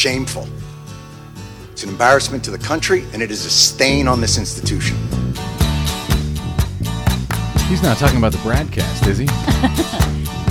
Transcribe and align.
shameful. 0.00 0.48
It's 1.72 1.82
an 1.82 1.90
embarrassment 1.90 2.42
to 2.44 2.50
the 2.50 2.56
country, 2.56 3.04
and 3.12 3.20
it 3.20 3.30
is 3.30 3.44
a 3.44 3.50
stain 3.50 4.08
on 4.08 4.18
this 4.22 4.38
institution. 4.38 4.96
He's 7.68 7.82
not 7.82 7.98
talking 7.98 8.16
about 8.16 8.32
the 8.32 8.38
BradCast, 8.38 9.06
is 9.06 9.18
he? 9.18 9.28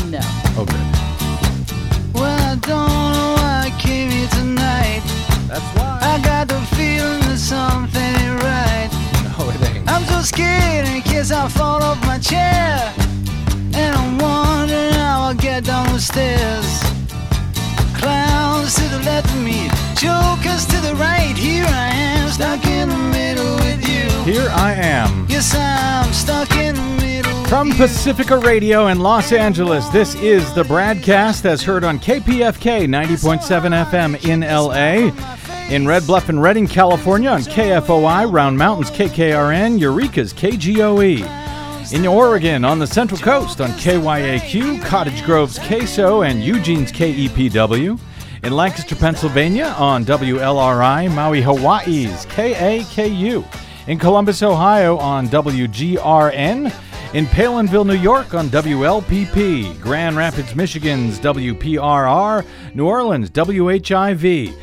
No. 0.09 0.19
Oh, 0.21 0.63
okay. 0.63 0.85
Well, 2.13 2.39
I 2.51 2.55
don't 2.55 3.13
know 3.13 3.33
why 3.37 3.69
I 3.69 3.79
came 3.79 4.09
here 4.09 4.27
tonight. 4.29 5.01
That's 5.47 5.69
why. 5.77 5.99
I 6.01 6.19
got 6.23 6.47
the 6.47 6.59
feeling 6.75 7.21
that 7.29 7.37
something 7.37 8.01
ain't 8.01 8.41
right. 8.41 8.89
No, 9.37 9.49
it 9.51 9.61
ain't. 9.69 9.87
I'm 9.87 10.03
so 10.05 10.21
scared 10.21 10.87
in 10.87 11.03
case 11.03 11.31
I 11.31 11.47
fall 11.47 11.83
off 11.83 12.01
my 12.07 12.17
chair. 12.17 12.91
And 13.75 13.95
I'm 13.95 14.17
wondering 14.17 14.93
how 14.93 15.27
I'll 15.27 15.35
get 15.35 15.65
down 15.65 15.93
the 15.93 16.01
stairs. 16.01 16.88
Clowns 17.99 18.75
to 18.75 18.87
the 18.89 18.99
left 18.99 19.29
of 19.29 19.41
me, 19.43 19.69
jokers 19.95 20.65
to 20.67 20.79
the 20.81 20.95
right. 20.95 21.35
Here 21.37 21.65
I 21.65 21.89
am, 21.93 22.29
stuck 22.29 22.65
in 22.65 22.89
the 22.89 22.97
middle 22.97 23.55
with 23.55 23.87
you. 23.87 24.31
Here 24.31 24.49
I 24.51 24.73
am. 24.73 25.25
Yes, 25.29 25.53
I'm 25.55 26.11
stuck 26.13 26.51
in 26.55 26.75
the 26.75 26.81
middle. 26.81 27.45
From. 27.45 27.71
Pacifica 27.71 28.37
Radio 28.37 28.87
in 28.87 28.99
Los 28.99 29.31
Angeles, 29.31 29.87
this 29.89 30.15
is 30.15 30.53
the 30.53 30.63
BradCast 30.63 31.45
as 31.45 31.63
heard 31.63 31.83
on 31.83 31.97
KPFK 31.99 32.87
90.7 32.87 33.85
FM 33.89 34.27
in 34.27 34.41
LA. 34.41 35.11
In 35.73 35.87
Red 35.87 36.05
Bluff 36.07 36.29
and 36.29 36.41
Redding, 36.41 36.67
California 36.67 37.29
on 37.29 37.41
KFOI, 37.41 38.31
Round 38.31 38.57
Mountains 38.57 38.91
KKRN, 38.91 39.79
Eureka's 39.79 40.33
KGOE. 40.33 41.48
In 41.91 42.05
Oregon 42.05 42.65
on 42.65 42.77
the 42.77 42.85
Central 42.85 43.19
Coast 43.19 43.59
on 43.59 43.71
KYAQ, 43.71 44.85
Cottage 44.85 45.23
Grove's 45.23 45.57
KSO, 45.57 46.23
and 46.29 46.43
Eugene's 46.43 46.91
KEPW. 46.91 47.99
In 48.43 48.53
Lancaster, 48.53 48.95
Pennsylvania 48.95 49.73
on 49.75 50.05
WLRI, 50.05 51.11
Maui, 51.11 51.41
Hawaii's 51.41 52.27
KAKU. 52.27 53.43
In 53.87 53.97
Columbus, 53.97 54.43
Ohio 54.43 54.99
on 54.99 55.29
WGRN. 55.29 56.71
In 57.15 57.25
Palenville, 57.25 57.87
New 57.87 57.95
York 57.95 58.35
on 58.35 58.49
WLPP. 58.49 59.81
Grand 59.81 60.15
Rapids, 60.15 60.55
Michigan's 60.55 61.19
WPRR. 61.19 62.45
New 62.75 62.85
Orleans, 62.85 63.31
WHIV. 63.31 64.53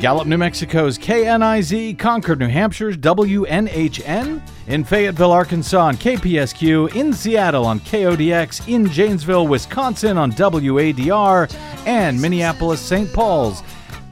Gallup, 0.00 0.28
New 0.28 0.38
Mexico's 0.38 0.96
KNIZ, 0.96 1.98
Concord, 1.98 2.38
New 2.38 2.48
Hampshire's 2.48 2.96
WNHN, 2.96 4.40
in 4.68 4.84
Fayetteville, 4.84 5.32
Arkansas 5.32 5.80
on 5.80 5.96
KPSQ, 5.96 6.94
in 6.94 7.12
Seattle 7.12 7.64
on 7.64 7.80
KODX, 7.80 8.72
in 8.72 8.88
Janesville, 8.88 9.48
Wisconsin 9.48 10.16
on 10.16 10.30
WADR, 10.30 11.52
and 11.84 12.20
Minneapolis, 12.20 12.80
St. 12.80 13.12
Paul's 13.12 13.64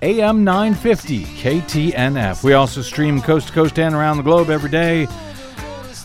AM 0.02 0.42
950 0.42 1.24
KTNF. 1.24 2.42
We 2.42 2.54
also 2.54 2.82
stream 2.82 3.20
coast 3.20 3.48
to 3.48 3.52
coast 3.52 3.78
and 3.78 3.94
around 3.94 4.16
the 4.16 4.24
globe 4.24 4.50
every 4.50 4.70
day 4.70 5.06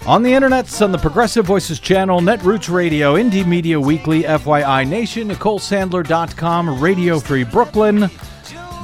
on 0.06 0.22
the 0.22 0.32
internets, 0.32 0.82
on 0.84 0.92
the 0.92 0.98
Progressive 0.98 1.46
Voices 1.46 1.80
channel, 1.80 2.22
Netroots 2.22 2.72
Radio, 2.72 3.16
Indie 3.16 3.46
Media 3.46 3.80
Weekly, 3.80 4.24
FYI 4.24 4.88
Nation, 4.88 5.30
NicoleSandler.com, 5.30 6.80
Radio 6.80 7.20
Free 7.20 7.44
Brooklyn, 7.44 8.10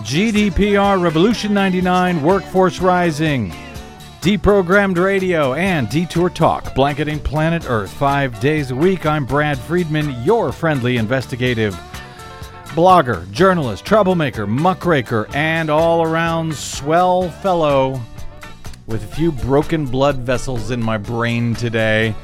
GDPR, 0.07 1.03
Revolution 1.03 1.53
99, 1.53 2.23
Workforce 2.23 2.79
Rising, 2.79 3.51
Deprogrammed 4.21 4.97
Radio, 4.97 5.53
and 5.53 5.89
Detour 5.89 6.29
Talk, 6.29 6.73
blanketing 6.73 7.19
planet 7.19 7.69
Earth 7.69 7.91
five 7.91 8.39
days 8.39 8.71
a 8.71 8.75
week. 8.75 9.05
I'm 9.05 9.25
Brad 9.25 9.59
Friedman, 9.59 10.23
your 10.23 10.53
friendly 10.53 10.95
investigative 10.95 11.73
blogger, 12.67 13.29
journalist, 13.31 13.83
troublemaker, 13.83 14.47
muckraker, 14.47 15.27
and 15.33 15.69
all 15.69 16.03
around 16.03 16.55
swell 16.55 17.29
fellow 17.29 17.99
with 18.85 19.03
a 19.03 19.07
few 19.13 19.33
broken 19.33 19.85
blood 19.85 20.19
vessels 20.19 20.71
in 20.71 20.81
my 20.81 20.97
brain 20.97 21.53
today. 21.53 22.15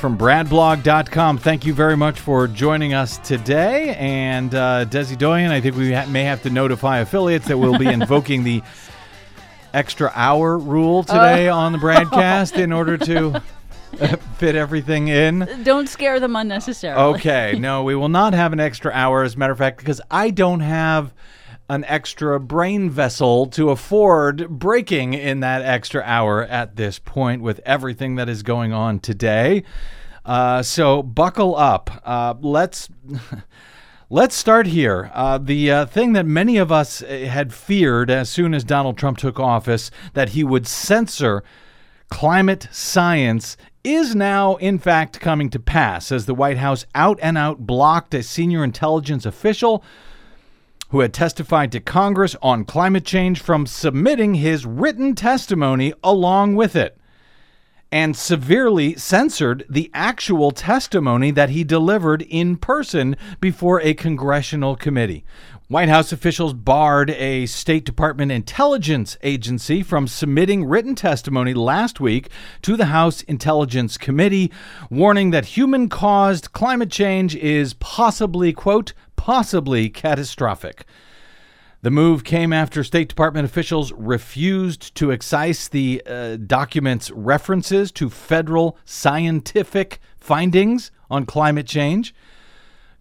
From 0.00 0.16
bradblog.com, 0.16 1.36
thank 1.36 1.66
you 1.66 1.74
very 1.74 1.94
much 1.94 2.18
for 2.20 2.48
joining 2.48 2.94
us 2.94 3.18
today. 3.18 3.94
And 3.98 4.54
uh, 4.54 4.86
Desi 4.86 5.18
Doyen, 5.18 5.50
I 5.50 5.60
think 5.60 5.76
we 5.76 5.92
ha- 5.92 6.06
may 6.06 6.24
have 6.24 6.42
to 6.44 6.48
notify 6.50 7.00
affiliates 7.00 7.46
that 7.48 7.58
we'll 7.58 7.78
be 7.78 7.86
invoking 7.92 8.42
the 8.42 8.62
extra 9.74 10.10
hour 10.14 10.56
rule 10.56 11.02
today 11.02 11.48
on 11.48 11.72
the 11.72 11.78
BradCast 11.78 12.56
in 12.58 12.72
order 12.72 12.96
to 12.96 13.42
uh, 14.00 14.16
fit 14.38 14.56
everything 14.56 15.08
in. 15.08 15.46
Don't 15.64 15.86
scare 15.86 16.18
them 16.18 16.34
unnecessarily. 16.34 17.18
Okay, 17.18 17.58
no, 17.58 17.82
we 17.82 17.94
will 17.94 18.08
not 18.08 18.32
have 18.32 18.54
an 18.54 18.60
extra 18.60 18.90
hour, 18.92 19.22
as 19.22 19.34
a 19.34 19.38
matter 19.38 19.52
of 19.52 19.58
fact, 19.58 19.76
because 19.76 20.00
I 20.10 20.30
don't 20.30 20.60
have 20.60 21.12
an 21.70 21.84
extra 21.84 22.40
brain 22.40 22.90
vessel 22.90 23.46
to 23.46 23.70
afford 23.70 24.48
breaking 24.50 25.14
in 25.14 25.38
that 25.38 25.62
extra 25.62 26.02
hour 26.04 26.42
at 26.42 26.74
this 26.74 26.98
point 26.98 27.40
with 27.40 27.60
everything 27.64 28.16
that 28.16 28.28
is 28.28 28.42
going 28.42 28.72
on 28.72 28.98
today. 28.98 29.62
Uh, 30.24 30.64
so 30.64 31.00
buckle 31.00 31.56
up. 31.56 32.02
Uh, 32.04 32.34
let's. 32.40 32.90
Let's 34.12 34.34
start 34.34 34.66
here. 34.66 35.08
Uh, 35.14 35.38
the 35.38 35.70
uh, 35.70 35.86
thing 35.86 36.14
that 36.14 36.26
many 36.26 36.56
of 36.56 36.72
us 36.72 37.00
uh, 37.00 37.06
had 37.30 37.54
feared 37.54 38.10
as 38.10 38.28
soon 38.28 38.54
as 38.54 38.64
Donald 38.64 38.98
Trump 38.98 39.18
took 39.18 39.38
office 39.38 39.88
that 40.14 40.30
he 40.30 40.42
would 40.42 40.66
censor 40.66 41.44
climate 42.10 42.66
science 42.72 43.56
is 43.84 44.16
now, 44.16 44.56
in 44.56 44.80
fact, 44.80 45.20
coming 45.20 45.48
to 45.50 45.60
pass 45.60 46.10
as 46.10 46.26
the 46.26 46.34
White 46.34 46.56
House 46.56 46.86
out 46.92 47.20
and 47.22 47.38
out 47.38 47.68
blocked 47.68 48.12
a 48.12 48.24
senior 48.24 48.64
intelligence 48.64 49.24
official 49.24 49.84
who 50.90 51.00
had 51.00 51.14
testified 51.14 51.72
to 51.72 51.80
Congress 51.80 52.36
on 52.42 52.64
climate 52.64 53.04
change 53.04 53.40
from 53.40 53.66
submitting 53.66 54.34
his 54.34 54.66
written 54.66 55.14
testimony 55.14 55.92
along 56.02 56.54
with 56.54 56.76
it 56.76 56.96
and 57.92 58.16
severely 58.16 58.94
censored 58.94 59.64
the 59.68 59.90
actual 59.92 60.50
testimony 60.52 61.30
that 61.30 61.50
he 61.50 61.64
delivered 61.64 62.22
in 62.22 62.56
person 62.56 63.16
before 63.40 63.80
a 63.80 63.94
congressional 63.94 64.76
committee. 64.76 65.24
White 65.70 65.88
House 65.88 66.10
officials 66.10 66.52
barred 66.52 67.10
a 67.10 67.46
State 67.46 67.84
Department 67.84 68.32
intelligence 68.32 69.16
agency 69.22 69.84
from 69.84 70.08
submitting 70.08 70.64
written 70.64 70.96
testimony 70.96 71.54
last 71.54 72.00
week 72.00 72.28
to 72.62 72.76
the 72.76 72.86
House 72.86 73.22
Intelligence 73.22 73.96
Committee, 73.96 74.50
warning 74.90 75.30
that 75.30 75.44
human 75.44 75.88
caused 75.88 76.52
climate 76.52 76.90
change 76.90 77.36
is 77.36 77.74
possibly, 77.74 78.52
quote, 78.52 78.94
possibly 79.20 79.90
catastrophic. 79.90 80.86
The 81.82 81.90
move 81.90 82.24
came 82.24 82.54
after 82.54 82.82
State 82.82 83.10
Department 83.10 83.44
officials 83.44 83.92
refused 83.92 84.94
to 84.94 85.12
excise 85.12 85.68
the 85.68 86.02
uh, 86.06 86.36
document's 86.36 87.10
references 87.10 87.92
to 87.92 88.08
federal 88.08 88.78
scientific 88.86 90.00
findings 90.16 90.90
on 91.10 91.26
climate 91.26 91.66
change. 91.66 92.14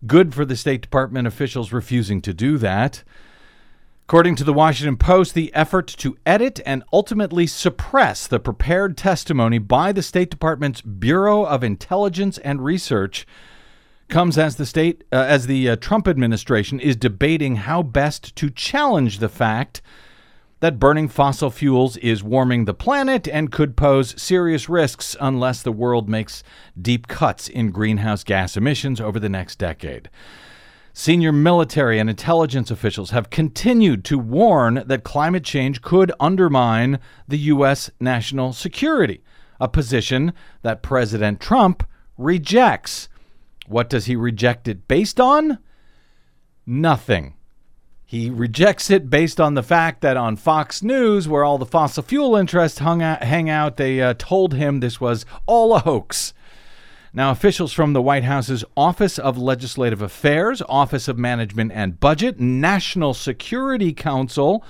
Good 0.05 0.35
for 0.35 0.43
the 0.43 0.57
State 0.57 0.81
Department 0.81 1.25
officials 1.25 1.71
refusing 1.71 2.21
to 2.23 2.33
do 2.33 2.57
that. 2.57 3.05
According 4.03 4.35
to 4.37 4.43
the 4.43 4.51
Washington 4.53 4.97
Post, 4.97 5.33
the 5.33 5.53
effort 5.53 5.87
to 5.99 6.17
edit 6.25 6.59
and 6.65 6.83
ultimately 6.91 7.47
suppress 7.47 8.27
the 8.27 8.41
prepared 8.41 8.97
testimony 8.97 9.57
by 9.57 9.93
the 9.93 10.03
State 10.03 10.29
Department's 10.29 10.81
Bureau 10.81 11.45
of 11.45 11.63
Intelligence 11.63 12.37
and 12.39 12.61
Research 12.61 13.25
comes 14.09 14.37
as 14.37 14.55
the 14.55 14.65
state 14.65 15.03
uh, 15.11 15.17
as 15.27 15.47
the 15.47 15.69
uh, 15.69 15.75
Trump 15.75 16.07
administration 16.07 16.79
is 16.79 16.95
debating 16.95 17.57
how 17.57 17.83
best 17.83 18.35
to 18.35 18.49
challenge 18.49 19.19
the 19.19 19.29
fact 19.29 19.81
that 20.59 20.79
burning 20.79 21.07
fossil 21.07 21.49
fuels 21.49 21.95
is 21.97 22.23
warming 22.23 22.65
the 22.65 22.73
planet 22.73 23.27
and 23.27 23.51
could 23.51 23.77
pose 23.77 24.19
serious 24.21 24.67
risks 24.67 25.15
unless 25.21 25.61
the 25.61 25.71
world 25.71 26.09
makes 26.09 26.43
deep 26.79 27.07
cuts 27.07 27.47
in 27.47 27.71
greenhouse 27.71 28.23
gas 28.23 28.57
emissions 28.57 28.99
over 28.99 29.19
the 29.19 29.29
next 29.29 29.57
decade. 29.57 30.09
Senior 30.91 31.31
military 31.31 31.97
and 31.97 32.09
intelligence 32.09 32.69
officials 32.69 33.11
have 33.11 33.29
continued 33.29 34.03
to 34.03 34.19
warn 34.19 34.83
that 34.85 35.03
climate 35.03 35.45
change 35.45 35.81
could 35.81 36.11
undermine 36.19 36.99
the 37.27 37.37
U.S. 37.37 37.89
national 38.01 38.51
security, 38.51 39.23
a 39.61 39.69
position 39.69 40.33
that 40.61 40.81
President 40.81 41.39
Trump 41.39 41.85
rejects. 42.17 43.07
What 43.69 43.89
does 43.89 44.05
he 44.05 44.15
reject 44.15 44.67
it 44.67 44.87
based 44.87 45.19
on? 45.19 45.59
Nothing. 46.65 47.35
He 48.03 48.31
rejects 48.31 48.89
it 48.89 49.11
based 49.11 49.39
on 49.39 49.53
the 49.53 49.61
fact 49.61 50.01
that 50.01 50.17
on 50.17 50.35
Fox 50.35 50.81
News, 50.81 51.27
where 51.27 51.43
all 51.43 51.59
the 51.59 51.65
fossil 51.67 52.01
fuel 52.01 52.35
interests 52.35 52.79
hung 52.79 53.03
out, 53.03 53.21
hang 53.21 53.47
out, 53.47 53.77
they 53.77 54.01
uh, 54.01 54.15
told 54.17 54.55
him 54.55 54.79
this 54.79 54.99
was 54.99 55.27
all 55.45 55.75
a 55.75 55.79
hoax. 55.79 56.33
Now, 57.13 57.29
officials 57.29 57.71
from 57.71 57.93
the 57.93 58.01
White 58.01 58.23
House's 58.23 58.65
Office 58.75 59.19
of 59.19 59.37
Legislative 59.37 60.01
Affairs, 60.01 60.63
Office 60.67 61.07
of 61.07 61.19
Management 61.19 61.71
and 61.71 61.99
Budget, 61.99 62.39
National 62.39 63.13
Security 63.13 63.93
Council, 63.93 64.63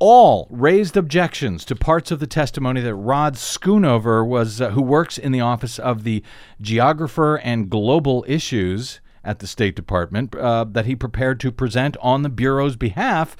all 0.00 0.48
raised 0.50 0.96
objections 0.96 1.64
to 1.66 1.76
parts 1.76 2.10
of 2.10 2.18
the 2.18 2.26
testimony 2.26 2.80
that 2.80 2.94
Rod 2.94 3.34
Schoonover 3.34 4.26
was, 4.26 4.60
uh, 4.60 4.70
who 4.70 4.82
works 4.82 5.18
in 5.18 5.30
the 5.30 5.42
office 5.42 5.78
of 5.78 6.02
the 6.02 6.24
Geographer 6.60 7.36
and 7.36 7.70
Global 7.70 8.24
Issues 8.26 9.00
at 9.22 9.38
the 9.38 9.46
State 9.46 9.76
Department, 9.76 10.34
uh, 10.34 10.64
that 10.64 10.86
he 10.86 10.96
prepared 10.96 11.38
to 11.40 11.52
present 11.52 11.96
on 12.00 12.22
the 12.22 12.30
bureau's 12.30 12.76
behalf 12.76 13.36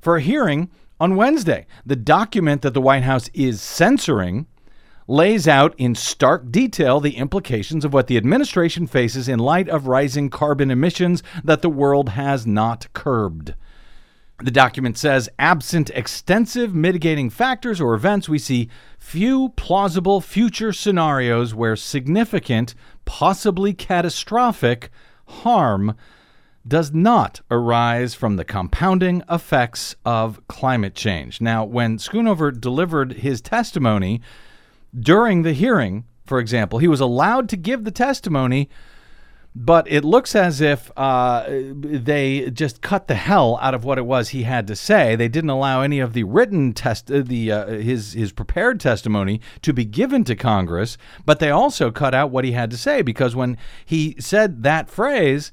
for 0.00 0.16
a 0.16 0.22
hearing 0.22 0.70
on 0.98 1.14
Wednesday. 1.14 1.66
The 1.84 1.96
document 1.96 2.62
that 2.62 2.72
the 2.72 2.80
White 2.80 3.02
House 3.02 3.28
is 3.34 3.60
censoring 3.60 4.46
lays 5.06 5.46
out 5.46 5.74
in 5.78 5.94
stark 5.94 6.50
detail 6.50 7.00
the 7.00 7.16
implications 7.16 7.84
of 7.84 7.92
what 7.92 8.06
the 8.06 8.16
administration 8.16 8.86
faces 8.86 9.28
in 9.28 9.38
light 9.38 9.68
of 9.68 9.86
rising 9.86 10.30
carbon 10.30 10.70
emissions 10.70 11.22
that 11.44 11.62
the 11.62 11.70
world 11.70 12.10
has 12.10 12.46
not 12.46 12.86
curbed. 12.94 13.54
The 14.40 14.50
document 14.52 14.96
says, 14.96 15.28
absent 15.40 15.90
extensive 15.90 16.72
mitigating 16.72 17.28
factors 17.28 17.80
or 17.80 17.94
events, 17.94 18.28
we 18.28 18.38
see 18.38 18.68
few 18.96 19.48
plausible 19.56 20.20
future 20.20 20.72
scenarios 20.72 21.56
where 21.56 21.74
significant, 21.74 22.76
possibly 23.04 23.72
catastrophic, 23.72 24.90
harm 25.26 25.96
does 26.66 26.92
not 26.92 27.40
arise 27.50 28.14
from 28.14 28.36
the 28.36 28.44
compounding 28.44 29.24
effects 29.28 29.96
of 30.04 30.46
climate 30.46 30.94
change. 30.94 31.40
Now, 31.40 31.64
when 31.64 31.98
Schoonover 31.98 32.52
delivered 32.52 33.14
his 33.14 33.40
testimony 33.40 34.20
during 34.96 35.42
the 35.42 35.52
hearing, 35.52 36.04
for 36.24 36.38
example, 36.38 36.78
he 36.78 36.88
was 36.88 37.00
allowed 37.00 37.48
to 37.48 37.56
give 37.56 37.82
the 37.82 37.90
testimony 37.90 38.68
but 39.54 39.90
it 39.90 40.04
looks 40.04 40.36
as 40.36 40.60
if 40.60 40.90
uh, 40.96 41.44
they 41.48 42.50
just 42.50 42.80
cut 42.80 43.08
the 43.08 43.14
hell 43.14 43.58
out 43.60 43.74
of 43.74 43.84
what 43.84 43.98
it 43.98 44.06
was 44.06 44.28
he 44.28 44.44
had 44.44 44.66
to 44.68 44.76
say. 44.76 45.16
They 45.16 45.28
didn't 45.28 45.50
allow 45.50 45.80
any 45.80 45.98
of 45.98 46.12
the 46.12 46.24
written 46.24 46.72
test, 46.72 47.10
uh, 47.10 47.22
the 47.22 47.50
uh, 47.50 47.66
his 47.66 48.12
his 48.12 48.32
prepared 48.32 48.78
testimony 48.78 49.40
to 49.62 49.72
be 49.72 49.84
given 49.84 50.22
to 50.24 50.36
Congress, 50.36 50.96
but 51.24 51.40
they 51.40 51.50
also 51.50 51.90
cut 51.90 52.14
out 52.14 52.30
what 52.30 52.44
he 52.44 52.52
had 52.52 52.70
to 52.70 52.76
say 52.76 53.02
because 53.02 53.34
when 53.34 53.58
he 53.84 54.14
said 54.20 54.62
that 54.62 54.88
phrase, 54.88 55.50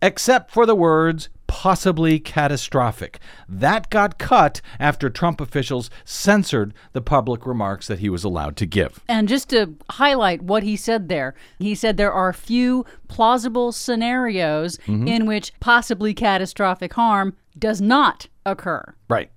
except 0.00 0.50
for 0.50 0.64
the 0.64 0.76
words 0.76 1.28
possibly 1.48 2.20
catastrophic. 2.20 3.18
That 3.48 3.90
got 3.90 4.18
cut 4.18 4.60
after 4.78 5.10
Trump 5.10 5.40
officials 5.40 5.90
censored 6.04 6.72
the 6.92 7.00
public 7.00 7.44
remarks 7.46 7.88
that 7.88 7.98
he 7.98 8.08
was 8.08 8.22
allowed 8.22 8.56
to 8.58 8.66
give. 8.66 9.00
And 9.08 9.26
just 9.26 9.48
to 9.50 9.74
highlight 9.90 10.42
what 10.42 10.62
he 10.62 10.76
said 10.76 11.08
there, 11.08 11.34
he 11.58 11.74
said 11.74 11.96
there 11.96 12.12
are 12.12 12.32
few 12.32 12.84
plausible 13.08 13.72
scenarios 13.72 14.78
Mm-hmm. 14.86 15.08
in 15.08 15.26
which 15.26 15.52
possibly 15.58 16.14
catastrophic 16.14 16.92
harm 16.92 17.34
does 17.58 17.80
not 17.80 18.28
occur. 18.46 18.94
Right. 19.08 19.30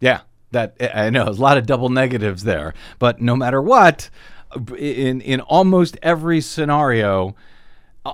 Yeah. 0.00 0.20
That 0.50 0.76
I 0.94 1.10
know 1.10 1.28
a 1.28 1.30
lot 1.30 1.58
of 1.58 1.66
double 1.66 1.90
negatives 1.90 2.44
there, 2.44 2.72
but 2.98 3.20
no 3.20 3.36
matter 3.36 3.60
what, 3.60 4.08
in 4.78 5.20
in 5.20 5.40
almost 5.42 5.98
every 6.02 6.40
scenario, 6.40 7.36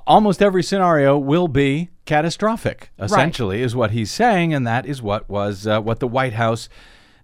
almost 0.07 0.43
every 0.43 0.63
scenario 0.63 1.19
will 1.19 1.49
be 1.49 1.91
catastrophic. 2.05 2.91
Essentially, 2.99 3.63
is 3.63 3.75
what 3.75 3.93
he's 3.93 4.11
saying, 4.11 4.55
and 4.55 4.67
that 4.67 4.87
is 4.87 5.03
what 5.03 5.29
was 5.29 5.67
uh, 5.67 5.81
what 5.81 6.01
the 6.01 6.09
White 6.09 6.35
House 6.35 6.69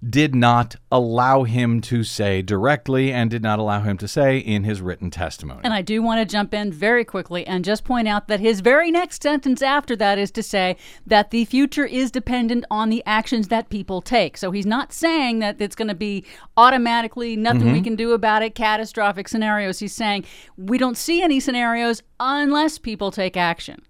did 0.08 0.34
not 0.34 0.76
allow 0.90 1.44
him 1.44 1.80
to 1.82 2.02
say 2.02 2.40
directly, 2.42 3.12
and 3.12 3.30
did 3.30 3.42
not 3.42 3.58
allow 3.58 3.80
him 3.80 3.98
to 3.98 4.08
say 4.08 4.38
in 4.38 4.64
his 4.64 4.80
written 4.80 5.10
testimony. 5.10 5.60
And 5.62 5.74
I 5.74 5.82
do 5.82 6.02
want 6.02 6.20
to 6.20 6.30
jump 6.30 6.54
in 6.54 6.72
very 6.72 7.04
quickly 7.04 7.46
and 7.46 7.64
just 7.64 7.84
point 7.84 8.08
out 8.08 8.28
that 8.28 8.40
his 8.40 8.60
very 8.60 8.90
next 8.90 9.22
sentence 9.22 9.60
after 9.60 9.94
that 9.96 10.18
is 10.18 10.30
to 10.32 10.42
say 10.42 10.76
that 11.06 11.30
the 11.30 11.44
future 11.44 11.84
is 11.84 12.10
dependent 12.10 12.64
on 12.70 12.88
the 12.88 13.02
actions 13.04 13.48
that 13.48 13.68
people 13.68 14.00
take. 14.00 14.36
So 14.36 14.50
he's 14.50 14.66
not 14.66 14.92
saying 14.92 15.40
that 15.40 15.60
it's 15.60 15.76
going 15.76 15.88
to 15.88 15.94
be 15.94 16.24
automatically 16.56 17.36
nothing 17.36 17.66
we 17.66 17.74
mm-hmm. 17.74 17.84
can 17.84 17.96
do 17.96 18.12
about 18.12 18.42
it, 18.42 18.54
catastrophic 18.54 19.28
scenarios. 19.28 19.78
He's 19.78 19.94
saying 19.94 20.24
we 20.56 20.78
don't 20.78 20.96
see 20.96 21.22
any 21.22 21.40
scenarios 21.40 22.02
unless 22.18 22.78
people 22.78 23.10
take 23.10 23.36
action. 23.36 23.82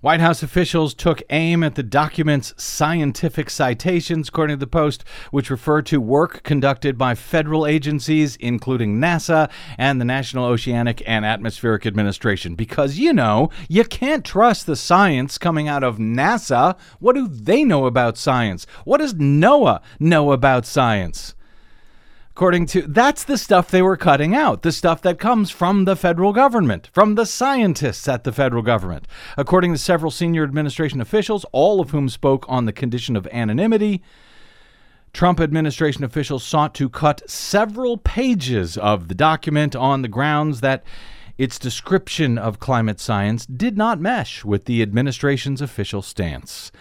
White 0.00 0.20
House 0.20 0.42
officials 0.42 0.92
took 0.92 1.22
aim 1.30 1.62
at 1.62 1.76
the 1.76 1.82
document's 1.82 2.52
scientific 2.62 3.48
citations, 3.48 4.28
according 4.28 4.56
to 4.56 4.60
the 4.60 4.66
Post, 4.66 5.04
which 5.30 5.50
refer 5.50 5.80
to 5.82 6.00
work 6.00 6.42
conducted 6.42 6.98
by 6.98 7.14
federal 7.14 7.66
agencies, 7.66 8.36
including 8.36 8.98
NASA 8.98 9.50
and 9.78 10.00
the 10.00 10.04
National 10.04 10.44
Oceanic 10.44 11.02
and 11.06 11.24
Atmospheric 11.24 11.86
Administration. 11.86 12.54
Because, 12.54 12.98
you 12.98 13.12
know, 13.12 13.50
you 13.68 13.84
can't 13.84 14.24
trust 14.24 14.66
the 14.66 14.76
science 14.76 15.38
coming 15.38 15.68
out 15.68 15.82
of 15.82 15.98
NASA. 15.98 16.76
What 16.98 17.14
do 17.14 17.26
they 17.26 17.64
know 17.64 17.86
about 17.86 18.18
science? 18.18 18.66
What 18.84 18.98
does 18.98 19.14
NOAA 19.14 19.80
know 19.98 20.32
about 20.32 20.66
science? 20.66 21.34
According 22.36 22.66
to 22.66 22.82
that's 22.82 23.22
the 23.22 23.38
stuff 23.38 23.70
they 23.70 23.80
were 23.80 23.96
cutting 23.96 24.34
out, 24.34 24.62
the 24.62 24.72
stuff 24.72 25.00
that 25.02 25.20
comes 25.20 25.52
from 25.52 25.84
the 25.84 25.94
federal 25.94 26.32
government, 26.32 26.90
from 26.92 27.14
the 27.14 27.26
scientists 27.26 28.08
at 28.08 28.24
the 28.24 28.32
federal 28.32 28.60
government. 28.60 29.06
According 29.36 29.72
to 29.72 29.78
several 29.78 30.10
senior 30.10 30.42
administration 30.42 31.00
officials, 31.00 31.46
all 31.52 31.80
of 31.80 31.90
whom 31.90 32.08
spoke 32.08 32.44
on 32.48 32.64
the 32.64 32.72
condition 32.72 33.14
of 33.14 33.28
anonymity, 33.28 34.02
Trump 35.12 35.38
administration 35.38 36.02
officials 36.02 36.42
sought 36.42 36.74
to 36.74 36.88
cut 36.88 37.22
several 37.30 37.98
pages 37.98 38.76
of 38.76 39.06
the 39.06 39.14
document 39.14 39.76
on 39.76 40.02
the 40.02 40.08
grounds 40.08 40.60
that 40.60 40.82
its 41.38 41.56
description 41.56 42.36
of 42.36 42.58
climate 42.58 42.98
science 42.98 43.46
did 43.46 43.76
not 43.76 44.00
mesh 44.00 44.44
with 44.44 44.64
the 44.64 44.82
administration's 44.82 45.60
official 45.60 46.02
stance. 46.02 46.72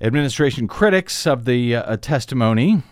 Administration 0.00 0.66
critics 0.66 1.26
of 1.26 1.44
the 1.44 1.76
uh, 1.76 1.98
testimony 1.98 2.82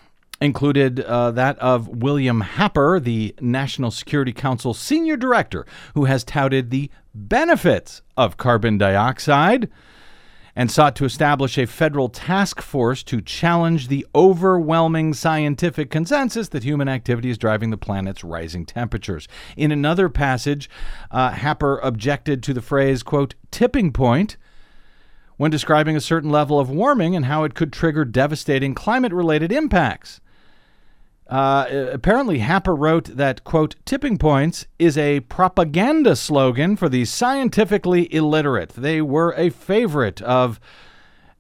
included 0.41 1.01
uh, 1.01 1.31
that 1.33 1.59
of 1.59 1.89
William 1.89 2.43
Happer, 2.43 3.01
the 3.01 3.35
National 3.41 3.91
Security 3.91 4.33
Council 4.33 4.75
senior 4.75 5.17
director, 5.17 5.67
who 5.95 6.05
has 6.05 6.25
touted 6.25 6.71
the 6.71 6.91
benefits 7.15 8.03
of 8.17 8.37
carbon 8.37 8.79
dioxide 8.79 9.71
and 10.59 10.71
sought 10.71 10.97
to 10.97 11.05
establish 11.05 11.59
a 11.59 11.67
federal 11.67 12.09
task 12.09 12.63
force 12.63 13.03
to 13.03 13.21
challenge 13.21 13.89
the 13.89 14.07
overwhelming 14.15 15.13
scientific 15.13 15.91
consensus 15.91 16.49
that 16.49 16.63
human 16.63 16.89
activity 16.89 17.29
is 17.29 17.37
driving 17.37 17.69
the 17.71 17.77
planet's 17.77 18.25
rising 18.25 18.65
temperatures. 18.65 19.29
In 19.55 19.71
another 19.71 20.09
passage, 20.09 20.71
uh, 21.11 21.33
Happer 21.33 21.79
objected 21.81 22.43
to 22.43 22.55
the 22.55 22.63
phrase, 22.63 23.03
quote, 23.03 23.35
tipping 23.51 23.93
point 23.93 24.39
when 25.37 25.51
describing 25.51 25.95
a 25.95 26.01
certain 26.01 26.31
level 26.31 26.59
of 26.59 26.71
warming 26.71 27.15
and 27.15 27.27
how 27.27 27.45
it 27.45 27.55
could 27.55 27.71
trigger 27.71 28.07
devastating 28.07 28.75
climate 28.75 29.13
related 29.13 29.53
impacts. 29.53 30.21
Uh, 31.29 31.89
apparently, 31.93 32.39
Happer 32.39 32.75
wrote 32.75 33.17
that, 33.17 33.43
quote, 33.43 33.75
tipping 33.85 34.17
points 34.17 34.67
is 34.79 34.97
a 34.97 35.21
propaganda 35.21 36.15
slogan 36.15 36.77
for 36.77 36.89
the 36.89 37.05
scientifically 37.05 38.13
illiterate. 38.15 38.71
They 38.71 39.03
were 39.03 39.35
a 39.37 39.51
favorite 39.51 40.23
of 40.23 40.61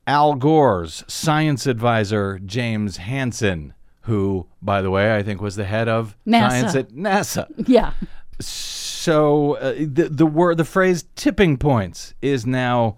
Al 0.06 0.34
Gore's 0.34 1.04
science 1.06 1.66
advisor, 1.66 2.40
James 2.44 2.96
Hansen, 2.96 3.74
who, 4.02 4.46
by 4.60 4.82
the 4.82 4.90
way, 4.90 5.16
I 5.16 5.22
think 5.22 5.40
was 5.40 5.56
the 5.56 5.64
head 5.64 5.88
of 5.88 6.16
NASA. 6.26 6.50
science 6.50 6.74
at 6.74 6.88
NASA. 6.90 7.46
Yeah. 7.68 7.92
So 8.40 9.54
uh, 9.54 9.74
the 9.78 10.08
the 10.10 10.26
word 10.26 10.58
the 10.58 10.64
phrase 10.64 11.06
tipping 11.14 11.56
points 11.56 12.14
is 12.20 12.44
now 12.44 12.96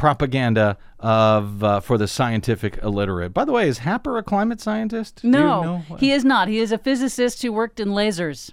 propaganda 0.00 0.78
of 0.98 1.62
uh, 1.62 1.78
for 1.78 1.98
the 1.98 2.08
scientific 2.08 2.78
illiterate. 2.82 3.34
By 3.34 3.44
the 3.44 3.52
way, 3.52 3.68
is 3.68 3.78
Happer 3.80 4.16
a 4.16 4.22
climate 4.22 4.58
scientist? 4.58 5.20
Do 5.20 5.28
you 5.28 5.32
No, 5.32 5.62
know? 5.62 5.96
he 5.98 6.10
is 6.10 6.24
not. 6.24 6.48
He 6.48 6.58
is 6.58 6.72
a 6.72 6.78
physicist 6.78 7.42
who 7.42 7.52
worked 7.52 7.78
in 7.78 7.88
lasers. 7.90 8.52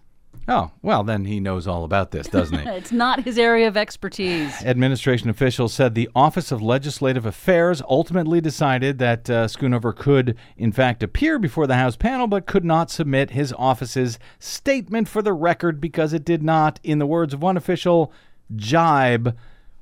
Oh, 0.50 0.72
well, 0.82 1.06
then 1.06 1.24
he 1.24 1.40
knows 1.40 1.66
all 1.66 1.86
about 1.86 2.12
this, 2.12 2.28
doesn't 2.28 2.58
he? 2.60 2.68
It's 2.70 2.92
not 2.92 3.24
his 3.24 3.38
area 3.40 3.66
of 3.70 3.78
expertise. 3.78 4.62
Administration 4.62 5.30
officials 5.30 5.74
said 5.74 5.96
the 5.96 6.10
Office 6.14 6.52
of 6.52 6.62
Legislative 6.62 7.26
Affairs 7.26 7.82
ultimately 7.88 8.42
decided 8.42 9.00
that 9.00 9.30
uh, 9.30 9.48
Schoonover 9.48 9.96
could, 9.96 10.36
in 10.58 10.74
fact, 10.74 11.02
appear 11.02 11.40
before 11.40 11.66
the 11.66 11.76
House 11.76 11.96
panel, 11.96 12.28
but 12.28 12.46
could 12.46 12.66
not 12.66 12.92
submit 12.92 13.32
his 13.32 13.54
office's 13.58 14.20
statement 14.38 15.08
for 15.08 15.22
the 15.22 15.34
record 15.34 15.80
because 15.80 16.12
it 16.12 16.26
did 16.26 16.44
not, 16.44 16.80
in 16.84 17.00
the 17.00 17.06
words 17.08 17.34
of 17.34 17.42
one 17.42 17.56
official, 17.56 18.12
jibe 18.54 19.34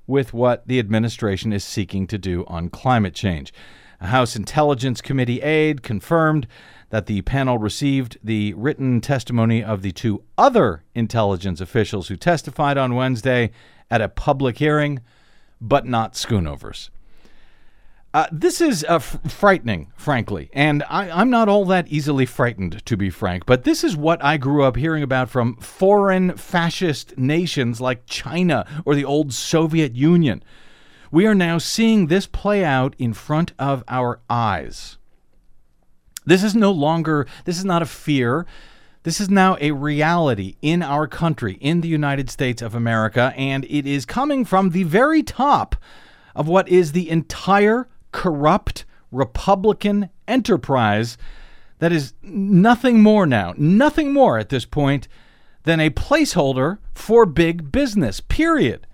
with 0.07 0.33
what 0.33 0.67
the 0.67 0.79
administration 0.79 1.51
is 1.53 1.63
seeking 1.63 2.07
to 2.07 2.17
do 2.17 2.45
on 2.47 2.69
climate 2.69 3.13
change. 3.13 3.53
A 4.01 4.07
House 4.07 4.35
Intelligence 4.35 5.01
Committee 5.01 5.41
aide 5.41 5.81
confirmed 5.81 6.47
that 6.89 7.05
the 7.05 7.21
panel 7.23 7.57
received 7.57 8.17
the 8.23 8.53
written 8.53 9.01
testimony 9.01 9.63
of 9.63 9.81
the 9.81 9.91
two 9.91 10.23
other 10.37 10.83
intelligence 10.93 11.59
officials 11.59 12.07
who 12.07 12.15
testified 12.15 12.77
on 12.77 12.95
Wednesday 12.95 13.51
at 13.89 14.01
a 14.01 14.09
public 14.09 14.57
hearing, 14.57 14.99
but 15.59 15.85
not 15.85 16.13
Schoonover's. 16.13 16.89
Uh, 18.15 18.27
this 18.31 18.61
is 18.61 18.85
uh, 18.85 18.95
f- 18.95 19.19
frightening, 19.27 19.91
frankly, 19.97 20.49
and 20.53 20.83
I, 20.89 21.09
I'm 21.09 21.29
not 21.29 21.49
all 21.49 21.65
that 21.65 21.89
easily 21.89 22.25
frightened, 22.25 22.85
to 22.85 22.95
be 22.95 23.09
frank. 23.09 23.45
But 23.45 23.65
this 23.65 23.83
is 23.83 23.97
what 23.97 24.23
I 24.23 24.37
grew 24.37 24.63
up 24.63 24.77
hearing 24.77 25.03
about 25.03 25.29
from 25.29 25.57
foreign 25.57 26.37
fascist 26.37 27.17
nations 27.17 27.81
like 27.81 28.05
China 28.05 28.65
or 28.85 28.95
the 28.95 29.03
old 29.03 29.33
Soviet 29.33 29.95
Union. 29.95 30.41
We 31.11 31.27
are 31.27 31.35
now 31.35 31.57
seeing 31.57 32.07
this 32.07 32.25
play 32.25 32.63
out 32.63 32.95
in 32.97 33.13
front 33.13 33.51
of 33.59 33.83
our 33.89 34.21
eyes. 34.29 34.97
This 36.25 36.41
is 36.41 36.55
no 36.55 36.71
longer, 36.71 37.27
this 37.43 37.57
is 37.57 37.65
not 37.65 37.81
a 37.81 37.85
fear. 37.85 38.45
This 39.03 39.19
is 39.19 39.29
now 39.29 39.57
a 39.59 39.71
reality 39.71 40.55
in 40.61 40.81
our 40.81 41.05
country, 41.05 41.57
in 41.59 41.81
the 41.81 41.89
United 41.89 42.29
States 42.29 42.61
of 42.61 42.75
America, 42.75 43.33
and 43.35 43.65
it 43.65 43.85
is 43.85 44.05
coming 44.05 44.45
from 44.45 44.69
the 44.69 44.83
very 44.83 45.21
top 45.21 45.75
of 46.33 46.47
what 46.47 46.69
is 46.69 46.93
the 46.93 47.09
entire 47.09 47.89
corrupt 48.15 48.85
Republican 49.11 50.09
enterprise 50.25 51.17
that 51.79 51.91
is 51.91 52.13
nothing 52.23 53.03
more 53.03 53.25
now, 53.25 53.53
nothing 53.57 54.13
more 54.13 54.39
at 54.39 54.47
this 54.47 54.63
point 54.63 55.09
than 55.63 55.81
a 55.81 55.89
placeholder 55.89 56.77
for 56.93 57.25
big 57.25 57.73
business, 57.73 58.21
period. 58.21 58.87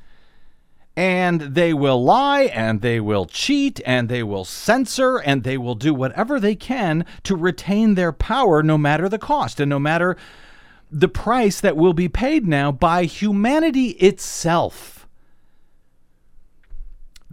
And 0.97 1.41
they 1.41 1.71
will 1.71 2.03
lie 2.03 2.45
and 2.45 2.81
they 2.81 2.99
will 2.99 3.27
cheat 3.27 3.79
and 3.85 4.09
they 4.09 4.23
will 4.23 4.43
censor 4.43 5.17
and 5.17 5.43
they 5.43 5.57
will 5.57 5.75
do 5.75 5.93
whatever 5.93 6.39
they 6.39 6.55
can 6.55 7.05
to 7.23 7.35
retain 7.35 7.93
their 7.93 8.11
power 8.11 8.63
no 8.63 8.77
matter 8.77 9.07
the 9.07 9.19
cost 9.19 9.59
and 9.59 9.69
no 9.69 9.79
matter 9.79 10.17
the 10.89 11.07
price 11.07 11.61
that 11.61 11.77
will 11.77 11.93
be 11.93 12.09
paid 12.09 12.47
now 12.47 12.71
by 12.71 13.03
humanity 13.03 13.89
itself. 13.91 15.00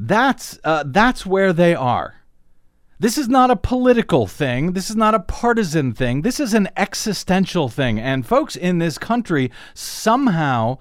That's 0.01 0.61
uh, 0.63 0.85
that's 0.87 1.27
where 1.27 1.53
they 1.53 1.75
are. 1.75 2.15
This 3.01 3.19
is 3.19 3.29
not 3.29 3.51
a 3.51 3.57
political 3.57 4.27
thing. 4.27 4.73
This 4.73 4.91
is 4.91 4.97
not 4.97 5.15
a 5.15 5.21
partisan 5.21 5.93
thing. 5.93 6.23
This 6.23 6.41
is 6.41 6.55
an 6.55 6.69
existential 6.77 7.69
thing. 7.69 7.99
And 7.99 8.27
folks 8.27 8.57
in 8.57 8.79
this 8.79 8.97
country 8.97 9.51
somehow 9.75 10.79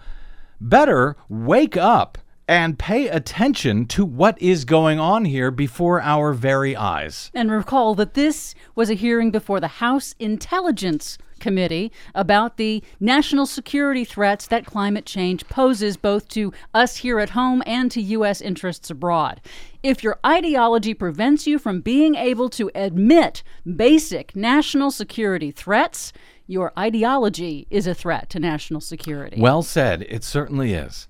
better 0.62 1.16
wake 1.30 1.78
up 1.78 2.18
and 2.48 2.80
pay 2.80 3.08
attention 3.08 3.86
to 3.86 4.06
what 4.06 4.42
is 4.42 4.66
going 4.66 5.00
on 5.00 5.26
here 5.26 5.52
before 5.52 6.02
our 6.02 6.34
very 6.34 6.76
eyes. 6.76 7.30
And 7.34 7.52
recall 7.52 7.94
that 7.96 8.14
this 8.14 8.56
was 8.74 8.90
a 8.90 8.96
hearing 8.96 9.32
before 9.32 9.60
the 9.60 9.68
House 9.68 10.16
Intelligence 10.18 11.18
Committee 11.40 11.92
about 12.14 12.58
the 12.58 12.84
national 13.00 13.46
security 13.46 14.04
threats 14.04 14.48
that 14.48 14.66
climate 14.66 15.06
change 15.06 15.48
poses 15.48 15.98
both 15.98 16.28
to 16.30 16.52
us 16.74 16.98
here 16.98 17.20
at 17.20 17.32
home 17.32 17.64
and 17.66 17.90
to 17.92 18.02
U.S. 18.02 18.42
interests 18.42 18.90
abroad. 18.90 19.42
If 19.84 20.04
your 20.04 20.20
ideology 20.26 20.94
prevents 20.94 21.48
you 21.48 21.60
from 21.60 21.82
being 21.82 22.16
able 22.16 22.50
to 22.50 22.70
admit 22.76 23.44
basic 23.76 24.36
national 24.36 24.92
security 24.92 25.52
threats, 25.52 26.12
your 26.48 26.72
ideology 26.78 27.68
is 27.70 27.88
a 27.88 27.94
threat 27.94 28.30
to 28.32 28.40
national 28.40 28.82
security. 28.82 29.40
Well 29.40 29.64
said. 29.64 30.06
It 30.10 30.24
certainly 30.24 30.74
is. 30.74 31.08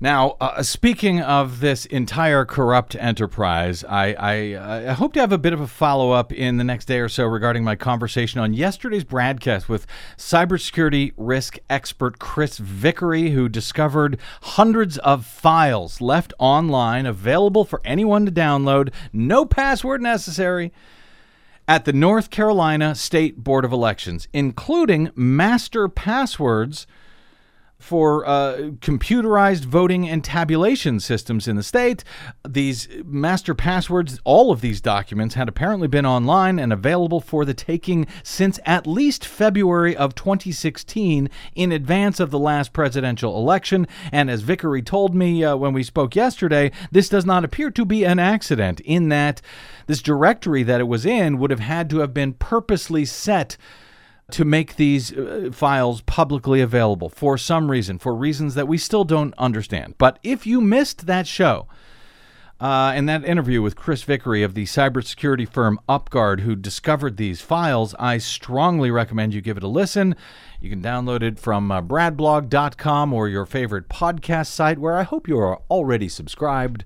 Now, 0.00 0.36
uh, 0.40 0.62
speaking 0.62 1.20
of 1.20 1.58
this 1.58 1.84
entire 1.84 2.44
corrupt 2.44 2.94
enterprise, 2.94 3.82
I, 3.82 4.14
I, 4.14 4.90
I 4.90 4.92
hope 4.92 5.12
to 5.14 5.20
have 5.20 5.32
a 5.32 5.38
bit 5.38 5.52
of 5.52 5.60
a 5.60 5.66
follow 5.66 6.12
up 6.12 6.32
in 6.32 6.56
the 6.56 6.62
next 6.62 6.84
day 6.84 7.00
or 7.00 7.08
so 7.08 7.24
regarding 7.24 7.64
my 7.64 7.74
conversation 7.74 8.38
on 8.38 8.54
yesterday's 8.54 9.02
BradCast 9.02 9.68
with 9.68 9.88
cybersecurity 10.16 11.14
risk 11.16 11.58
expert 11.68 12.20
Chris 12.20 12.58
Vickery, 12.58 13.30
who 13.30 13.48
discovered 13.48 14.20
hundreds 14.42 14.98
of 14.98 15.26
files 15.26 16.00
left 16.00 16.32
online 16.38 17.04
available 17.04 17.64
for 17.64 17.80
anyone 17.84 18.24
to 18.24 18.30
download, 18.30 18.92
no 19.12 19.44
password 19.44 20.00
necessary. 20.00 20.72
At 21.66 21.84
the 21.84 21.92
North 21.92 22.30
Carolina 22.30 22.94
State 22.94 23.42
Board 23.42 23.64
of 23.64 23.72
Elections, 23.72 24.28
including 24.32 25.10
master 25.16 25.88
passwords 25.88 26.86
for 27.78 28.26
uh, 28.26 28.56
computerized 28.80 29.64
voting 29.64 30.08
and 30.08 30.24
tabulation 30.24 30.98
systems 30.98 31.46
in 31.46 31.56
the 31.56 31.62
state. 31.62 32.02
These 32.46 32.88
master 33.04 33.54
passwords, 33.54 34.20
all 34.24 34.50
of 34.50 34.60
these 34.60 34.80
documents 34.80 35.36
had 35.36 35.48
apparently 35.48 35.86
been 35.86 36.04
online 36.04 36.58
and 36.58 36.72
available 36.72 37.20
for 37.20 37.44
the 37.44 37.54
taking 37.54 38.06
since 38.22 38.58
at 38.66 38.86
least 38.86 39.24
February 39.24 39.96
of 39.96 40.14
2016 40.16 41.30
in 41.54 41.72
advance 41.72 42.18
of 42.18 42.30
the 42.30 42.38
last 42.38 42.72
presidential 42.72 43.36
election. 43.36 43.86
And 44.10 44.28
as 44.28 44.42
Vickery 44.42 44.82
told 44.82 45.14
me 45.14 45.44
uh, 45.44 45.56
when 45.56 45.72
we 45.72 45.84
spoke 45.84 46.16
yesterday, 46.16 46.72
this 46.90 47.08
does 47.08 47.24
not 47.24 47.44
appear 47.44 47.70
to 47.70 47.84
be 47.84 48.04
an 48.04 48.18
accident 48.18 48.80
in 48.80 49.08
that 49.10 49.40
this 49.86 50.02
directory 50.02 50.64
that 50.64 50.80
it 50.80 50.88
was 50.88 51.06
in 51.06 51.38
would 51.38 51.50
have 51.50 51.60
had 51.60 51.88
to 51.90 52.00
have 52.00 52.12
been 52.12 52.32
purposely 52.34 53.04
set 53.04 53.56
to 54.30 54.44
make 54.44 54.76
these 54.76 55.12
uh, 55.12 55.50
files 55.52 56.02
publicly 56.02 56.60
available 56.60 57.08
for 57.08 57.38
some 57.38 57.70
reason, 57.70 57.98
for 57.98 58.14
reasons 58.14 58.54
that 58.54 58.68
we 58.68 58.76
still 58.76 59.04
don't 59.04 59.34
understand. 59.38 59.94
But 59.98 60.18
if 60.22 60.46
you 60.46 60.60
missed 60.60 61.06
that 61.06 61.26
show, 61.26 61.66
uh, 62.60 62.92
and 62.94 63.08
that 63.08 63.24
interview 63.24 63.62
with 63.62 63.76
Chris 63.76 64.02
Vickery 64.02 64.42
of 64.42 64.54
the 64.54 64.64
cybersecurity 64.64 65.48
firm 65.48 65.78
UpGuard, 65.88 66.40
who 66.40 66.56
discovered 66.56 67.16
these 67.16 67.40
files, 67.40 67.94
I 68.00 68.18
strongly 68.18 68.90
recommend 68.90 69.32
you 69.32 69.40
give 69.40 69.56
it 69.56 69.62
a 69.62 69.68
listen. 69.68 70.16
You 70.60 70.68
can 70.68 70.82
download 70.82 71.22
it 71.22 71.38
from 71.38 71.70
uh, 71.70 71.80
bradblog.com 71.80 73.12
or 73.12 73.28
your 73.28 73.46
favorite 73.46 73.88
podcast 73.88 74.48
site, 74.48 74.78
where 74.78 74.96
I 74.96 75.04
hope 75.04 75.28
you 75.28 75.38
are 75.38 75.62
already 75.70 76.08
subscribed. 76.08 76.84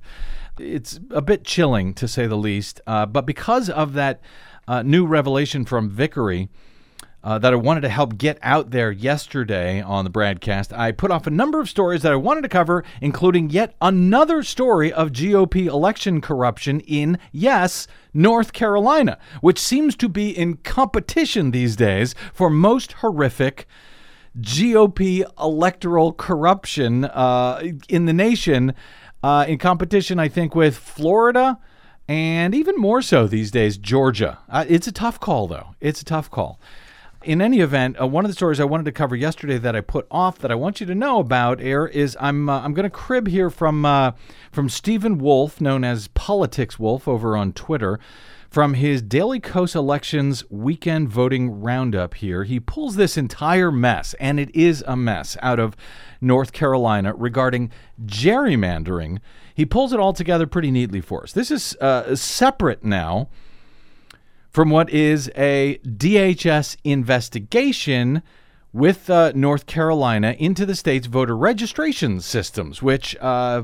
It's 0.59 1.01
a 1.11 1.23
bit 1.23 1.45
chilling, 1.45 1.95
to 1.95 2.07
say 2.07 2.27
the 2.27 2.37
least, 2.37 2.83
uh, 2.87 3.07
but 3.07 3.25
because 3.25 3.71
of 3.71 3.95
that 3.95 4.21
uh, 4.69 4.83
new 4.83 5.07
revelation 5.07 5.65
from 5.65 5.89
Vickery, 5.89 6.51
uh, 7.25 7.39
that 7.39 7.53
I 7.53 7.57
wanted 7.57 7.83
to 7.83 7.89
help 7.89 8.19
get 8.19 8.39
out 8.43 8.71
there 8.71 8.91
yesterday 8.91 9.81
on 9.81 10.05
the 10.05 10.11
BradCast. 10.11 10.77
I 10.77 10.93
put 10.93 11.11
off 11.11 11.27
a 11.27 11.31
number 11.31 11.61
of 11.61 11.69
stories 11.69 12.03
that 12.03 12.13
I 12.13 12.17
wanted 12.17 12.43
to 12.43 12.49
cover, 12.49 12.85
including 13.01 13.51
yet 13.51 13.75
another 13.81 14.43
story 14.43 14.93
of 14.93 15.13
GOP 15.13 15.67
election 15.67 16.21
corruption 16.21 16.81
in, 16.81 17.19
yes, 17.31 17.87
North 18.13 18.53
Carolina, 18.53 19.19
which 19.41 19.59
seems 19.59 19.95
to 19.97 20.09
be 20.09 20.31
in 20.31 20.57
competition 20.59 21.51
these 21.51 21.77
days 21.77 22.15
for 22.33 22.51
most 22.51 22.93
horrific. 22.93 23.67
GOP 24.41 25.23
electoral 25.39 26.13
corruption 26.15 27.05
uh, 27.05 27.63
in 27.91 28.07
the 28.07 28.15
nation, 28.15 28.75
uh, 29.23 29.45
in 29.47 29.59
competition, 29.59 30.19
I 30.19 30.29
think, 30.29 30.55
with 30.55 30.75
Florida 30.77 31.59
and 32.09 32.55
even 32.55 32.77
more 32.77 33.03
so 33.03 33.27
these 33.27 33.51
days, 33.51 33.77
Georgia. 33.77 34.39
Uh, 34.49 34.65
it's 34.69 34.87
a 34.87 34.93
tough 34.93 35.21
call, 35.21 35.47
though. 35.47 35.75
It's 35.81 36.01
a 36.01 36.05
tough 36.05 36.31
call 36.31 36.59
in 37.25 37.41
any 37.41 37.61
event, 37.61 38.01
uh, 38.01 38.07
one 38.07 38.25
of 38.25 38.31
the 38.31 38.35
stories 38.35 38.61
I 38.61 38.65
wanted 38.65 38.85
to 38.85 38.93
cover 38.93 39.17
yesterday 39.17 39.59
that 39.59 39.77
I 39.77 39.81
put 39.81 40.07
off 40.11 40.39
that 40.39 40.51
I 40.51 40.55
want 40.55 40.81
you 40.81 40.87
to 40.87 40.95
know 40.95 41.19
about, 41.21 41.61
Air, 41.61 41.87
is 41.87 42.17
I'm 42.21 42.49
uh, 42.49 42.61
I'm 42.61 42.75
going 42.75 42.85
to 42.85 42.91
crib 42.91 43.29
here 43.29 43.51
from 43.51 43.85
uh, 43.85 44.13
from 44.51 44.69
Stephen 44.69 45.19
Wolf, 45.19 45.61
known 45.61 45.85
as 45.85 46.09
Politics 46.09 46.79
Wolf, 46.79 47.07
over 47.09 47.37
on 47.37 47.53
Twitter. 47.53 47.99
From 48.51 48.75
his 48.75 49.01
Daily 49.01 49.41
Kos 49.41 49.75
Elections 49.75 50.45
weekend 50.51 51.09
voting 51.09 51.63
roundup 51.63 52.13
here, 52.13 52.45
he 52.45 52.61
pulls 52.61 52.97
this 52.97 53.17
entire 53.17 53.73
mess, 53.73 54.15
and 54.21 54.39
it 54.39 54.55
is 54.55 54.85
a 54.87 54.95
mess, 54.95 55.39
out 55.41 55.59
of 55.59 55.75
North 56.21 56.53
Carolina 56.53 57.15
regarding 57.15 57.71
gerrymandering. 58.05 59.21
He 59.55 59.65
pulls 59.65 59.95
it 59.95 60.01
all 60.01 60.13
together 60.13 60.47
pretty 60.47 60.71
neatly 60.71 61.01
for 61.01 61.23
us. 61.23 61.33
This 61.33 61.51
is 61.51 61.77
uh, 61.81 62.15
separate 62.15 62.85
now 62.85 63.29
from 64.53 64.69
what 64.69 64.91
is 64.91 65.31
a 65.35 65.79
DHS 65.85 66.77
investigation 66.85 68.23
with 68.73 69.11
uh, 69.11 69.33
North 69.35 69.67
Carolina 69.67 70.35
into 70.39 70.65
the 70.65 70.75
state's 70.75 71.07
voter 71.07 71.37
registration 71.37 72.21
systems, 72.21 72.83
which, 72.83 73.15
uh, 73.21 73.63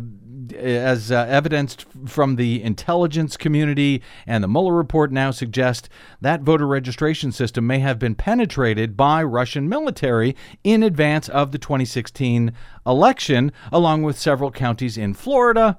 as 0.54 1.10
uh, 1.10 1.26
evidenced 1.28 1.86
from 2.06 2.36
the 2.36 2.62
intelligence 2.62 3.36
community 3.36 4.02
and 4.26 4.44
the 4.44 4.48
Mueller 4.48 4.74
report, 4.74 5.10
now 5.10 5.30
suggest 5.30 5.88
that 6.20 6.42
voter 6.42 6.66
registration 6.66 7.32
system 7.32 7.66
may 7.66 7.78
have 7.78 7.98
been 7.98 8.14
penetrated 8.14 8.96
by 8.96 9.22
Russian 9.22 9.68
military 9.68 10.36
in 10.62 10.82
advance 10.82 11.28
of 11.30 11.52
the 11.52 11.58
2016 11.58 12.52
election, 12.86 13.50
along 13.72 14.02
with 14.02 14.18
several 14.18 14.50
counties 14.50 14.98
in 14.98 15.14
Florida 15.14 15.78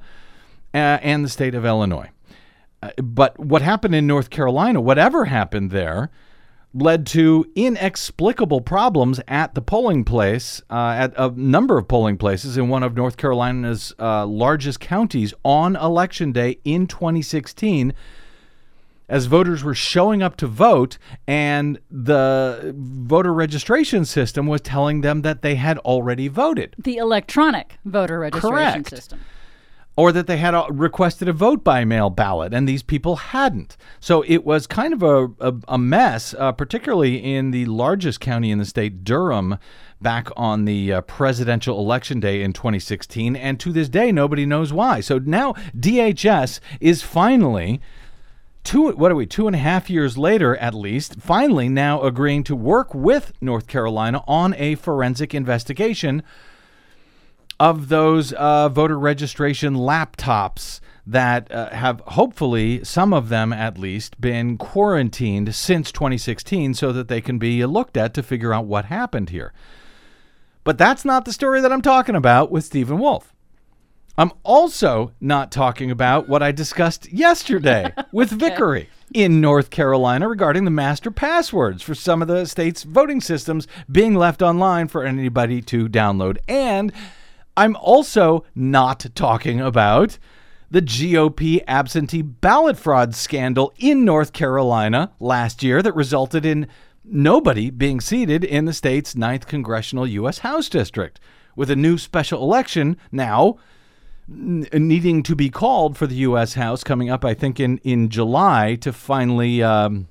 uh, 0.73 0.77
and 0.77 1.23
the 1.23 1.29
state 1.29 1.53
of 1.53 1.65
Illinois. 1.65 2.09
Uh, 2.81 2.91
but 3.01 3.37
what 3.39 3.61
happened 3.61 3.95
in 3.95 4.07
North 4.07 4.29
Carolina, 4.29 4.79
whatever 4.79 5.25
happened 5.25 5.71
there, 5.71 6.09
led 6.73 7.05
to 7.07 7.45
inexplicable 7.55 8.61
problems 8.61 9.19
at 9.27 9.55
the 9.55 9.61
polling 9.61 10.03
place, 10.03 10.61
uh, 10.69 10.93
at 10.97 11.13
a 11.17 11.29
number 11.31 11.77
of 11.77 11.87
polling 11.87 12.17
places 12.17 12.57
in 12.57 12.69
one 12.69 12.83
of 12.83 12.95
North 12.95 13.17
Carolina's 13.17 13.93
uh, 13.99 14.25
largest 14.25 14.79
counties 14.79 15.33
on 15.43 15.75
election 15.75 16.31
day 16.31 16.59
in 16.63 16.87
2016. 16.87 17.93
As 19.07 19.25
voters 19.25 19.63
were 19.63 19.73
showing 19.73 20.21
up 20.21 20.37
to 20.37 20.45
vote, 20.45 20.99
and 21.25 21.79
the 21.89 22.75
voter 22.77 23.33
registration 23.33 24.05
system 24.05 24.45
was 24.45 24.61
telling 24.61 25.01
them 25.01 25.23
that 25.23 25.41
they 25.41 25.55
had 25.55 25.79
already 25.79 26.27
voted. 26.27 26.75
The 26.77 26.97
electronic 26.97 27.79
voter 27.83 28.19
registration 28.19 28.51
Correct. 28.51 28.89
system 28.89 29.19
or 29.99 30.13
that 30.13 30.27
they 30.27 30.37
had 30.37 30.53
a, 30.53 30.65
requested 30.69 31.27
a 31.27 31.33
vote 31.33 31.61
by 31.61 31.83
mail 31.83 32.09
ballot 32.09 32.53
and 32.53 32.65
these 32.65 32.81
people 32.81 33.17
hadn't. 33.17 33.75
So 33.99 34.23
it 34.29 34.45
was 34.45 34.65
kind 34.65 34.93
of 34.93 35.03
a, 35.03 35.25
a, 35.41 35.53
a 35.67 35.77
mess, 35.77 36.33
uh, 36.39 36.53
particularly 36.53 37.17
in 37.17 37.51
the 37.51 37.65
largest 37.65 38.21
county 38.21 38.49
in 38.49 38.59
the 38.59 38.65
state, 38.65 39.03
Durham, 39.03 39.57
back 39.99 40.29
on 40.37 40.63
the 40.63 40.93
uh, 40.93 41.01
presidential 41.01 41.77
election 41.79 42.21
day 42.21 42.41
in 42.43 42.53
2016. 42.53 43.35
And 43.35 43.59
to 43.59 43.73
this 43.73 43.89
day, 43.89 44.13
nobody 44.13 44.45
knows 44.45 44.71
why. 44.71 45.01
So 45.01 45.17
now 45.17 45.51
DHS 45.77 46.61
is 46.79 47.01
finally. 47.01 47.81
Two, 48.63 48.91
what 48.91 49.11
are 49.11 49.15
we, 49.15 49.25
two 49.25 49.47
and 49.47 49.55
a 49.55 49.59
half 49.59 49.89
years 49.89 50.17
later 50.17 50.55
at 50.57 50.73
least, 50.73 51.19
finally 51.19 51.67
now 51.67 52.03
agreeing 52.03 52.45
to 52.45 52.55
work 52.55 52.95
with 52.95 53.33
North 53.41 53.67
Carolina 53.67 54.23
on 54.29 54.53
a 54.53 54.75
forensic 54.75 55.35
investigation 55.35 56.23
of 57.59 57.89
those 57.89 58.33
uh, 58.33 58.69
voter 58.69 58.97
registration 58.97 59.75
laptops 59.75 60.79
that 61.05 61.51
uh, 61.51 61.69
have 61.71 62.01
hopefully, 62.07 62.83
some 62.83 63.13
of 63.13 63.29
them 63.29 63.51
at 63.51 63.77
least, 63.77 64.21
been 64.21 64.57
quarantined 64.57 65.53
since 65.55 65.91
2016 65.91 66.75
so 66.75 66.91
that 66.93 67.07
they 67.07 67.19
can 67.19 67.39
be 67.39 67.65
looked 67.65 67.97
at 67.97 68.13
to 68.13 68.23
figure 68.23 68.53
out 68.53 68.65
what 68.65 68.85
happened 68.85 69.31
here. 69.31 69.51
But 70.63 70.77
that's 70.77 71.03
not 71.03 71.25
the 71.25 71.33
story 71.33 71.61
that 71.61 71.71
I'm 71.71 71.81
talking 71.81 72.15
about 72.15 72.51
with 72.51 72.63
Stephen 72.63 72.99
Wolf. 72.99 73.33
I'm 74.19 74.33
also 74.43 75.13
not 75.19 75.51
talking 75.51 75.89
about 75.89 76.27
what 76.27 76.43
I 76.43 76.51
discussed 76.51 77.11
yesterday 77.11 77.93
with 78.11 78.29
Vickery 78.29 78.89
in 79.13 79.41
North 79.41 79.69
Carolina 79.69 80.27
regarding 80.27 80.65
the 80.65 80.71
master 80.71 81.09
passwords 81.09 81.81
for 81.81 81.95
some 81.95 82.21
of 82.21 82.27
the 82.27 82.45
state's 82.45 82.83
voting 82.83 83.21
systems 83.21 83.67
being 83.91 84.13
left 84.13 84.41
online 84.41 84.89
for 84.89 85.03
anybody 85.03 85.61
to 85.63 85.87
download. 85.87 86.37
And 86.47 86.91
I'm 87.59 87.75
also 87.75 88.45
not 88.55 89.05
talking 89.15 89.59
about 89.59 90.17
the 90.71 90.81
GOP 90.81 91.61
absentee 91.67 92.21
ballot 92.21 92.77
fraud 92.77 93.13
scandal 93.13 93.73
in 93.77 94.05
North 94.05 94.31
Carolina 94.31 95.11
last 95.19 95.61
year 95.61 95.81
that 95.81 95.93
resulted 95.93 96.45
in 96.45 96.69
nobody 97.03 97.69
being 97.69 97.99
seated 97.99 98.45
in 98.45 98.63
the 98.63 98.71
state's 98.71 99.13
9th 99.13 99.45
congressional 99.45 100.07
U.S. 100.07 100.37
House 100.37 100.69
district. 100.69 101.19
With 101.57 101.69
a 101.69 101.75
new 101.75 101.97
special 101.97 102.41
election 102.41 102.95
now 103.11 103.57
n- 104.31 104.65
needing 104.71 105.21
to 105.23 105.35
be 105.35 105.49
called 105.49 105.97
for 105.97 106.07
the 106.07 106.15
U.S. 106.15 106.53
House 106.53 106.81
coming 106.81 107.09
up, 107.09 107.25
I 107.25 107.33
think 107.33 107.59
in 107.59 107.79
in 107.79 108.07
July 108.07 108.75
to 108.75 108.93
finally 108.93 109.61
um, 109.61 110.07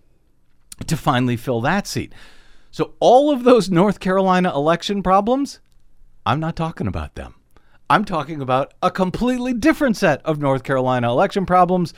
to 0.87 0.99
finally 0.99 1.39
fill 1.39 1.63
that 1.63 1.87
seat. 1.87 2.13
So 2.71 2.93
all 3.01 3.31
of 3.31 3.45
those 3.45 3.71
North 3.71 4.01
Carolina 4.01 4.55
election 4.55 5.03
problems, 5.03 5.61
I'm 6.27 6.41
not 6.41 6.55
talking 6.55 6.87
about 6.87 7.15
them. 7.15 7.37
I'm 7.91 8.05
talking 8.05 8.43
about 8.43 8.75
a 8.83 8.91
completely 8.91 9.55
different 9.55 9.97
set 9.97 10.21
of 10.25 10.39
North 10.39 10.63
Carolina 10.63 11.11
election 11.11 11.47
problems, 11.47 11.95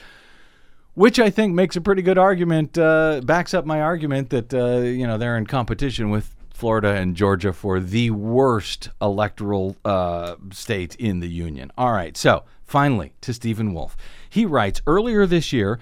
which 0.94 1.18
I 1.18 1.30
think 1.30 1.54
makes 1.54 1.74
a 1.74 1.80
pretty 1.80 2.02
good 2.02 2.18
argument, 2.18 2.78
uh, 2.78 3.20
backs 3.24 3.54
up 3.54 3.64
my 3.66 3.80
argument 3.80 4.30
that 4.30 4.54
uh, 4.54 4.78
you 4.78 5.06
know 5.06 5.18
they're 5.18 5.36
in 5.36 5.46
competition 5.46 6.10
with 6.10 6.36
Florida 6.52 6.92
and 6.92 7.16
Georgia 7.16 7.52
for 7.52 7.80
the 7.80 8.10
worst 8.10 8.90
electoral 9.02 9.76
uh, 9.84 10.36
state 10.52 10.94
in 10.96 11.20
the 11.20 11.28
union. 11.28 11.72
All 11.76 11.92
right, 11.92 12.16
so 12.16 12.44
finally 12.64 13.12
to 13.22 13.34
Stephen 13.34 13.74
Wolf. 13.74 13.96
He 14.28 14.44
writes 14.46 14.82
earlier 14.86 15.26
this 15.26 15.52
year, 15.52 15.80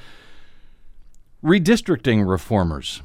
redistricting 1.45 2.27
reformers 2.27 3.03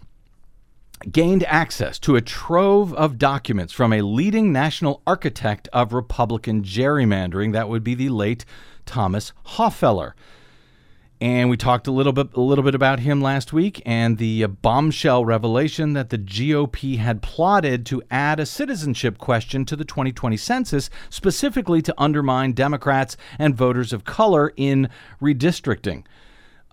gained 1.12 1.44
access 1.46 2.00
to 2.00 2.16
a 2.16 2.22
trove 2.22 2.94
of 2.94 3.18
documents 3.18 3.74
from 3.74 3.94
a 3.94 4.02
leading 4.02 4.52
national 4.52 5.02
architect 5.06 5.68
of 5.74 5.94
Republican 5.94 6.64
gerrymandering. 6.64 7.54
That 7.54 7.70
would 7.70 7.84
be 7.84 7.96
the 7.96 8.10
late 8.10 8.46
Thomas 8.86 9.34
Hofeller. 9.46 10.14
And 11.22 11.50
we 11.50 11.56
talked 11.56 11.88
a 11.88 11.92
little 11.92 12.12
bit 12.12 12.34
a 12.34 12.42
little 12.42 12.66
bit 12.66 12.76
about 12.76 13.00
him 13.00 13.22
last 13.22 13.54
week 13.54 13.82
and 13.86 14.18
the 14.18 14.46
bombshell 14.46 15.24
revelation 15.24 15.94
that 15.94 16.10
the 16.10 16.18
GOP 16.18 16.98
had 16.98 17.22
plotted 17.22 17.86
to 17.86 18.04
add 18.12 18.42
a 18.42 18.46
citizenship 18.46 19.18
question 19.20 19.64
to 19.66 19.78
the 19.78 19.86
2020 19.86 20.36
census 20.36 20.90
specifically 21.10 21.82
to 21.82 21.94
undermine 21.98 22.52
Democrats 22.52 23.16
and 23.40 23.56
voters 23.56 23.94
of 23.94 24.04
color 24.04 24.52
in 24.58 24.90
redistricting. 25.22 26.04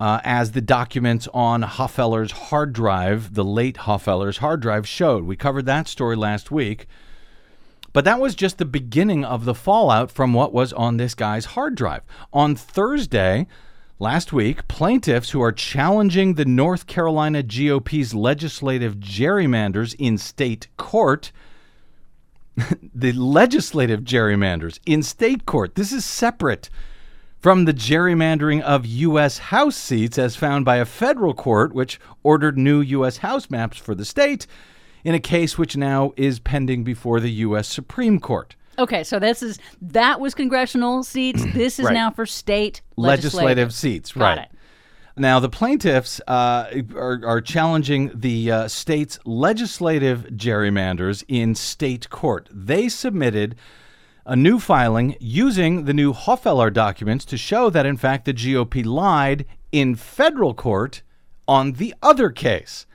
Uh, 0.01 0.19
as 0.25 0.53
the 0.53 0.63
documents 0.63 1.29
on 1.35 1.63
Hofeller's 1.63 2.33
hard 2.33 2.73
drive, 2.73 3.35
the 3.35 3.45
late 3.45 3.77
Hofeller's 3.77 4.39
hard 4.39 4.61
drive 4.61 4.89
showed. 4.89 5.25
We 5.25 5.37
covered 5.37 5.67
that 5.67 5.89
story 5.89 6.17
last 6.17 6.51
week. 6.51 6.87
But 7.93 8.07
that 8.07 8.19
was 8.19 8.35
just 8.35 8.57
the 8.57 8.65
beginning 8.65 9.25
of 9.27 9.45
the 9.45 9.55
fallout 9.55 10.11
from 10.11 10.33
what 10.33 10.55
was 10.55 10.73
on 10.73 10.97
this 10.97 11.15
guy's 11.15 11.45
hard 11.45 11.75
drive. 11.75 12.03
On 12.33 12.55
Thursday, 12.55 13.47
last 13.99 14.33
week, 14.33 14.69
plaintiffs 14.69 15.31
who 15.31 15.43
are 15.43 15.53
challenging 15.53 16.35
the 16.35 16.45
North 16.47 16.87
Carolina 16.87 17.43
GOP's 17.43 18.15
legislative 18.15 18.97
gerrymanders 18.97 19.95
in 19.99 20.17
state 20.17 20.69
court, 20.79 21.31
the 22.95 23.13
legislative 23.13 24.01
gerrymanders 24.01 24.79
in 24.87 25.03
state 25.03 25.45
court, 25.45 25.75
this 25.75 25.93
is 25.93 26.05
separate 26.07 26.71
from 27.41 27.65
the 27.65 27.73
gerrymandering 27.75 28.61
of 28.61 28.85
U.S. 28.87 29.39
House 29.39 29.77
seats 29.77 30.19
as 30.19 30.37
found 30.37 30.65
by 30.65 30.77
a 30.77 30.85
federal 30.85 31.35
court, 31.35 31.73
which 31.73 31.99
ordered 32.23 32.59
new 32.59 32.81
U.S. 32.81 33.19
House 33.19 33.51
maps 33.51 33.79
for 33.79 33.95
the 33.95 34.05
state 34.05 34.47
in 35.05 35.15
a 35.15 35.21
case 35.21 35.57
which 35.57 35.77
now 35.77 36.13
is 36.17 36.39
pending 36.39 36.85
before 36.85 37.21
the 37.21 37.31
U.S. 37.31 37.67
Supreme 37.67 38.21
Court. 38.21 38.55
Okay, 38.79 39.03
so 39.03 39.19
this 39.19 39.43
is 39.43 39.59
that 39.81 40.21
was 40.21 40.35
congressional 40.35 41.03
seats. 41.03 41.45
This 41.55 41.79
is 41.79 41.87
Right. 41.87 41.95
now 41.95 42.11
for 42.11 42.27
state 42.27 42.83
legislative, 42.97 43.35
legislative, 43.35 43.75
seats, 43.75 44.13
Got 44.13 44.25
right? 44.25 44.39
it. 44.41 44.51
Now, 45.17 45.41
the 45.41 45.49
plaintiffs 45.51 46.21
uh, 46.27 46.71
are, 46.95 47.21
are 47.27 47.41
challenging 47.43 48.11
the 48.15 48.51
uh, 48.51 48.69
state's 48.69 49.19
legislative 49.27 50.29
gerrymanders 50.33 51.25
in 51.29 51.55
state 51.55 52.09
court. 52.09 52.49
They 52.51 52.89
submitted 52.89 53.57
a 54.31 54.37
new 54.37 54.61
filing 54.61 55.17
using 55.19 55.87
the 55.87 55.93
new 55.93 56.13
Hofeller 56.13 56.73
documents 56.73 57.25
to 57.25 57.37
show 57.37 57.69
that, 57.69 57.85
in 57.85 57.97
fact, 57.97 58.27
the 58.27 58.33
GOP 58.33 58.87
lied 58.87 59.45
in 59.73 59.97
federal 59.97 60.55
court 60.55 61.03
on 61.49 61.73
the 61.73 61.93
other 62.01 62.31
case. 62.31 62.87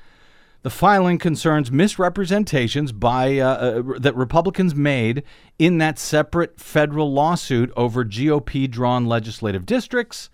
The 0.62 0.70
filing 0.70 1.18
concerns 1.18 1.70
misrepresentations 1.70 2.94
by 2.94 3.40
uh, 3.40 3.50
uh, 3.50 4.00
that 4.00 4.16
Republicans 4.16 4.76
made 4.76 5.24
in 5.60 5.78
that 5.80 6.00
separate 6.00 6.58
federal 6.58 7.12
lawsuit 7.12 7.70
over 7.76 8.06
GOP-drawn 8.06 9.06
legislative 9.06 9.66
districts 9.66 10.30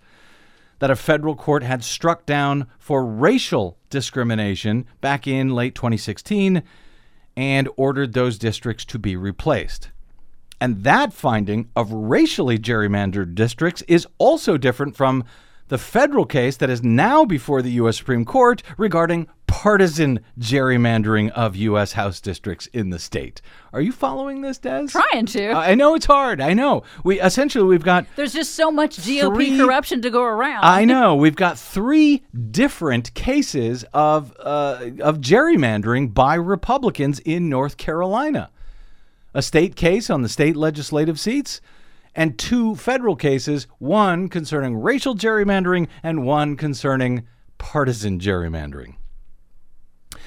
that 0.78 0.92
a 0.92 0.94
federal 0.94 1.34
court 1.34 1.64
had 1.64 1.82
struck 1.82 2.26
down 2.26 2.68
for 2.78 3.04
racial 3.04 3.76
discrimination 3.90 4.86
back 5.00 5.26
in 5.26 5.50
late 5.50 5.74
2016 5.74 6.62
and 7.36 7.68
ordered 7.76 8.12
those 8.12 8.38
districts 8.38 8.84
to 8.84 9.00
be 9.00 9.16
replaced. 9.16 9.90
And 10.62 10.84
that 10.84 11.12
finding 11.12 11.70
of 11.74 11.92
racially 11.92 12.56
gerrymandered 12.56 13.34
districts 13.34 13.82
is 13.88 14.06
also 14.18 14.56
different 14.56 14.94
from 14.96 15.24
the 15.66 15.76
federal 15.76 16.24
case 16.24 16.56
that 16.58 16.70
is 16.70 16.84
now 16.84 17.24
before 17.24 17.62
the 17.62 17.72
U.S. 17.72 17.96
Supreme 17.96 18.24
Court 18.24 18.62
regarding 18.78 19.26
partisan 19.48 20.20
gerrymandering 20.38 21.32
of 21.32 21.56
U.S. 21.56 21.94
House 21.94 22.20
districts 22.20 22.68
in 22.68 22.90
the 22.90 23.00
state. 23.00 23.42
Are 23.72 23.80
you 23.80 23.90
following 23.90 24.42
this, 24.42 24.58
Des? 24.58 24.86
Trying 24.86 25.26
to. 25.26 25.50
I 25.50 25.74
know 25.74 25.96
it's 25.96 26.06
hard. 26.06 26.40
I 26.40 26.52
know. 26.52 26.84
We 27.02 27.20
essentially 27.20 27.64
we've 27.64 27.82
got 27.82 28.06
There's 28.14 28.32
just 28.32 28.54
so 28.54 28.70
much 28.70 28.98
GOP 28.98 29.34
Three- 29.34 29.58
corruption 29.58 30.00
to 30.02 30.10
go 30.10 30.22
around. 30.22 30.62
I 30.62 30.84
know 30.84 31.16
we've 31.16 31.34
got 31.34 31.58
three 31.58 32.22
different 32.52 33.14
cases 33.14 33.84
of 33.92 34.32
uh, 34.38 34.90
of 35.00 35.18
gerrymandering 35.18 36.14
by 36.14 36.36
Republicans 36.36 37.18
in 37.18 37.48
North 37.48 37.78
Carolina. 37.78 38.48
A 39.34 39.42
state 39.42 39.76
case 39.76 40.10
on 40.10 40.22
the 40.22 40.28
state 40.28 40.56
legislative 40.56 41.18
seats, 41.18 41.60
and 42.14 42.38
two 42.38 42.74
federal 42.76 43.16
cases, 43.16 43.66
one 43.78 44.28
concerning 44.28 44.76
racial 44.76 45.14
gerrymandering 45.14 45.88
and 46.02 46.24
one 46.24 46.56
concerning 46.56 47.26
partisan 47.56 48.18
gerrymandering. 48.18 48.96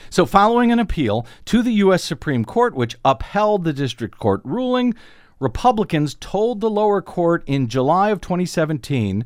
So, 0.10 0.26
following 0.26 0.72
an 0.72 0.80
appeal 0.80 1.28
to 1.46 1.62
the 1.62 1.74
U.S. 1.74 2.04
Supreme 2.04 2.46
Court, 2.46 2.74
which 2.74 2.98
upheld 3.06 3.64
the 3.64 3.74
district 3.74 4.18
court 4.18 4.42
ruling, 4.44 4.94
Republicans 5.40 6.16
told 6.16 6.62
the 6.62 6.70
lower 6.70 7.02
court 7.02 7.44
in 7.46 7.68
July 7.68 8.10
of 8.10 8.22
2017 8.22 9.26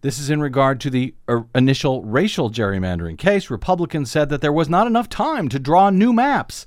this 0.00 0.18
is 0.18 0.30
in 0.30 0.40
regard 0.40 0.80
to 0.80 0.90
the 0.90 1.14
uh, 1.26 1.42
initial 1.54 2.04
racial 2.04 2.50
gerrymandering 2.50 3.18
case. 3.18 3.50
Republicans 3.50 4.10
said 4.10 4.28
that 4.28 4.40
there 4.40 4.52
was 4.52 4.68
not 4.68 4.86
enough 4.86 5.08
time 5.08 5.48
to 5.48 5.58
draw 5.58 5.90
new 5.90 6.12
maps 6.12 6.66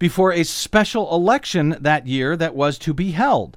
before 0.00 0.32
a 0.32 0.42
special 0.42 1.14
election 1.14 1.76
that 1.78 2.08
year 2.08 2.36
that 2.36 2.56
was 2.56 2.78
to 2.78 2.92
be 2.92 3.12
held. 3.12 3.56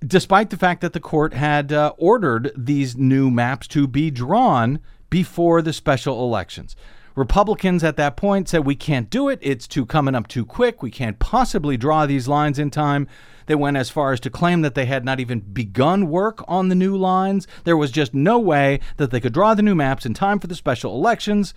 Despite 0.00 0.48
the 0.48 0.56
fact 0.56 0.80
that 0.80 0.94
the 0.94 1.00
court 1.00 1.34
had 1.34 1.72
uh, 1.72 1.92
ordered 1.98 2.52
these 2.56 2.96
new 2.96 3.30
maps 3.30 3.66
to 3.68 3.86
be 3.86 4.10
drawn 4.10 4.78
before 5.10 5.60
the 5.60 5.72
special 5.72 6.24
elections. 6.24 6.76
Republicans 7.16 7.84
at 7.84 7.96
that 7.96 8.16
point 8.16 8.48
said, 8.48 8.64
We 8.64 8.74
can't 8.76 9.10
do 9.10 9.28
it. 9.28 9.38
It's 9.42 9.66
too 9.66 9.86
coming 9.86 10.14
up 10.14 10.28
too 10.28 10.44
quick. 10.44 10.82
We 10.82 10.90
can't 10.90 11.18
possibly 11.18 11.76
draw 11.76 12.06
these 12.06 12.28
lines 12.28 12.58
in 12.58 12.70
time. 12.70 13.08
They 13.46 13.54
went 13.54 13.76
as 13.76 13.90
far 13.90 14.12
as 14.12 14.20
to 14.20 14.30
claim 14.30 14.62
that 14.62 14.74
they 14.74 14.86
had 14.86 15.04
not 15.04 15.20
even 15.20 15.40
begun 15.40 16.08
work 16.08 16.44
on 16.48 16.68
the 16.68 16.74
new 16.74 16.96
lines. 16.96 17.46
There 17.64 17.76
was 17.76 17.90
just 17.90 18.14
no 18.14 18.38
way 18.38 18.80
that 18.96 19.10
they 19.10 19.20
could 19.20 19.34
draw 19.34 19.54
the 19.54 19.62
new 19.62 19.74
maps 19.74 20.06
in 20.06 20.14
time 20.14 20.38
for 20.38 20.46
the 20.46 20.54
special 20.54 20.94
elections. 20.94 21.54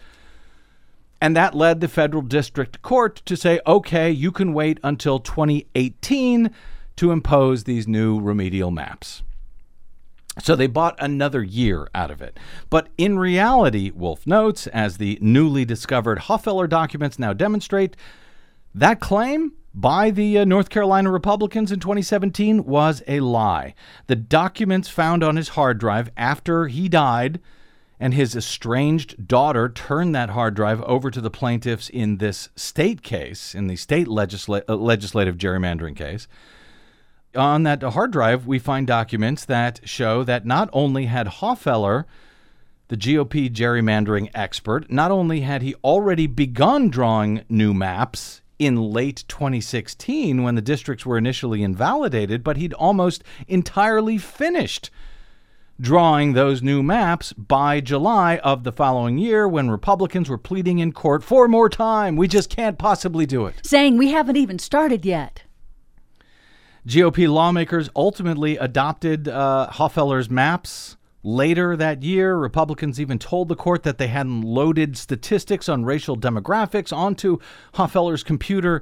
And 1.19 1.35
that 1.35 1.55
led 1.55 1.81
the 1.81 1.87
federal 1.87 2.21
district 2.21 2.81
court 2.81 3.21
to 3.25 3.35
say, 3.35 3.59
okay, 3.65 4.11
you 4.11 4.31
can 4.31 4.53
wait 4.53 4.79
until 4.83 5.19
2018 5.19 6.51
to 6.97 7.11
impose 7.11 7.63
these 7.63 7.87
new 7.87 8.19
remedial 8.19 8.71
maps. 8.71 9.23
So 10.39 10.55
they 10.55 10.67
bought 10.67 10.95
another 10.99 11.41
year 11.41 11.89
out 11.95 12.11
of 12.11 12.21
it. 12.21 12.39
But 12.69 12.89
in 12.97 13.17
reality, 13.17 13.91
Wolf 13.91 14.27
notes, 14.27 14.67
as 14.67 14.97
the 14.97 15.17
newly 15.21 15.65
discovered 15.65 16.19
Hofeller 16.19 16.69
documents 16.69 17.17
now 17.17 17.33
demonstrate, 17.33 17.95
that 18.75 18.99
claim 18.99 19.53
by 19.73 20.11
the 20.11 20.39
uh, 20.39 20.45
North 20.45 20.69
Carolina 20.69 21.11
Republicans 21.11 21.71
in 21.71 21.79
2017 21.79 22.65
was 22.65 23.01
a 23.07 23.19
lie. 23.19 23.73
The 24.05 24.15
documents 24.15 24.89
found 24.89 25.23
on 25.23 25.35
his 25.35 25.49
hard 25.49 25.79
drive 25.79 26.11
after 26.17 26.67
he 26.67 26.87
died 26.87 27.39
and 27.99 28.13
his 28.13 28.35
estranged 28.35 29.27
daughter 29.27 29.69
turned 29.69 30.13
that 30.13 30.31
hard 30.31 30.53
drive 30.53 30.81
over 30.83 31.09
to 31.09 31.21
the 31.21 31.31
plaintiffs 31.31 31.89
in 31.89 32.17
this 32.17 32.49
state 32.55 33.01
case, 33.01 33.55
in 33.55 33.67
the 33.67 33.75
state 33.75 34.07
legisla- 34.07 34.63
uh, 34.69 34.75
legislative 34.75 35.37
gerrymandering 35.37 35.95
case. 35.95 36.27
On 37.35 37.63
that 37.63 37.83
hard 37.83 38.11
drive, 38.11 38.47
we 38.47 38.59
find 38.59 38.87
documents 38.87 39.45
that 39.45 39.81
show 39.83 40.23
that 40.23 40.45
not 40.45 40.69
only 40.73 41.05
had 41.05 41.27
Hofeller, 41.27 42.05
the 42.87 42.97
GOP 42.97 43.49
gerrymandering 43.49 44.29
expert, 44.33 44.89
not 44.89 45.11
only 45.11 45.41
had 45.41 45.61
he 45.61 45.75
already 45.83 46.25
begun 46.25 46.89
drawing 46.89 47.43
new 47.49 47.73
maps 47.73 48.41
in 48.59 48.81
late 48.81 49.23
2016 49.27 50.41
when 50.41 50.55
the 50.55 50.61
districts 50.61 51.05
were 51.05 51.17
initially 51.17 51.63
invalidated, 51.63 52.43
but 52.43 52.57
he'd 52.57 52.73
almost 52.73 53.23
entirely 53.47 54.17
finished 54.17 54.89
drawing 55.79 56.33
those 56.33 56.61
new 56.63 56.81
maps 56.81 57.33
by 57.33 57.79
July 57.79 58.37
of 58.37 58.63
the 58.63 58.71
following 58.71 59.17
year 59.17 59.47
when 59.47 59.69
Republicans 59.69 60.29
were 60.29 60.37
pleading 60.37 60.79
in 60.79 60.91
court 60.91 61.23
for 61.23 61.47
more 61.47 61.69
time. 61.69 62.15
We 62.15 62.27
just 62.27 62.49
can't 62.49 62.79
possibly 62.79 63.25
do 63.25 63.45
it. 63.45 63.55
Saying 63.63 63.97
we 63.97 64.09
haven't 64.09 64.37
even 64.37 64.59
started 64.59 65.05
yet. 65.05 65.43
GOP 66.87 67.31
lawmakers 67.31 67.89
ultimately 67.95 68.57
adopted 68.57 69.27
uh, 69.27 69.69
Hofeller's 69.73 70.29
maps. 70.29 70.95
Later 71.21 71.75
that 71.75 72.03
year, 72.03 72.37
Republicans 72.37 73.01
even 73.01 73.19
told 73.19 73.49
the 73.49 73.55
court 73.55 73.83
that 73.83 73.97
they 73.97 74.07
hadn't 74.07 74.43
loaded 74.43 74.95
statistics 74.95 75.67
on 75.67 75.83
racial 75.83 76.15
demographics 76.15 76.95
onto 76.95 77.39
Hofeller's 77.73 78.23
computer 78.23 78.81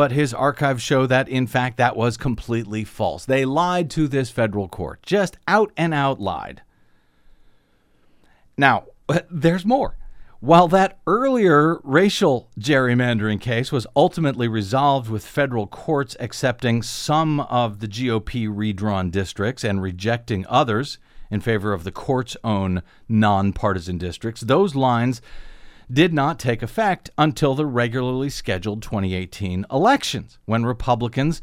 but 0.00 0.12
his 0.12 0.32
archives 0.32 0.82
show 0.82 1.04
that, 1.04 1.28
in 1.28 1.46
fact, 1.46 1.76
that 1.76 1.94
was 1.94 2.16
completely 2.16 2.84
false. 2.84 3.26
They 3.26 3.44
lied 3.44 3.90
to 3.90 4.08
this 4.08 4.30
federal 4.30 4.66
court, 4.66 5.02
just 5.02 5.36
out 5.46 5.72
and 5.76 5.92
out 5.92 6.18
lied. 6.18 6.62
Now, 8.56 8.86
there's 9.30 9.66
more. 9.66 9.98
While 10.40 10.68
that 10.68 10.98
earlier 11.06 11.80
racial 11.84 12.48
gerrymandering 12.58 13.42
case 13.42 13.70
was 13.70 13.86
ultimately 13.94 14.48
resolved 14.48 15.10
with 15.10 15.22
federal 15.22 15.66
courts 15.66 16.16
accepting 16.18 16.80
some 16.80 17.40
of 17.40 17.80
the 17.80 17.86
GOP 17.86 18.48
redrawn 18.50 19.10
districts 19.10 19.64
and 19.64 19.82
rejecting 19.82 20.46
others 20.48 20.96
in 21.30 21.42
favor 21.42 21.74
of 21.74 21.84
the 21.84 21.92
court's 21.92 22.38
own 22.42 22.82
nonpartisan 23.06 23.98
districts, 23.98 24.40
those 24.40 24.74
lines 24.74 25.20
did 25.92 26.12
not 26.12 26.38
take 26.38 26.62
effect 26.62 27.10
until 27.18 27.54
the 27.54 27.66
regularly 27.66 28.30
scheduled 28.30 28.82
2018 28.82 29.66
elections, 29.70 30.38
when 30.44 30.64
Republicans 30.64 31.40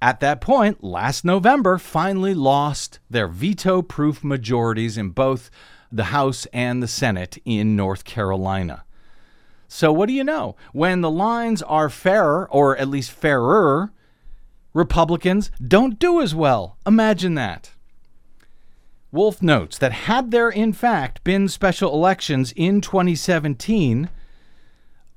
at 0.00 0.20
that 0.20 0.40
point, 0.40 0.84
last 0.84 1.24
November, 1.24 1.78
finally 1.78 2.34
lost 2.34 2.98
their 3.08 3.28
veto 3.28 3.80
proof 3.80 4.22
majorities 4.22 4.98
in 4.98 5.10
both 5.10 5.50
the 5.90 6.04
House 6.04 6.46
and 6.52 6.82
the 6.82 6.88
Senate 6.88 7.38
in 7.44 7.76
North 7.76 8.04
Carolina. 8.04 8.84
So, 9.68 9.92
what 9.92 10.06
do 10.06 10.12
you 10.12 10.22
know? 10.22 10.54
When 10.72 11.00
the 11.00 11.10
lines 11.10 11.62
are 11.62 11.88
fairer, 11.88 12.46
or 12.50 12.76
at 12.76 12.88
least 12.88 13.10
fairer, 13.10 13.90
Republicans 14.74 15.50
don't 15.66 15.98
do 15.98 16.20
as 16.20 16.34
well. 16.34 16.76
Imagine 16.86 17.34
that. 17.34 17.72
Wolf 19.16 19.42
notes 19.42 19.78
that 19.78 19.92
had 19.92 20.30
there 20.30 20.50
in 20.50 20.74
fact 20.74 21.24
been 21.24 21.48
special 21.48 21.94
elections 21.94 22.52
in 22.54 22.82
2017 22.82 24.10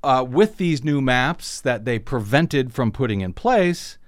uh, 0.02 0.24
with 0.26 0.56
these 0.56 0.82
new 0.82 1.02
maps 1.02 1.60
that 1.60 1.84
they 1.84 1.98
prevented 1.98 2.72
from 2.72 2.92
putting 2.92 3.20
in 3.20 3.34
place, 3.34 3.98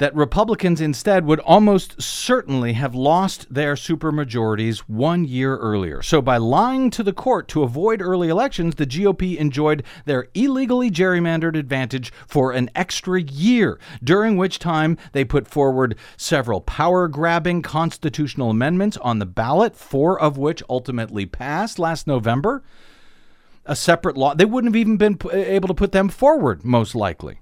that 0.00 0.14
Republicans 0.14 0.80
instead 0.80 1.26
would 1.26 1.40
almost 1.40 2.00
certainly 2.00 2.72
have 2.72 2.94
lost 2.94 3.52
their 3.52 3.74
supermajorities 3.74 4.78
one 4.78 5.26
year 5.26 5.58
earlier. 5.58 6.02
So, 6.02 6.22
by 6.22 6.38
lying 6.38 6.88
to 6.90 7.02
the 7.02 7.12
court 7.12 7.48
to 7.48 7.62
avoid 7.62 8.00
early 8.00 8.30
elections, 8.30 8.76
the 8.76 8.86
GOP 8.86 9.36
enjoyed 9.36 9.82
their 10.06 10.28
illegally 10.32 10.90
gerrymandered 10.90 11.54
advantage 11.54 12.14
for 12.26 12.52
an 12.52 12.70
extra 12.74 13.20
year, 13.20 13.78
during 14.02 14.38
which 14.38 14.58
time 14.58 14.96
they 15.12 15.22
put 15.22 15.46
forward 15.46 15.96
several 16.16 16.62
power 16.62 17.06
grabbing 17.06 17.60
constitutional 17.60 18.48
amendments 18.48 18.96
on 18.96 19.18
the 19.18 19.26
ballot, 19.26 19.76
four 19.76 20.18
of 20.18 20.38
which 20.38 20.62
ultimately 20.70 21.26
passed 21.26 21.78
last 21.78 22.06
November. 22.06 22.62
A 23.66 23.76
separate 23.76 24.16
law, 24.16 24.34
they 24.34 24.46
wouldn't 24.46 24.74
have 24.74 24.80
even 24.80 24.96
been 24.96 25.18
able 25.30 25.68
to 25.68 25.74
put 25.74 25.92
them 25.92 26.08
forward, 26.08 26.64
most 26.64 26.94
likely. 26.94 27.40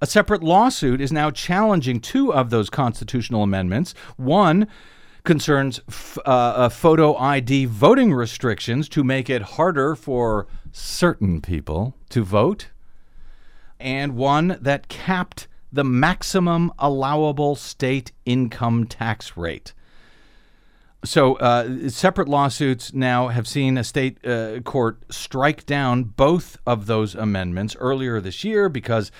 A 0.00 0.06
separate 0.06 0.42
lawsuit 0.42 1.00
is 1.00 1.10
now 1.10 1.30
challenging 1.30 2.00
two 2.00 2.32
of 2.32 2.50
those 2.50 2.68
constitutional 2.68 3.42
amendments. 3.42 3.94
One 4.16 4.66
concerns 5.24 5.80
f- 5.88 6.18
uh, 6.26 6.68
photo 6.68 7.16
ID 7.16 7.64
voting 7.64 8.12
restrictions 8.12 8.90
to 8.90 9.02
make 9.02 9.30
it 9.30 9.42
harder 9.42 9.96
for 9.96 10.46
certain 10.70 11.40
people 11.40 11.94
to 12.10 12.22
vote, 12.22 12.68
and 13.80 14.16
one 14.16 14.58
that 14.60 14.88
capped 14.88 15.48
the 15.72 15.84
maximum 15.84 16.72
allowable 16.78 17.56
state 17.56 18.12
income 18.26 18.86
tax 18.86 19.36
rate. 19.36 19.72
So, 21.04 21.34
uh, 21.36 21.88
separate 21.88 22.28
lawsuits 22.28 22.92
now 22.92 23.28
have 23.28 23.48
seen 23.48 23.78
a 23.78 23.84
state 23.84 24.24
uh, 24.26 24.60
court 24.60 24.98
strike 25.10 25.64
down 25.64 26.04
both 26.04 26.58
of 26.66 26.86
those 26.86 27.14
amendments 27.14 27.76
earlier 27.78 28.20
this 28.20 28.44
year 28.44 28.68
because 28.68 29.10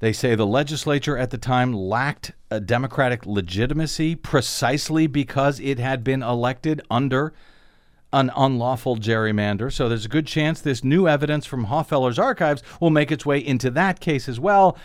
they 0.00 0.12
say 0.12 0.34
the 0.34 0.46
legislature 0.46 1.16
at 1.16 1.30
the 1.30 1.38
time 1.38 1.72
lacked 1.72 2.32
a 2.50 2.58
democratic 2.58 3.26
legitimacy 3.26 4.16
precisely 4.16 5.06
because 5.06 5.60
it 5.60 5.78
had 5.78 6.02
been 6.02 6.22
elected 6.22 6.82
under 6.90 7.32
an 8.12 8.30
unlawful 8.34 8.96
gerrymander. 8.96 9.72
So 9.72 9.88
there's 9.88 10.06
a 10.06 10.08
good 10.08 10.26
chance 10.26 10.60
this 10.60 10.82
new 10.82 11.06
evidence 11.06 11.46
from 11.46 11.66
Hofeller's 11.66 12.18
archives 12.18 12.62
will 12.80 12.90
make 12.90 13.12
its 13.12 13.24
way 13.24 13.38
into 13.38 13.70
that 13.70 14.00
case 14.00 14.28
as 14.28 14.40
well. 14.40 14.76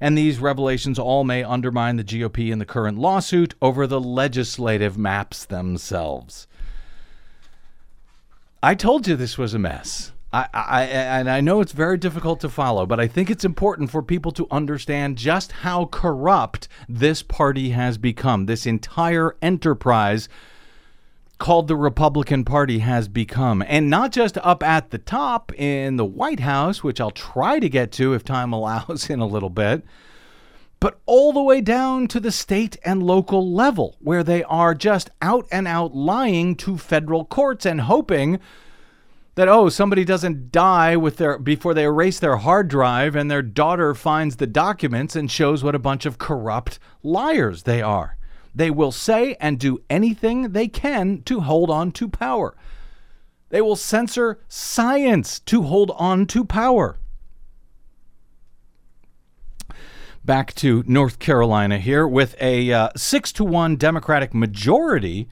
And 0.00 0.18
these 0.18 0.40
revelations 0.40 0.98
all 0.98 1.22
may 1.22 1.44
undermine 1.44 1.96
the 1.96 2.02
GOP 2.02 2.50
in 2.50 2.58
the 2.58 2.66
current 2.66 2.98
lawsuit 2.98 3.54
over 3.62 3.86
the 3.86 4.00
legislative 4.00 4.98
maps 4.98 5.44
themselves. 5.44 6.48
I 8.62 8.74
told 8.74 9.06
you 9.06 9.16
this 9.16 9.38
was 9.38 9.54
a 9.54 9.58
mess. 9.58 10.12
I, 10.32 10.48
I, 10.54 10.82
and 10.84 11.28
I 11.28 11.42
know 11.42 11.60
it's 11.60 11.72
very 11.72 11.98
difficult 11.98 12.40
to 12.40 12.48
follow, 12.48 12.86
but 12.86 12.98
I 12.98 13.06
think 13.06 13.28
it's 13.28 13.44
important 13.44 13.90
for 13.90 14.02
people 14.02 14.32
to 14.32 14.46
understand 14.50 15.18
just 15.18 15.52
how 15.52 15.86
corrupt 15.86 16.68
this 16.88 17.22
party 17.22 17.70
has 17.70 17.98
become. 17.98 18.46
This 18.46 18.64
entire 18.64 19.36
enterprise 19.42 20.30
called 21.42 21.68
the 21.68 21.76
Republican 21.76 22.44
Party 22.44 22.78
has 22.78 23.08
become. 23.08 23.62
And 23.66 23.90
not 23.90 24.12
just 24.12 24.38
up 24.38 24.62
at 24.62 24.90
the 24.90 24.98
top 24.98 25.52
in 25.58 25.96
the 25.96 26.04
White 26.04 26.40
House, 26.40 26.82
which 26.82 27.00
I'll 27.00 27.10
try 27.10 27.58
to 27.58 27.68
get 27.68 27.92
to 27.92 28.14
if 28.14 28.24
time 28.24 28.52
allows 28.54 29.10
in 29.10 29.20
a 29.20 29.26
little 29.26 29.50
bit, 29.50 29.84
but 30.80 31.00
all 31.04 31.32
the 31.32 31.42
way 31.42 31.60
down 31.60 32.08
to 32.08 32.20
the 32.20 32.32
state 32.32 32.76
and 32.84 33.02
local 33.02 33.52
level, 33.52 33.96
where 34.00 34.24
they 34.24 34.44
are 34.44 34.74
just 34.74 35.10
out 35.20 35.46
and 35.52 35.68
out 35.68 35.94
lying 35.94 36.56
to 36.56 36.78
federal 36.78 37.24
courts 37.24 37.66
and 37.66 37.82
hoping 37.82 38.40
that 39.34 39.48
oh 39.48 39.68
somebody 39.68 40.04
doesn't 40.04 40.52
die 40.52 40.96
with 40.96 41.16
their 41.16 41.38
before 41.38 41.74
they 41.74 41.84
erase 41.84 42.18
their 42.18 42.36
hard 42.36 42.68
drive 42.68 43.16
and 43.16 43.30
their 43.30 43.42
daughter 43.42 43.94
finds 43.94 44.36
the 44.36 44.46
documents 44.46 45.16
and 45.16 45.30
shows 45.30 45.64
what 45.64 45.74
a 45.74 45.78
bunch 45.78 46.04
of 46.04 46.18
corrupt 46.18 46.78
liars 47.02 47.62
they 47.62 47.80
are. 47.80 48.16
They 48.54 48.70
will 48.70 48.92
say 48.92 49.34
and 49.40 49.58
do 49.58 49.82
anything 49.88 50.52
they 50.52 50.68
can 50.68 51.22
to 51.22 51.40
hold 51.40 51.70
on 51.70 51.92
to 51.92 52.08
power. 52.08 52.54
They 53.48 53.62
will 53.62 53.76
censor 53.76 54.40
science 54.48 55.40
to 55.40 55.62
hold 55.62 55.90
on 55.96 56.26
to 56.26 56.44
power. 56.44 56.98
Back 60.24 60.54
to 60.56 60.84
north 60.86 61.18
carolina 61.18 61.78
here 61.78 62.06
with 62.06 62.36
a 62.40 62.72
uh, 62.72 62.90
6 62.94 63.32
to 63.32 63.44
1 63.44 63.76
democratic 63.76 64.34
majority 64.34 65.28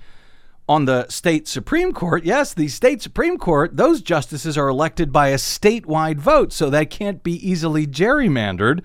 on 0.71 0.85
the 0.85 1.05
state 1.09 1.49
Supreme 1.49 1.93
Court, 1.93 2.23
yes, 2.23 2.55
the 2.55 2.69
state 2.69 3.03
Supreme 3.03 3.39
Court, 3.39 3.77
those 3.77 4.01
justices 4.01 4.57
are 4.57 4.69
elected 4.69 5.11
by 5.11 5.31
a 5.31 5.35
statewide 5.35 6.19
vote, 6.19 6.53
so 6.53 6.71
that 6.71 6.91
can't 6.91 7.25
be 7.25 7.33
easily 7.47 7.89
gerrymandered. 7.89 8.81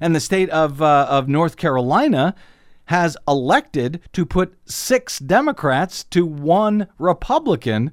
And 0.00 0.16
the 0.16 0.20
state 0.20 0.48
of, 0.48 0.80
uh, 0.80 1.06
of 1.10 1.28
North 1.28 1.58
Carolina 1.58 2.34
has 2.86 3.14
elected 3.28 4.00
to 4.14 4.24
put 4.24 4.56
six 4.64 5.18
Democrats 5.18 6.02
to 6.04 6.24
one 6.24 6.88
Republican 6.96 7.92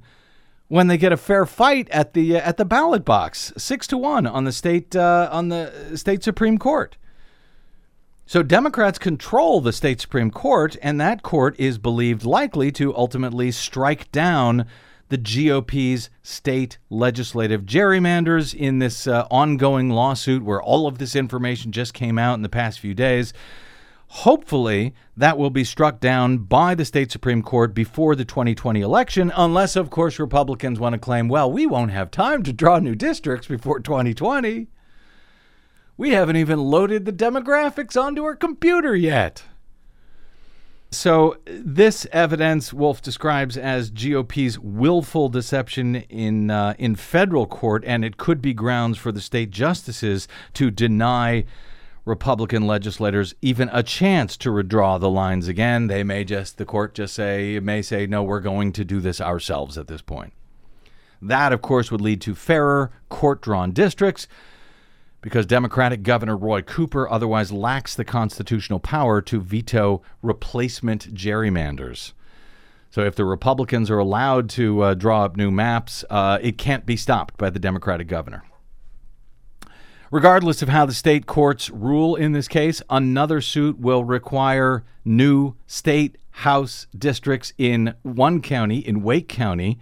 when 0.68 0.86
they 0.86 0.96
get 0.96 1.12
a 1.12 1.18
fair 1.18 1.44
fight 1.44 1.90
at 1.90 2.14
the 2.14 2.36
uh, 2.36 2.40
at 2.40 2.56
the 2.56 2.64
ballot 2.64 3.04
box, 3.04 3.52
six 3.58 3.86
to 3.88 3.98
one 3.98 4.26
on 4.26 4.44
the 4.44 4.52
state 4.52 4.96
uh, 4.96 5.28
on 5.30 5.50
the 5.50 5.92
state 5.94 6.24
Supreme 6.24 6.56
Court. 6.56 6.96
So 8.28 8.42
Democrats 8.42 8.98
control 8.98 9.60
the 9.60 9.72
state 9.72 10.00
Supreme 10.00 10.32
Court, 10.32 10.76
and 10.82 11.00
that 11.00 11.22
court 11.22 11.54
is 11.60 11.78
believed 11.78 12.24
likely 12.24 12.72
to 12.72 12.92
ultimately 12.96 13.52
strike 13.52 14.10
down 14.10 14.66
the 15.10 15.16
GOP's 15.16 16.10
state 16.24 16.78
legislative 16.90 17.62
gerrymanders 17.62 18.52
in 18.52 18.80
this 18.80 19.06
uh, 19.06 19.28
ongoing 19.30 19.90
lawsuit 19.90 20.42
where 20.42 20.60
all 20.60 20.88
of 20.88 20.98
this 20.98 21.14
information 21.14 21.70
just 21.70 21.94
came 21.94 22.18
out 22.18 22.34
in 22.34 22.42
the 22.42 22.48
past 22.48 22.80
few 22.80 22.94
days. 22.94 23.32
Hopefully, 24.08 24.92
that 25.16 25.38
will 25.38 25.50
be 25.50 25.62
struck 25.62 26.00
down 26.00 26.38
by 26.38 26.74
the 26.74 26.84
state 26.84 27.12
Supreme 27.12 27.42
Court 27.42 27.74
before 27.74 28.16
the 28.16 28.24
2020 28.24 28.80
election, 28.80 29.32
unless, 29.36 29.76
of 29.76 29.88
course, 29.88 30.18
Republicans 30.18 30.80
want 30.80 30.94
to 30.94 30.98
claim, 30.98 31.28
well, 31.28 31.50
we 31.50 31.64
won't 31.64 31.92
have 31.92 32.10
time 32.10 32.42
to 32.42 32.52
draw 32.52 32.80
new 32.80 32.96
districts 32.96 33.46
before 33.46 33.78
2020. 33.78 34.66
We 35.96 36.10
haven't 36.10 36.36
even 36.36 36.58
loaded 36.58 37.04
the 37.04 37.12
demographics 37.12 38.00
onto 38.00 38.24
our 38.24 38.36
computer 38.36 38.94
yet. 38.94 39.44
So, 40.90 41.38
this 41.46 42.06
evidence 42.12 42.72
Wolf 42.72 43.02
describes 43.02 43.56
as 43.56 43.90
GOP's 43.90 44.58
willful 44.58 45.28
deception 45.28 45.96
in 45.96 46.50
uh, 46.50 46.74
in 46.78 46.94
federal 46.94 47.46
court, 47.46 47.82
and 47.86 48.04
it 48.04 48.16
could 48.16 48.40
be 48.40 48.54
grounds 48.54 48.96
for 48.96 49.10
the 49.10 49.20
state 49.20 49.50
justices 49.50 50.28
to 50.54 50.70
deny 50.70 51.44
Republican 52.04 52.68
legislators 52.68 53.34
even 53.42 53.68
a 53.72 53.82
chance 53.82 54.36
to 54.36 54.50
redraw 54.50 54.98
the 54.98 55.10
lines 55.10 55.48
again. 55.48 55.88
They 55.88 56.04
may 56.04 56.24
just 56.24 56.56
the 56.56 56.64
court 56.64 56.94
just 56.94 57.14
say 57.14 57.58
may 57.58 57.82
say 57.82 58.06
no, 58.06 58.22
we're 58.22 58.40
going 58.40 58.72
to 58.72 58.84
do 58.84 59.00
this 59.00 59.20
ourselves 59.20 59.76
at 59.76 59.88
this 59.88 60.02
point. 60.02 60.32
That, 61.20 61.52
of 61.52 61.62
course, 61.62 61.90
would 61.90 62.00
lead 62.00 62.20
to 62.22 62.34
fairer 62.34 62.92
court 63.08 63.42
drawn 63.42 63.72
districts 63.72 64.28
because 65.26 65.44
Democratic 65.44 66.04
Governor 66.04 66.36
Roy 66.36 66.62
Cooper 66.62 67.10
otherwise 67.10 67.50
lacks 67.50 67.96
the 67.96 68.04
constitutional 68.04 68.78
power 68.78 69.20
to 69.22 69.40
veto 69.40 70.00
replacement 70.22 71.12
gerrymanders. 71.16 72.12
So 72.92 73.00
if 73.00 73.16
the 73.16 73.24
Republicans 73.24 73.90
are 73.90 73.98
allowed 73.98 74.48
to 74.50 74.82
uh, 74.82 74.94
draw 74.94 75.24
up 75.24 75.36
new 75.36 75.50
maps, 75.50 76.04
uh, 76.10 76.38
it 76.40 76.58
can't 76.58 76.86
be 76.86 76.96
stopped 76.96 77.36
by 77.38 77.50
the 77.50 77.58
Democratic 77.58 78.06
governor. 78.06 78.44
Regardless 80.12 80.62
of 80.62 80.68
how 80.68 80.86
the 80.86 80.94
state 80.94 81.26
courts 81.26 81.70
rule 81.70 82.14
in 82.14 82.30
this 82.30 82.46
case, 82.46 82.80
another 82.88 83.40
suit 83.40 83.80
will 83.80 84.04
require 84.04 84.84
new 85.04 85.56
state 85.66 86.18
house 86.30 86.86
districts 86.96 87.52
in 87.58 87.96
one 88.02 88.40
county, 88.40 88.78
in 88.78 89.02
Wake 89.02 89.28
County, 89.28 89.80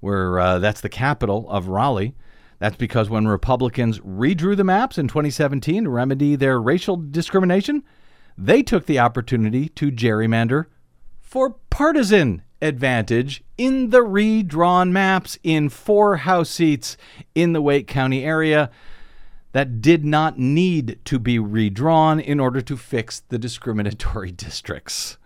where 0.00 0.40
uh, 0.40 0.58
that's 0.58 0.80
the 0.80 0.88
capital 0.88 1.48
of 1.48 1.68
Raleigh. 1.68 2.16
That's 2.58 2.76
because 2.76 3.08
when 3.08 3.28
Republicans 3.28 4.00
redrew 4.00 4.56
the 4.56 4.64
maps 4.64 4.98
in 4.98 5.08
2017 5.08 5.84
to 5.84 5.90
remedy 5.90 6.34
their 6.34 6.60
racial 6.60 6.96
discrimination, 6.96 7.84
they 8.36 8.62
took 8.62 8.86
the 8.86 8.98
opportunity 8.98 9.68
to 9.70 9.92
gerrymander 9.92 10.66
for 11.20 11.56
partisan 11.70 12.42
advantage 12.62 13.44
in 13.56 13.90
the 13.90 14.02
redrawn 14.02 14.92
maps 14.92 15.38
in 15.42 15.68
four 15.68 16.18
House 16.18 16.50
seats 16.50 16.96
in 17.34 17.52
the 17.52 17.62
Wake 17.62 17.86
County 17.86 18.24
area 18.24 18.70
that 19.52 19.80
did 19.80 20.04
not 20.04 20.38
need 20.38 20.98
to 21.04 21.18
be 21.18 21.38
redrawn 21.38 22.18
in 22.18 22.40
order 22.40 22.60
to 22.60 22.76
fix 22.76 23.20
the 23.28 23.38
discriminatory 23.38 24.30
districts. 24.32 25.17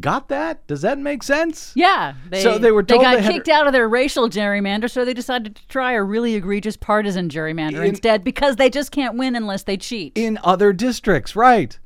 Got 0.00 0.28
that? 0.28 0.66
Does 0.66 0.82
that 0.82 0.98
make 0.98 1.22
sense? 1.22 1.72
Yeah. 1.76 2.14
They, 2.28 2.42
So 2.42 2.58
they 2.58 2.72
were 2.72 2.82
they 2.82 2.98
got 2.98 3.22
they 3.22 3.32
kicked 3.32 3.48
out 3.48 3.66
of 3.66 3.72
their 3.72 3.88
racial 3.88 4.28
gerrymander, 4.28 4.90
so 4.90 5.04
they 5.04 5.14
decided 5.14 5.54
to 5.56 5.68
try 5.68 5.92
a 5.92 6.02
really 6.02 6.34
egregious 6.34 6.76
partisan 6.76 7.28
gerrymander 7.28 7.76
In- 7.78 7.84
instead 7.90 8.24
because 8.24 8.56
they 8.56 8.70
just 8.70 8.90
can't 8.90 9.16
win 9.16 9.36
unless 9.36 9.62
they 9.62 9.76
cheat. 9.76 10.12
in 10.16 10.38
other 10.42 10.72
districts, 10.72 11.36
right? 11.36 11.78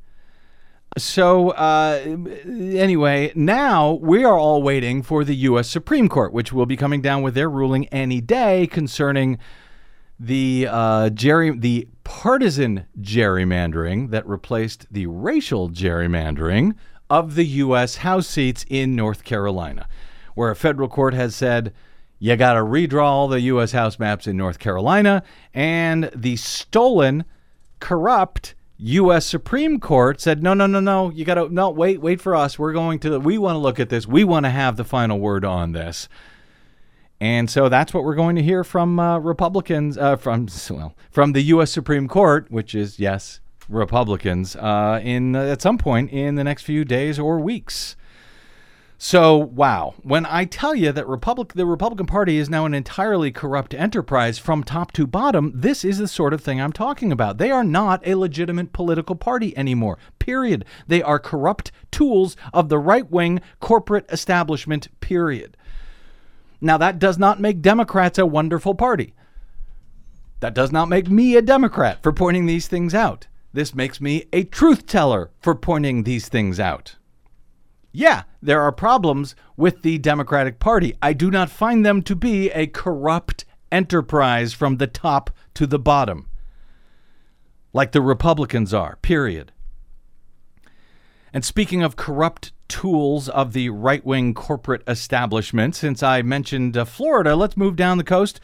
So, 0.97 1.51
uh, 1.51 2.01
anyway, 2.47 3.31
now 3.35 3.92
we 3.92 4.25
are 4.25 4.38
all 4.38 4.62
waiting 4.62 5.03
for 5.03 5.23
the 5.23 5.37
U.S. 5.37 5.68
Supreme 5.68 6.09
Court, 6.09 6.33
which 6.33 6.51
will 6.51 6.64
be 6.64 6.77
coming 6.77 7.03
down 7.03 7.21
with 7.23 7.35
their 7.35 7.51
ruling 7.51 7.87
any 7.88 8.23
day 8.23 8.66
concerning 8.66 9.38
the 10.18 10.66
uh, 10.68 11.11
gerry, 11.11 11.57
the 11.57 11.88
partisan 12.05 12.87
gerrymandering 13.01 14.11
that 14.11 14.27
replaced 14.27 14.87
the 14.90 15.07
racial 15.07 15.68
gerrymandering 15.68 16.75
of 17.11 17.35
the 17.35 17.44
U.S. 17.44 17.97
House 17.97 18.27
seats 18.27 18.64
in 18.68 18.94
North 18.94 19.25
Carolina, 19.25 19.88
where 20.35 20.51
a 20.51 20.57
federal 20.57 20.88
court 20.88 21.14
has 21.14 21.35
said 21.35 21.73
you 22.18 22.37
got 22.37 22.55
to 22.55 22.61
redraw 22.61 23.05
all 23.05 23.29
the 23.29 23.40
U.S. 23.42 23.73
House 23.73 23.99
maps 23.99 24.27
in 24.27 24.37
North 24.37 24.59
Carolina, 24.59 25.23
and 25.55 26.11
the 26.14 26.37
stolen, 26.37 27.25
corrupt 27.81 28.55
U.S. 28.79 29.27
Supreme 29.27 29.81
Court 29.81 30.21
said, 30.21 30.42
no, 30.42 30.55
no, 30.55 30.66
no, 30.66 30.81
no, 30.81 31.11
you 31.11 31.25
got 31.25 31.35
to, 31.35 31.53
no, 31.53 31.71
wait, 31.71 32.01
wait 32.01 32.21
for 32.21 32.35
us. 32.35 32.59
We're 32.59 32.73
going 32.73 33.01
to, 33.01 33.18
we 33.18 33.38
want 33.38 33.55
to 33.55 33.59
look 33.59 33.81
at 33.81 33.88
this. 33.88 34.07
We 34.07 34.25
want 34.25 34.47
to 34.47 34.51
have 34.51 34.77
the 34.77 34.85
final 34.85 35.18
word 35.18 35.44
on 35.44 35.73
this. 35.73 36.09
And 37.21 37.51
so 37.51 37.68
that's 37.68 37.92
what 37.92 38.05
we're 38.05 38.14
going 38.14 38.37
to 38.37 38.42
hear 38.42 38.62
from 38.62 39.01
uh, 39.01 39.18
Republicans, 39.18 39.99
uh, 39.99 40.14
from 40.14 40.47
well, 40.71 40.94
from 41.11 41.33
the 41.33 41.42
U.S. 41.42 41.73
Supreme 41.73 42.07
Court, 42.07 42.49
which 42.51 42.75
is 42.75 43.01
yes, 43.01 43.40
Republicans, 43.68 44.57
uh, 44.57 45.00
in 45.02 45.37
uh, 45.37 45.42
at 45.42 45.62
some 45.62 45.78
point 45.78 46.11
in 46.11 46.37
the 46.37 46.44
next 46.44 46.62
few 46.62 46.85
days 46.85 47.18
or 47.18 47.38
weeks. 47.38 47.96
So 49.00 49.37
wow, 49.37 49.94
when 50.02 50.26
I 50.26 50.44
tell 50.44 50.74
you 50.74 50.90
that 50.90 51.07
Republic, 51.07 51.52
the 51.52 51.66
Republican 51.66 52.07
Party 52.07 52.37
is 52.37 52.50
now 52.50 52.66
an 52.66 52.74
entirely 52.74 53.31
corrupt 53.31 53.72
enterprise 53.72 54.40
from 54.40 54.64
top 54.64 54.90
to 54.92 55.07
bottom, 55.07 55.52
this 55.54 55.85
is 55.85 55.98
the 55.98 56.09
sort 56.09 56.35
of 56.35 56.40
thing 56.40 56.61
I'm 56.61 56.72
talking 56.72 57.12
about. 57.12 57.38
They 57.38 57.52
are 57.52 57.62
not 57.62 58.04
a 58.04 58.16
legitimate 58.16 58.72
political 58.72 59.14
party 59.14 59.57
anymore. 59.57 59.98
Period. 60.18 60.64
They 60.88 61.00
are 61.00 61.20
corrupt 61.20 61.70
tools 61.92 62.37
of 62.52 62.68
the 62.68 62.78
right-wing 62.81 63.40
corporate 63.61 64.11
establishment. 64.11 64.88
Period. 64.98 65.57
Now, 66.61 66.76
that 66.78 66.98
does 66.98 67.18
not 67.18 67.38
make 67.38 67.62
Democrats 67.62 68.18
a 68.18 68.26
wonderful 68.26 68.74
party. 68.74 69.14
That 70.40 70.54
does 70.54 70.72
not 70.72 70.88
make 70.88 71.09
me 71.09 71.37
a 71.37 71.42
Democrat 71.42 72.02
for 72.02 72.12
pointing 72.12 72.46
these 72.46 72.66
things 72.66 72.96
out. 72.96 73.28
This 73.59 73.75
makes 73.75 74.01
me 74.01 74.25
a 74.33 74.44
truth 74.44 74.87
teller 74.87 75.33
for 75.40 75.53
pointing 75.53 76.05
these 76.05 76.29
things 76.29 76.61
out. 76.61 76.94
Yeah, 77.90 78.23
there 78.40 78.62
are 78.62 78.71
problems 78.71 79.35
with 79.57 79.83
the 79.83 79.99
Democratic 79.99 80.61
Party. 80.61 80.94
I 81.03 81.12
do 81.12 81.29
not 81.29 81.51
find 81.51 81.85
them 81.85 82.03
to 82.03 82.14
be 82.14 82.51
a 82.51 82.68
corrupt 82.68 83.44
enterprise 83.73 84.53
from 84.53 84.77
the 84.77 84.87
top 84.87 85.31
to 85.55 85.66
the 85.66 85.81
bottom, 85.81 86.29
like 87.73 87.90
the 87.90 88.01
Republicans 88.01 88.73
are, 88.73 88.94
period. 89.03 89.51
And 91.33 91.44
speaking 91.44 91.83
of 91.83 91.97
corrupt 91.97 92.53
tools 92.68 93.29
of 93.29 93.55
the 93.55 93.71
right 93.71 94.07
wing 94.07 94.35
corporate 94.35 94.85
establishment, 94.87 95.75
since 95.75 96.01
I 96.01 96.23
mentioned 96.23 96.77
uh, 96.77 96.85
Florida, 96.85 97.35
let's 97.35 97.57
move 97.57 97.75
down 97.75 97.99
the 97.99 98.05
coast 98.05 98.38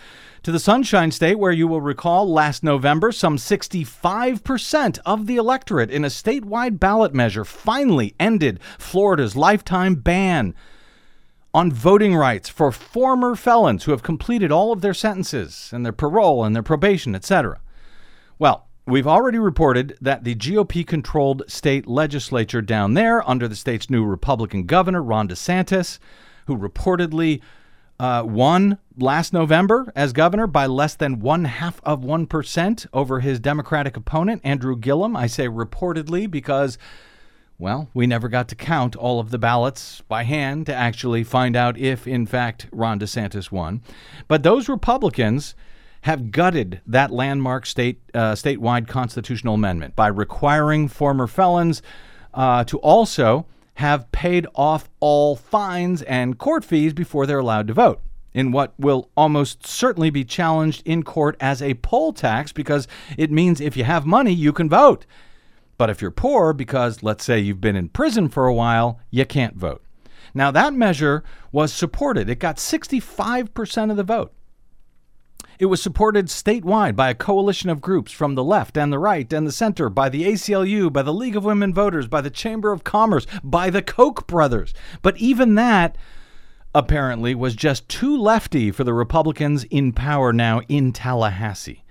to 0.45 0.53
the 0.53 0.61
Sunshine 0.61 1.11
State, 1.11 1.39
where 1.39 1.53
you 1.53 1.67
will 1.67 1.81
recall 1.81 2.31
last 2.31 2.63
November, 2.63 3.11
some 3.11 3.39
65% 3.39 4.99
of 5.07 5.27
the 5.27 5.37
electorate 5.37 5.91
in 5.91 6.05
a 6.05 6.09
statewide 6.09 6.79
ballot 6.79 7.15
measure 7.15 7.47
finally 7.47 8.15
ended 8.21 8.61
Florida's 8.79 9.35
lifetime 9.35 9.95
ban 9.95 10.55
on 11.55 11.73
voting 11.73 12.15
rights 12.15 12.51
for 12.51 12.71
former 12.71 13.35
felons 13.35 13.85
who 13.85 13.91
have 13.91 14.03
completed 14.03 14.53
all 14.53 14.71
of 14.71 14.83
their 14.83 14.93
sentences 14.93 15.71
and 15.73 15.83
their 15.85 15.93
parole 15.93 16.45
and 16.45 16.55
their 16.55 16.63
probation, 16.63 17.15
etc. 17.15 17.59
Well, 18.39 18.69
we've 18.87 19.07
already 19.07 19.39
reported 19.39 19.97
that 20.03 20.25
the 20.25 20.35
GOP 20.35 20.87
controlled 20.87 21.45
state 21.49 21.87
legislature 21.87 22.61
down 22.61 22.93
there, 22.93 23.27
under 23.27 23.49
the 23.49 23.57
state's 23.57 23.89
new 23.89 24.05
Republican 24.05 24.65
governor, 24.65 25.03
Ron 25.03 25.27
DeSantis, 25.27 25.99
who 26.47 26.59
reportedly 26.59 27.41
uh, 27.99 28.23
won 28.27 28.79
last 28.99 29.33
November 29.33 29.93
as 29.95 30.13
governor 30.13 30.47
by 30.47 30.67
less 30.67 30.95
than 30.95 31.21
one 31.21 31.45
half 31.45 31.81
of 31.85 32.01
1% 32.03 32.87
over 32.93 33.21
his 33.21 33.41
Democratic 33.41 33.97
opponent, 33.97 34.41
Andrew 34.45 34.77
Gillum. 34.77 35.17
I 35.17 35.27
say 35.27 35.49
reportedly 35.49 36.31
because. 36.31 36.79
Well, 37.57 37.89
we 37.95 38.09
never 38.09 38.29
got 38.29 38.49
to 38.49 38.57
count 38.57 38.97
all 38.97 39.21
of 39.21 39.31
the 39.31 39.39
ballots 39.39 40.03
by 40.09 40.25
hand 40.25 40.67
to 40.67 40.75
actually 40.75 41.23
find 41.23 41.55
out 41.55 41.79
if, 41.79 42.05
in 42.05 42.27
fact, 42.27 42.67
Ron 42.73 42.99
DeSantis 42.99 43.53
won. 43.53 43.81
But 44.27 44.43
those 44.43 44.69
Republicans 44.69 45.55
have 46.01 46.33
gutted 46.33 46.81
that 46.85 47.13
landmark 47.13 47.65
state 47.65 47.99
uh, 48.13 48.33
statewide 48.33 48.89
constitutional 48.89 49.55
amendment 49.55 49.97
by 49.97 50.09
requiring 50.09 50.89
former 50.89 51.29
felons 51.29 51.81
uh, 52.35 52.65
to 52.65 52.77
also 52.79 53.47
have 53.75 54.11
paid 54.13 54.47
off 54.55 54.89
all 55.01 55.37
fines 55.37 56.03
and 56.03 56.39
court 56.39 56.65
fees 56.65 56.93
before 56.93 57.27
they're 57.27 57.39
allowed 57.39 57.67
to 57.69 57.75
vote. 57.75 58.01
In 58.33 58.51
what 58.51 58.75
will 58.79 59.11
almost 59.17 59.65
certainly 59.65 60.11
be 60.11 60.25
challenged 60.25 60.83
in 60.85 61.05
court 61.05 61.37
as 61.39 61.63
a 61.63 61.75
poll 61.75 62.13
tax 62.13 62.51
because 62.51 62.89
it 63.17 63.31
means 63.31 63.61
if 63.61 63.77
you 63.77 63.85
have 63.85 64.07
money, 64.07 64.33
you 64.33 64.53
can 64.53 64.69
vote. 64.69 65.07
But 65.79 65.91
if 65.91 66.03
you're 66.03 66.11
poor, 66.11 66.53
because 66.53 67.03
let's 67.03 67.25
say 67.25 67.39
you've 67.39 67.61
been 67.61 67.77
in 67.77 67.89
prison 67.89 68.29
for 68.29 68.47
a 68.47 68.55
while, 68.55 69.01
you 69.11 69.25
can't 69.25 69.57
vote. 69.57 69.83
Now, 70.35 70.51
that 70.51 70.75
measure 70.75 71.23
was 71.53 71.73
supported. 71.73 72.29
It 72.29 72.41
got 72.41 72.57
65% 72.57 73.91
of 73.91 73.97
the 73.97 74.03
vote. 74.03 74.33
It 75.59 75.67
was 75.67 75.83
supported 75.83 76.27
statewide 76.27 76.97
by 76.97 77.11
a 77.11 77.15
coalition 77.15 77.71
of 77.71 77.81
groups 77.81 78.13
from 78.13 78.35
the 78.35 78.45
left 78.45 78.77
and 78.77 78.93
the 78.93 78.99
right 78.99 79.33
and 79.33 79.47
the 79.47 79.53
center, 79.53 79.89
by 79.89 80.09
the 80.09 80.25
ACLU, 80.25 80.93
by 80.93 81.03
the 81.03 81.15
League 81.15 81.37
of 81.37 81.45
Women 81.45 81.73
Voters, 81.73 82.09
by 82.09 82.21
the 82.21 82.31
Chamber 82.31 82.73
of 82.73 82.85
Commerce, 82.85 83.27
by 83.43 83.71
the 83.71 83.83
Koch 83.83 84.27
brothers. 84.27 84.75
But 85.03 85.17
even 85.19 85.55
that 85.55 85.97
apparently, 86.75 87.35
was 87.35 87.55
just 87.55 87.89
too 87.89 88.17
lefty 88.17 88.73
for 88.73 88.83
the 88.83 88.93
Republicans 88.93 89.65
in 89.65 89.93
power 89.93 90.33
now 90.33 90.61
in 90.69 90.93
Tallahassee. 90.93 91.84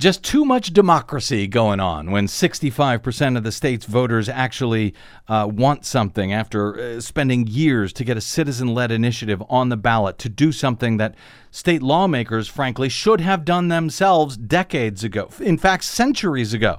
Just 0.00 0.24
too 0.24 0.46
much 0.46 0.72
democracy 0.72 1.46
going 1.46 1.78
on 1.78 2.10
when 2.10 2.26
65% 2.26 3.36
of 3.36 3.44
the 3.44 3.52
state's 3.52 3.84
voters 3.84 4.30
actually 4.30 4.94
uh, 5.28 5.46
want 5.52 5.84
something 5.84 6.32
after 6.32 6.80
uh, 6.80 7.00
spending 7.02 7.46
years 7.46 7.92
to 7.92 8.04
get 8.04 8.16
a 8.16 8.22
citizen 8.22 8.68
led 8.68 8.90
initiative 8.90 9.42
on 9.50 9.68
the 9.68 9.76
ballot 9.76 10.16
to 10.20 10.30
do 10.30 10.52
something 10.52 10.96
that 10.96 11.14
state 11.50 11.82
lawmakers, 11.82 12.48
frankly, 12.48 12.88
should 12.88 13.20
have 13.20 13.44
done 13.44 13.68
themselves 13.68 14.38
decades 14.38 15.04
ago. 15.04 15.28
In 15.38 15.58
fact, 15.58 15.84
centuries 15.84 16.54
ago. 16.54 16.78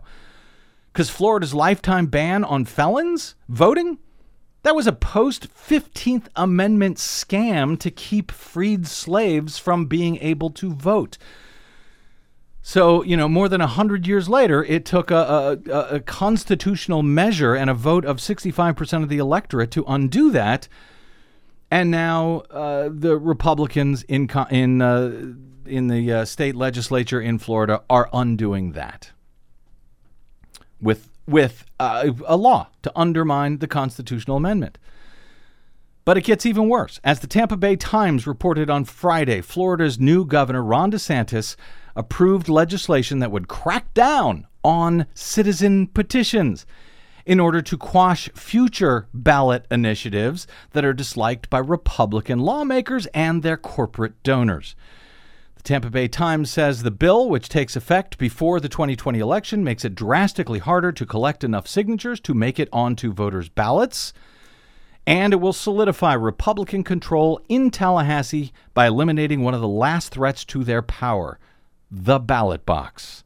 Because 0.92 1.12
Florida's 1.12 1.54
lifetime 1.54 2.08
ban 2.08 2.44
on 2.44 2.66
felons 2.66 3.36
voting? 3.48 4.00
That 4.64 4.76
was 4.76 4.88
a 4.88 4.92
post 4.92 5.48
15th 5.54 6.26
Amendment 6.36 6.98
scam 6.98 7.80
to 7.82 7.92
keep 7.92 8.32
freed 8.32 8.88
slaves 8.88 9.60
from 9.60 9.86
being 9.86 10.18
able 10.18 10.50
to 10.50 10.74
vote. 10.74 11.20
So, 12.64 13.04
you 13.04 13.18
know, 13.18 13.28
more 13.28 13.50
than 13.50 13.60
100 13.60 14.06
years 14.06 14.30
later, 14.30 14.64
it 14.64 14.86
took 14.86 15.10
a, 15.10 15.60
a, 15.66 15.72
a, 15.96 16.00
constitutional 16.00 17.02
measure 17.02 17.56
and 17.56 17.72
a 17.72 17.74
vote 17.74 18.06
of 18.06 18.18
65% 18.18 19.04
of 19.04 19.10
the 19.10 19.18
electorate 19.18 19.72
to 19.72 19.84
undo 19.88 20.30
that. 20.32 20.68
And 21.72 21.90
now 21.90 22.44
uh, 22.52 22.90
the 22.92 23.18
Republicans 23.18 24.04
in, 24.04 24.30
in, 24.52 24.82
uh, 24.82 25.34
in 25.66 25.88
the 25.88 26.14
uh, 26.14 26.26
state 26.26 26.56
legislature 26.56 27.20
in 27.20 27.40
Florida 27.40 27.82
are 27.90 28.10
undoing 28.14 28.74
that 28.74 29.12
with, 30.80 31.10
with 31.28 31.66
uh, 31.80 32.12
a 32.28 32.38
law 32.38 32.68
to 32.84 32.92
undermine 32.96 33.58
the 33.58 33.68
constitutional 33.68 34.38
amendment. 34.38 34.78
But 36.06 36.18
it 36.18 36.26
gets 36.26 36.46
even 36.46 36.70
worse. 36.70 37.00
As 37.04 37.22
the 37.22 37.28
Tampa 37.28 37.58
Bay 37.58 37.76
Times 37.76 38.28
reported 38.28 38.70
on 38.70 38.86
Friday, 38.86 39.42
Florida's 39.42 40.00
new 40.00 40.26
governor, 40.26 40.64
Ron 40.64 40.92
DeSantis, 40.92 41.56
approved 41.96 42.50
legislation 42.50 43.20
that 43.20 43.32
would 43.32 43.48
crack 43.48 43.94
down 43.94 44.48
on 44.64 45.06
citizen 45.14 45.88
petitions 45.88 46.66
in 47.26 47.40
order 47.40 47.62
to 47.62 47.78
quash 47.78 48.30
future 48.34 49.08
ballot 49.14 49.66
initiatives 49.70 50.48
that 50.72 50.86
are 50.86 50.94
disliked 50.94 51.50
by 51.50 51.60
Republican 51.60 52.40
lawmakers 52.40 53.06
and 53.08 53.44
their 53.44 53.58
corporate 53.58 54.22
donors. 54.24 54.76
The 55.56 55.64
Tampa 55.64 55.90
Bay 55.92 56.08
Times 56.08 56.50
says 56.50 56.82
the 56.82 56.92
bill, 56.92 57.30
which 57.30 57.48
takes 57.48 57.76
effect 57.76 58.18
before 58.18 58.60
the 58.60 58.70
2020 58.70 59.20
election, 59.20 59.64
makes 59.64 59.86
it 59.86 59.94
drastically 59.94 60.60
harder 60.60 60.92
to 60.92 61.06
collect 61.06 61.44
enough 61.44 61.68
signatures 61.68 62.20
to 62.22 62.34
make 62.34 62.60
it 62.60 62.70
onto 62.74 63.14
voters' 63.14 63.50
ballots. 63.50 64.14
And 65.06 65.34
it 65.34 65.38
will 65.38 65.54
solidify 65.54 66.14
Republican 66.14 66.84
control 66.84 67.40
in 67.48 67.70
Tallahassee 67.70 68.52
by 68.74 68.88
eliminating 68.88 69.42
one 69.42 69.54
of 69.54 69.62
the 69.62 69.68
last 69.68 70.10
threats 70.10 70.44
to 70.46 70.64
their 70.64 70.82
power 70.82 71.40
the 71.92 72.20
ballot 72.20 72.66
box. 72.66 73.24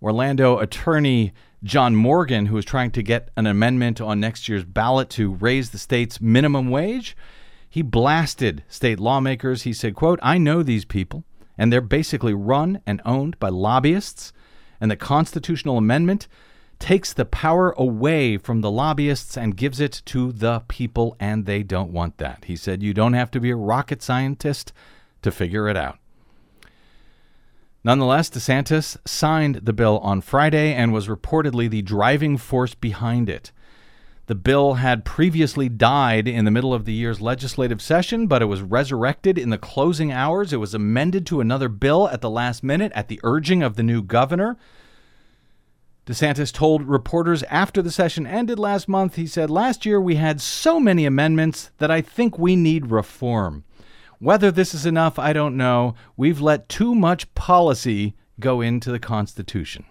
Orlando 0.00 0.58
attorney 0.58 1.32
John 1.64 1.96
Morgan, 1.96 2.46
who 2.46 2.56
is 2.56 2.64
trying 2.64 2.92
to 2.92 3.02
get 3.02 3.30
an 3.36 3.46
amendment 3.46 4.00
on 4.00 4.20
next 4.20 4.48
year's 4.48 4.64
ballot 4.64 5.10
to 5.10 5.34
raise 5.34 5.70
the 5.70 5.78
state's 5.78 6.20
minimum 6.20 6.70
wage, 6.70 7.16
he 7.68 7.82
blasted 7.82 8.62
state 8.68 9.00
lawmakers. 9.00 9.62
He 9.62 9.72
said, 9.72 9.94
quote, 9.94 10.20
I 10.22 10.38
know 10.38 10.62
these 10.62 10.84
people, 10.84 11.24
and 11.58 11.72
they're 11.72 11.80
basically 11.80 12.34
run 12.34 12.80
and 12.86 13.02
owned 13.04 13.38
by 13.38 13.48
lobbyists, 13.48 14.32
and 14.80 14.90
the 14.90 14.96
constitutional 14.96 15.76
amendment 15.76 16.28
takes 16.78 17.12
the 17.12 17.24
power 17.24 17.74
away 17.78 18.36
from 18.36 18.60
the 18.60 18.70
lobbyists 18.70 19.36
and 19.36 19.56
gives 19.56 19.80
it 19.80 20.02
to 20.06 20.30
the 20.32 20.60
people, 20.68 21.16
and 21.18 21.46
they 21.46 21.62
don't 21.62 21.92
want 21.92 22.18
that. 22.18 22.44
He 22.44 22.54
said, 22.54 22.82
You 22.82 22.94
don't 22.94 23.14
have 23.14 23.30
to 23.32 23.40
be 23.40 23.50
a 23.50 23.56
rocket 23.56 24.02
scientist 24.02 24.72
to 25.22 25.30
figure 25.30 25.68
it 25.68 25.76
out. 25.76 25.98
Nonetheless, 27.86 28.28
DeSantis 28.30 28.96
signed 29.06 29.60
the 29.62 29.72
bill 29.72 30.00
on 30.00 30.20
Friday 30.20 30.74
and 30.74 30.92
was 30.92 31.06
reportedly 31.06 31.70
the 31.70 31.82
driving 31.82 32.36
force 32.36 32.74
behind 32.74 33.30
it. 33.30 33.52
The 34.26 34.34
bill 34.34 34.74
had 34.74 35.04
previously 35.04 35.68
died 35.68 36.26
in 36.26 36.44
the 36.44 36.50
middle 36.50 36.74
of 36.74 36.84
the 36.84 36.92
year's 36.92 37.20
legislative 37.20 37.80
session, 37.80 38.26
but 38.26 38.42
it 38.42 38.46
was 38.46 38.60
resurrected 38.60 39.38
in 39.38 39.50
the 39.50 39.56
closing 39.56 40.10
hours. 40.10 40.52
It 40.52 40.56
was 40.56 40.74
amended 40.74 41.26
to 41.26 41.40
another 41.40 41.68
bill 41.68 42.08
at 42.08 42.22
the 42.22 42.28
last 42.28 42.64
minute 42.64 42.90
at 42.92 43.06
the 43.06 43.20
urging 43.22 43.62
of 43.62 43.76
the 43.76 43.84
new 43.84 44.02
governor. 44.02 44.56
DeSantis 46.06 46.52
told 46.52 46.82
reporters 46.82 47.44
after 47.44 47.82
the 47.82 47.92
session 47.92 48.26
ended 48.26 48.58
last 48.58 48.88
month, 48.88 49.14
he 49.14 49.28
said, 49.28 49.48
Last 49.48 49.86
year 49.86 50.00
we 50.00 50.16
had 50.16 50.40
so 50.40 50.80
many 50.80 51.06
amendments 51.06 51.70
that 51.78 51.92
I 51.92 52.00
think 52.00 52.36
we 52.36 52.56
need 52.56 52.90
reform. 52.90 53.62
Whether 54.18 54.50
this 54.50 54.74
is 54.74 54.86
enough, 54.86 55.18
I 55.18 55.32
don't 55.32 55.56
know. 55.56 55.94
We've 56.16 56.40
let 56.40 56.68
too 56.68 56.94
much 56.94 57.32
policy 57.34 58.14
go 58.40 58.60
into 58.60 58.90
the 58.90 58.98
Constitution. 58.98 59.84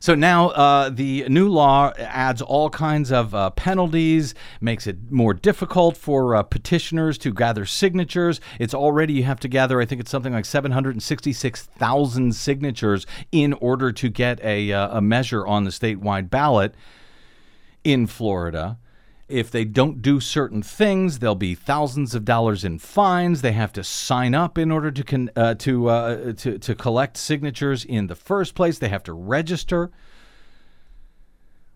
So 0.00 0.14
now 0.14 0.50
uh, 0.50 0.90
the 0.90 1.28
new 1.28 1.48
law 1.48 1.92
adds 1.98 2.40
all 2.40 2.70
kinds 2.70 3.10
of 3.10 3.34
uh, 3.34 3.50
penalties, 3.50 4.32
makes 4.60 4.86
it 4.86 5.10
more 5.10 5.34
difficult 5.34 5.96
for 5.96 6.36
uh, 6.36 6.44
petitioners 6.44 7.18
to 7.18 7.32
gather 7.32 7.66
signatures. 7.66 8.40
It's 8.60 8.74
already, 8.74 9.14
you 9.14 9.24
have 9.24 9.40
to 9.40 9.48
gather, 9.48 9.80
I 9.80 9.86
think 9.86 10.00
it's 10.00 10.10
something 10.10 10.32
like 10.32 10.44
766,000 10.44 12.34
signatures 12.34 13.06
in 13.32 13.54
order 13.54 13.90
to 13.92 14.08
get 14.08 14.40
a, 14.44 14.72
uh, 14.72 14.98
a 14.98 15.00
measure 15.00 15.44
on 15.46 15.64
the 15.64 15.70
statewide 15.70 16.30
ballot 16.30 16.74
in 17.82 18.06
Florida. 18.06 18.78
If 19.28 19.50
they 19.50 19.64
don't 19.64 20.00
do 20.00 20.20
certain 20.20 20.62
things, 20.62 21.18
there'll 21.18 21.34
be 21.34 21.54
thousands 21.54 22.14
of 22.14 22.24
dollars 22.24 22.64
in 22.64 22.78
fines. 22.78 23.42
They 23.42 23.52
have 23.52 23.72
to 23.74 23.84
sign 23.84 24.34
up 24.34 24.56
in 24.56 24.70
order 24.70 24.90
to 24.90 25.04
con- 25.04 25.30
uh, 25.36 25.54
to, 25.56 25.88
uh, 25.88 26.32
to 26.32 26.58
to 26.58 26.74
collect 26.74 27.18
signatures 27.18 27.84
in 27.84 28.06
the 28.06 28.14
first 28.14 28.54
place. 28.54 28.78
They 28.78 28.88
have 28.88 29.02
to 29.04 29.12
register. 29.12 29.90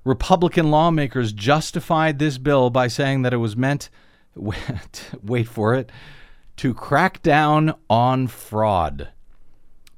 Republican 0.05 0.71
lawmakers 0.71 1.33
justified 1.33 2.19
this 2.19 2.39
bill 2.39 2.71
by 2.71 2.89
saying 2.89 3.23
that 3.23 3.33
it 3.33 3.37
was 3.37 3.57
meant, 3.57 3.89
wait 4.35 5.47
for 5.47 5.75
it, 5.75 5.93
to 6.57 6.75
crack 6.75 7.23
down 7.23 7.75
on 7.89 8.27
fraud. 8.27 9.09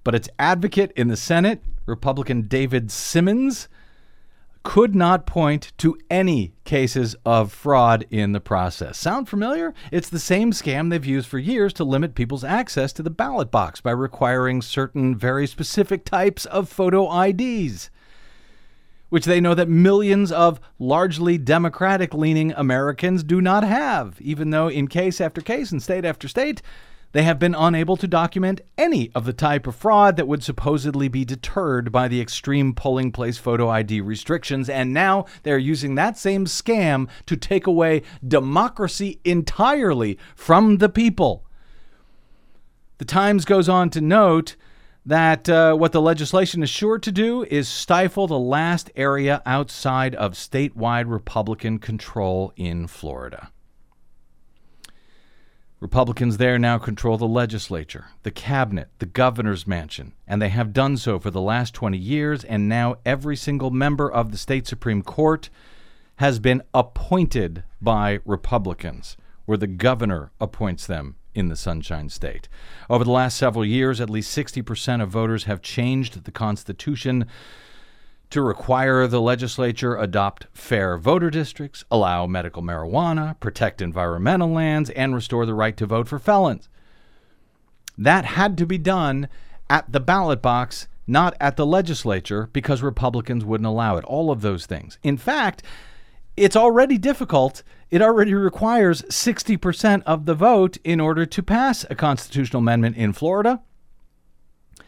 But 0.03 0.15
its 0.15 0.29
advocate 0.39 0.93
in 0.97 1.09
the 1.09 1.17
Senate, 1.17 1.63
Republican 1.87 2.43
David 2.43 2.91
Simmons, 2.91 3.69
could 4.65 4.95
not 4.95 5.27
point 5.27 5.73
to 5.77 5.97
any 6.11 6.55
cases 6.65 7.15
of 7.25 7.53
fraud 7.53 8.05
in 8.11 8.33
the 8.33 8.41
process. 8.41 8.99
Sound 8.99 9.29
familiar? 9.29 9.75
It's 9.93 10.09
the 10.09 10.19
same 10.19 10.51
scam 10.51 10.91
they've 10.91 11.05
used 11.05 11.29
for 11.29 11.39
years 11.39 11.73
to 11.75 11.85
limit 11.85 12.15
people's 12.15 12.43
access 12.43 12.93
to 12.95 13.03
the 13.03 13.11
ballot 13.11 13.51
box 13.51 13.81
by 13.81 13.93
requiring 13.93 14.63
certain 14.63 15.15
very 15.15 15.47
specific 15.47 16.05
types 16.05 16.47
of 16.47 16.69
photo 16.69 17.23
IDs, 17.23 17.91
which 19.11 19.27
they 19.27 19.41
know 19.41 19.55
that 19.55 19.69
millions 19.69 20.33
of 20.33 20.59
largely 20.79 21.37
Democratic 21.37 22.15
leaning 22.15 22.53
Americans 22.53 23.23
do 23.23 23.43
not 23.43 23.65
have, 23.65 24.19
even 24.21 24.49
though 24.49 24.69
in 24.69 24.89
case 24.89 25.21
after 25.21 25.43
case 25.43 25.71
and 25.73 25.83
state 25.83 26.07
after 26.07 26.27
state, 26.27 26.63
they 27.15 27.23
have 27.23 27.39
been 27.39 27.55
unable 27.55 27.97
to 27.97 28.09
document 28.09 28.61
any 28.77 29.13
of 29.15 29.25
the 29.25 29.33
type 29.33 29.69
of 29.69 29.77
fraud 29.77 30.17
that 30.17 30.27
would 30.27 30.43
supposedly 30.43 31.07
be 31.07 31.25
deterred 31.25 31.93
by 31.93 32.09
the 32.09 32.21
extreme 32.21 32.75
polling 32.75 33.13
place 33.13 33.39
photo 33.39 33.69
ID 33.69 34.01
restrictions, 34.01 34.69
and 34.69 34.93
now 34.93 35.25
they're 35.45 35.57
using 35.57 35.95
that 35.95 36.19
same 36.19 36.45
scam 36.45 37.09
to 37.27 37.37
take 37.37 37.69
away 37.69 38.03
democracy 38.27 39.21
entirely 39.25 40.19
from 40.35 40.79
the 40.79 40.89
people. 40.89 41.47
The 42.99 43.05
Times 43.05 43.45
goes 43.45 43.69
on 43.69 43.91
to 43.91 44.01
note 44.01 44.57
that 45.07 45.49
uh, 45.49 45.77
what 45.77 45.93
the 45.93 46.03
legislation 46.03 46.65
is 46.65 46.71
sure 46.71 46.99
to 46.99 47.13
do 47.13 47.45
is 47.45 47.69
stifle 47.69 48.27
the 48.27 48.37
last 48.37 48.91
area 48.97 49.41
outside 49.47 50.17
of 50.17 50.33
statewide 50.33 51.09
Republican 51.09 51.79
control 51.79 52.53
in 52.57 52.89
Florida. 52.89 53.53
Republicans 55.85 56.39
there 56.39 56.59
now 56.59 56.79
control 56.79 57.19
the 57.19 57.29
legislature, 57.29 58.07
the 58.23 58.31
cabinet, 58.31 58.89
the 59.01 59.05
governor's 59.05 59.67
mansion, 59.67 60.15
and 60.27 60.41
they 60.41 60.49
have 60.49 60.73
done 60.73 60.97
so 60.97 61.19
for 61.19 61.31
the 61.31 61.43
last 61.43 61.75
20 61.75 61.99
years, 61.99 62.43
and 62.43 62.67
now 62.67 62.97
every 63.05 63.37
single 63.37 63.71
member 63.71 64.11
of 64.11 64.31
the 64.31 64.39
state 64.39 64.67
Supreme 64.67 65.03
Court 65.03 65.51
has 66.17 66.39
been 66.39 66.63
appointed 66.73 67.65
by 67.83 68.19
Republicans, 68.25 69.19
where 69.45 69.59
the 69.59 69.67
governor 69.67 70.33
appoints 70.41 70.87
them 70.87 71.17
in 71.35 71.49
the 71.49 71.57
Sunshine 71.57 72.09
State. 72.09 72.49
Over 72.89 73.05
the 73.05 73.11
last 73.11 73.37
several 73.37 73.63
years, 73.63 74.01
at 74.01 74.09
least 74.09 74.35
60% 74.35 75.03
of 75.03 75.11
voters 75.11 75.45
have 75.45 75.61
changed 75.61 76.25
the 76.25 76.33
Constitution 76.33 77.27
to 78.35 78.43
require 78.43 79.07
the 79.07 79.21
legislature 79.21 79.97
adopt 79.97 80.49
fair 80.53 80.99
voter 80.99 81.31
districts, 81.31 81.85
allow 81.89 82.27
medical 82.27 82.65
marijuana, 82.65 83.39
protect 83.39 83.81
environmental 83.81 84.49
lands, 84.49 84.91
and 84.91 85.15
restore 85.15 85.47
the 85.47 85.55
right 85.55 85.77
to 85.77 85.87
vote 85.87 86.09
for 86.09 86.19
felons. 86.19 86.69
That 87.97 88.25
had 88.25 88.59
to 88.59 88.67
be 88.67 88.77
done 88.77 89.29
at 89.71 89.93
the 89.93 90.01
ballot 90.01 90.43
box, 90.43 90.89
not 91.07 91.37
at 91.39 91.57
the 91.57 91.65
legislature, 91.65 92.49
because 92.53 92.83
Republicans 92.83 93.45
wouldn't 93.45 93.69
allow 93.69 93.97
it. 93.99 94.05
All 94.05 94.33
of 94.33 94.41
those 94.41 94.67
things. 94.67 94.99
In 95.05 95.17
fact, 95.17 95.63
it's 96.37 96.57
already 96.57 96.99
difficult 96.99 97.63
it 97.89 98.03
already 98.03 98.35
requires 98.35 99.03
60% 99.03 100.03
of 100.07 100.27
the 100.27 100.35
vote 100.35 100.77
in 100.83 100.99
order 100.99 101.25
to 101.25 101.41
pass 101.41 101.87
a 101.89 101.95
constitutional 101.95 102.63
amendment 102.63 102.97
in 102.97 103.13
Florida. 103.13 103.63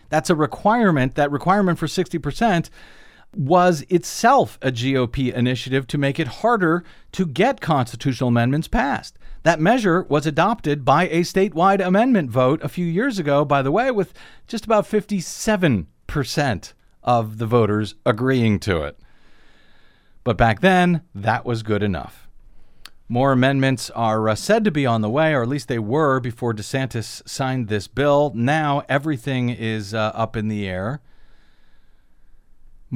That's 0.09 0.31
a 0.31 0.35
requirement. 0.35 1.15
That 1.15 1.31
requirement 1.31 1.79
for 1.79 1.87
60% 1.87 2.71
was 3.37 3.85
itself 3.89 4.59
a 4.63 4.73
GOP 4.73 5.33
initiative 5.33 5.87
to 5.89 5.99
make 5.99 6.19
it 6.19 6.27
harder 6.27 6.85
to 7.13 7.27
get 7.27 7.61
constitutional 7.61 8.29
amendments 8.29 8.69
passed. 8.69 9.19
That 9.43 9.61
measure 9.61 10.03
was 10.05 10.27
adopted 10.27 10.85
by 10.85 11.09
a 11.09 11.21
statewide 11.21 11.85
amendment 11.85 12.31
vote 12.31 12.61
a 12.63 12.69
few 12.69 12.87
years 12.87 13.19
ago, 13.19 13.45
by 13.45 13.63
the 13.63 13.71
way, 13.71 13.91
with 13.91 14.13
just 14.47 14.65
about 14.65 14.89
57% 14.89 16.73
of 17.03 17.39
the 17.39 17.47
voters 17.47 17.95
agreeing 18.05 18.59
to 18.61 18.83
it. 18.83 18.99
But 20.25 20.37
back 20.37 20.61
then, 20.61 21.03
that 21.15 21.45
was 21.45 21.63
good 21.63 21.83
enough. 21.83 22.27
More 23.09 23.31
amendments 23.31 23.89
are 23.91 24.29
uh, 24.29 24.35
said 24.35 24.65
to 24.65 24.73
be 24.73 24.85
on 24.85 25.01
the 25.01 25.09
way, 25.09 25.33
or 25.33 25.43
at 25.43 25.49
least 25.49 25.69
they 25.69 25.79
were 25.79 26.19
before 26.19 26.53
DeSantis 26.53 27.27
signed 27.29 27.69
this 27.69 27.87
bill. 27.87 28.33
Now 28.35 28.83
everything 28.89 29.49
is 29.51 29.95
uh, 29.95 30.11
up 30.13 30.37
in 30.37 30.49
the 30.49 30.67
air. 30.67 31.01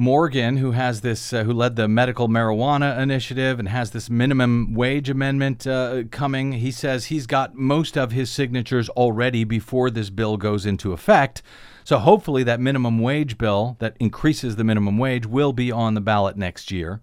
Morgan, 0.01 0.57
who 0.57 0.71
has 0.71 1.01
this, 1.01 1.31
uh, 1.31 1.43
who 1.43 1.53
led 1.53 1.75
the 1.75 1.87
medical 1.87 2.27
marijuana 2.27 2.97
initiative 2.97 3.59
and 3.59 3.67
has 3.67 3.91
this 3.91 4.09
minimum 4.09 4.73
wage 4.73 5.11
amendment 5.11 5.67
uh, 5.67 6.05
coming, 6.09 6.53
he 6.53 6.71
says 6.71 7.05
he's 7.05 7.27
got 7.27 7.53
most 7.53 7.95
of 7.95 8.11
his 8.11 8.31
signatures 8.31 8.89
already 8.89 9.43
before 9.43 9.91
this 9.91 10.09
bill 10.09 10.37
goes 10.37 10.65
into 10.65 10.91
effect. 10.91 11.43
So 11.83 11.99
hopefully, 11.99 12.41
that 12.41 12.59
minimum 12.59 12.97
wage 12.97 13.37
bill 13.37 13.75
that 13.77 13.95
increases 13.99 14.55
the 14.55 14.63
minimum 14.63 14.97
wage 14.97 15.27
will 15.27 15.53
be 15.53 15.71
on 15.71 15.93
the 15.93 16.01
ballot 16.01 16.35
next 16.35 16.71
year. 16.71 16.99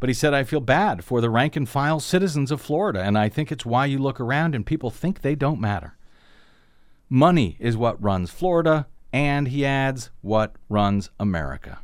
But 0.00 0.08
he 0.08 0.14
said, 0.14 0.34
I 0.34 0.42
feel 0.42 0.58
bad 0.58 1.04
for 1.04 1.20
the 1.20 1.30
rank 1.30 1.54
and 1.54 1.68
file 1.68 2.00
citizens 2.00 2.50
of 2.50 2.60
Florida, 2.60 3.02
and 3.02 3.16
I 3.16 3.28
think 3.28 3.52
it's 3.52 3.64
why 3.64 3.86
you 3.86 4.00
look 4.00 4.18
around 4.18 4.56
and 4.56 4.66
people 4.66 4.90
think 4.90 5.20
they 5.20 5.36
don't 5.36 5.60
matter. 5.60 5.96
Money 7.08 7.56
is 7.60 7.76
what 7.76 8.02
runs 8.02 8.32
Florida, 8.32 8.88
and 9.12 9.46
he 9.46 9.64
adds, 9.64 10.10
what 10.22 10.56
runs 10.68 11.08
America. 11.20 11.78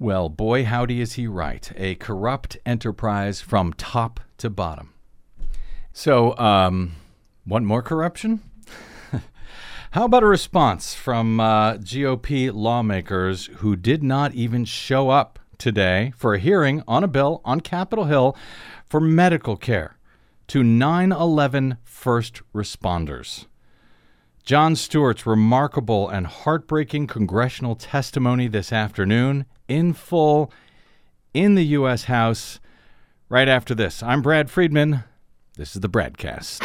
Well, 0.00 0.28
boy, 0.28 0.64
howdy 0.64 1.00
is 1.00 1.14
he 1.14 1.26
right. 1.26 1.72
A 1.74 1.96
corrupt 1.96 2.56
enterprise 2.64 3.40
from 3.40 3.72
top 3.72 4.20
to 4.36 4.48
bottom. 4.48 4.94
So, 5.92 6.38
um, 6.38 6.92
want 7.44 7.64
more 7.64 7.82
corruption? 7.82 8.40
How 9.90 10.04
about 10.04 10.22
a 10.22 10.26
response 10.26 10.94
from 10.94 11.40
uh, 11.40 11.78
GOP 11.78 12.52
lawmakers 12.54 13.46
who 13.56 13.74
did 13.74 14.04
not 14.04 14.34
even 14.34 14.64
show 14.64 15.10
up 15.10 15.40
today 15.58 16.12
for 16.16 16.32
a 16.32 16.38
hearing 16.38 16.84
on 16.86 17.02
a 17.02 17.08
bill 17.08 17.40
on 17.44 17.60
Capitol 17.60 18.04
Hill 18.04 18.36
for 18.86 19.00
medical 19.00 19.56
care 19.56 19.96
to 20.46 20.62
9 20.62 21.10
11 21.10 21.78
first 21.82 22.42
responders? 22.54 23.46
Jon 24.44 24.76
Stewart's 24.76 25.26
remarkable 25.26 26.08
and 26.08 26.28
heartbreaking 26.28 27.08
congressional 27.08 27.74
testimony 27.74 28.46
this 28.46 28.72
afternoon 28.72 29.44
in 29.68 29.92
full 29.92 30.50
in 31.34 31.54
the 31.54 31.64
U.S. 31.66 32.04
House 32.04 32.58
right 33.28 33.48
after 33.48 33.74
this. 33.74 34.02
I'm 34.02 34.22
Brad 34.22 34.50
Friedman. 34.50 35.04
This 35.56 35.74
is 35.76 35.80
the 35.80 35.88
BradCast. 35.88 36.64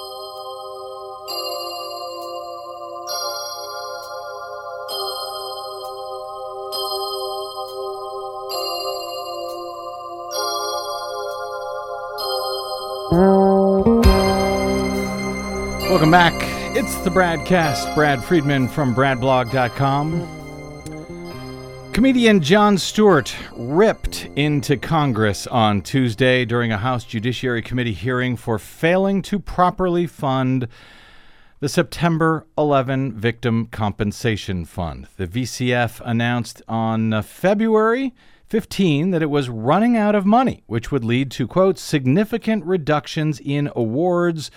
Welcome 15.91 16.09
back. 16.09 16.33
It's 16.73 16.95
the 16.99 17.09
BradCast. 17.09 17.93
Brad 17.95 18.23
Friedman 18.23 18.69
from 18.69 18.95
BradBlog.com. 18.95 20.21
Comedian 21.91 22.39
Jon 22.39 22.77
Stewart 22.77 23.35
ripped 23.51 24.29
into 24.37 24.77
Congress 24.77 25.47
on 25.47 25.81
Tuesday 25.81 26.45
during 26.45 26.71
a 26.71 26.77
House 26.77 27.03
Judiciary 27.03 27.61
Committee 27.61 27.91
hearing 27.91 28.37
for 28.37 28.57
failing 28.57 29.21
to 29.23 29.37
properly 29.37 30.07
fund 30.07 30.69
the 31.59 31.67
September 31.67 32.47
11 32.57 33.11
Victim 33.11 33.65
Compensation 33.65 34.63
Fund. 34.63 35.07
The 35.17 35.27
VCF 35.27 36.01
announced 36.05 36.61
on 36.69 37.11
uh, 37.11 37.21
February 37.21 38.13
15 38.47 39.11
that 39.11 39.21
it 39.21 39.29
was 39.29 39.49
running 39.49 39.97
out 39.97 40.15
of 40.15 40.25
money, 40.25 40.63
which 40.67 40.89
would 40.89 41.03
lead 41.03 41.29
to, 41.31 41.49
quote, 41.49 41.77
significant 41.77 42.63
reductions 42.63 43.41
in 43.41 43.69
awards 43.75 44.51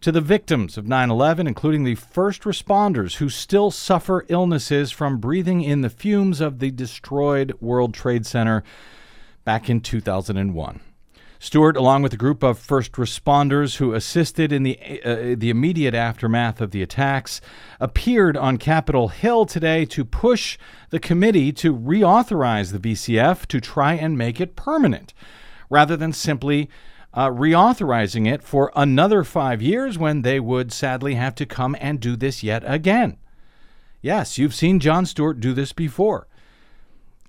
to 0.00 0.12
the 0.12 0.20
victims 0.20 0.78
of 0.78 0.86
9 0.86 1.10
11, 1.10 1.46
including 1.46 1.84
the 1.84 1.94
first 1.94 2.42
responders 2.42 3.16
who 3.16 3.28
still 3.28 3.70
suffer 3.70 4.24
illnesses 4.28 4.90
from 4.90 5.18
breathing 5.18 5.62
in 5.62 5.80
the 5.80 5.90
fumes 5.90 6.40
of 6.40 6.58
the 6.58 6.70
destroyed 6.70 7.52
World 7.60 7.94
Trade 7.94 8.26
Center 8.26 8.62
back 9.44 9.68
in 9.68 9.80
2001. 9.80 10.80
Stewart, 11.40 11.76
along 11.76 12.02
with 12.02 12.12
a 12.12 12.16
group 12.16 12.42
of 12.42 12.58
first 12.58 12.92
responders 12.92 13.76
who 13.76 13.94
assisted 13.94 14.52
in 14.52 14.64
the, 14.64 15.00
uh, 15.04 15.36
the 15.38 15.50
immediate 15.50 15.94
aftermath 15.94 16.60
of 16.60 16.72
the 16.72 16.82
attacks, 16.82 17.40
appeared 17.78 18.36
on 18.36 18.58
Capitol 18.58 19.06
Hill 19.06 19.46
today 19.46 19.84
to 19.84 20.04
push 20.04 20.58
the 20.90 20.98
committee 20.98 21.52
to 21.52 21.76
reauthorize 21.76 22.72
the 22.72 22.78
VCF 22.80 23.46
to 23.46 23.60
try 23.60 23.94
and 23.94 24.18
make 24.18 24.40
it 24.40 24.56
permanent, 24.56 25.14
rather 25.70 25.96
than 25.96 26.12
simply 26.12 26.68
uh, 27.14 27.28
reauthorizing 27.28 28.32
it 28.32 28.42
for 28.42 28.72
another 28.76 29.24
five 29.24 29.62
years 29.62 29.98
when 29.98 30.22
they 30.22 30.38
would 30.38 30.72
sadly 30.72 31.14
have 31.14 31.34
to 31.36 31.46
come 31.46 31.76
and 31.80 32.00
do 32.00 32.16
this 32.16 32.42
yet 32.42 32.62
again. 32.66 33.16
Yes, 34.00 34.38
you've 34.38 34.54
seen 34.54 34.78
Jon 34.78 35.06
Stewart 35.06 35.40
do 35.40 35.52
this 35.52 35.72
before. 35.72 36.28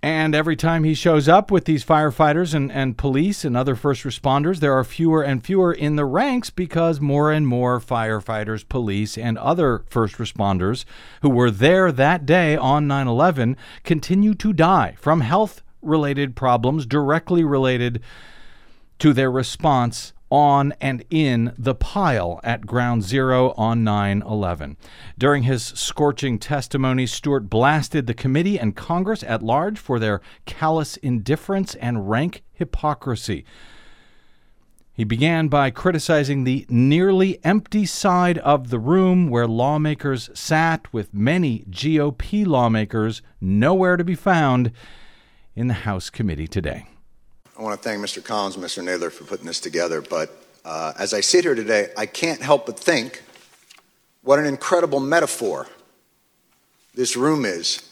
And 0.02 0.34
every 0.34 0.56
time 0.56 0.86
he 0.86 0.94
shows 0.94 1.28
up 1.28 1.52
with 1.52 1.66
these 1.66 1.84
firefighters 1.84 2.54
and, 2.54 2.72
and 2.72 2.98
police 2.98 3.44
and 3.44 3.58
other 3.58 3.76
first 3.76 4.04
responders, 4.04 4.60
there 4.60 4.74
are 4.74 4.86
fewer 4.86 5.24
and 5.24 5.44
fewer 5.44 5.74
in 5.74 5.98
the 5.98 6.06
ranks 6.06 6.50
because 6.50 7.02
more 7.02 7.34
and 7.34 7.46
more 7.46 7.82
firefighters, 7.82 8.68
police, 8.68 9.18
and 9.18 9.38
other 9.38 9.84
first 9.90 10.16
responders 10.16 10.86
who 11.22 11.30
were 11.30 11.52
there 11.52 11.92
that 11.92 12.26
day 12.26 12.56
on 12.56 12.88
9 12.88 13.08
11 13.08 13.58
continue 13.84 14.34
to 14.36 14.54
die 14.54 14.96
from 15.00 15.20
health 15.20 15.62
related 15.82 16.34
problems 16.34 16.86
directly 16.86 17.44
related 17.44 18.02
to 19.00 19.14
their 19.14 19.32
response 19.32 20.14
on 20.32 20.74
and 20.80 21.04
in 21.10 21.54
the 21.58 21.74
pile 21.74 22.40
at 22.44 22.66
Ground 22.66 23.04
Zero 23.04 23.52
on 23.58 23.84
9 23.84 24.22
11. 24.22 24.78
During 25.18 25.44
his 25.44 25.64
scorching 25.64 26.38
testimony, 26.38 27.08
Stewart 27.08 27.50
blasted 27.50 28.06
the 28.06 28.14
committee 28.14 28.60
and 28.60 28.76
Congress 28.76 29.24
at 29.24 29.42
large 29.42 29.80
for 29.80 30.00
their 30.00 30.22
callous 30.46 30.98
indifference 30.98 31.76
and 31.76 32.10
rank 32.10 32.44
hypocrisy. 32.54 33.46
He 34.94 35.06
began 35.06 35.48
by 35.48 35.72
criticizing 35.72 36.44
the 36.44 36.66
nearly 36.68 37.40
empty 37.46 37.86
side 37.86 38.38
of 38.40 38.70
the 38.70 38.80
room 38.80 39.30
where 39.30 39.48
lawmakers 39.48 40.30
sat, 40.34 40.94
with 40.94 41.14
many 41.14 41.64
GOP 41.70 42.46
lawmakers 42.46 43.22
nowhere 43.40 43.96
to 43.96 44.04
be 44.04 44.16
found 44.16 44.74
in 45.56 45.68
the 45.68 45.74
House 45.74 46.10
committee 46.10 46.48
today. 46.48 46.86
I 47.60 47.62
want 47.62 47.82
to 47.82 47.90
thank 47.90 48.02
Mr. 48.02 48.24
Collins 48.24 48.56
and 48.56 48.64
Mr. 48.64 48.82
Nadler 48.82 49.12
for 49.12 49.26
putting 49.26 49.46
this 49.46 49.60
together, 49.60 50.02
but 50.02 50.32
uh, 50.64 50.94
as 50.98 51.14
I 51.14 51.20
sit 51.20 51.44
here 51.44 51.56
today, 51.56 51.90
I 51.98 52.06
can't 52.06 52.42
help 52.42 52.66
but 52.66 52.80
think 52.80 53.22
what 54.22 54.40
an 54.40 54.46
incredible 54.46 55.02
metaphor 55.02 55.68
this 56.96 57.18
room 57.18 57.44
is 57.44 57.84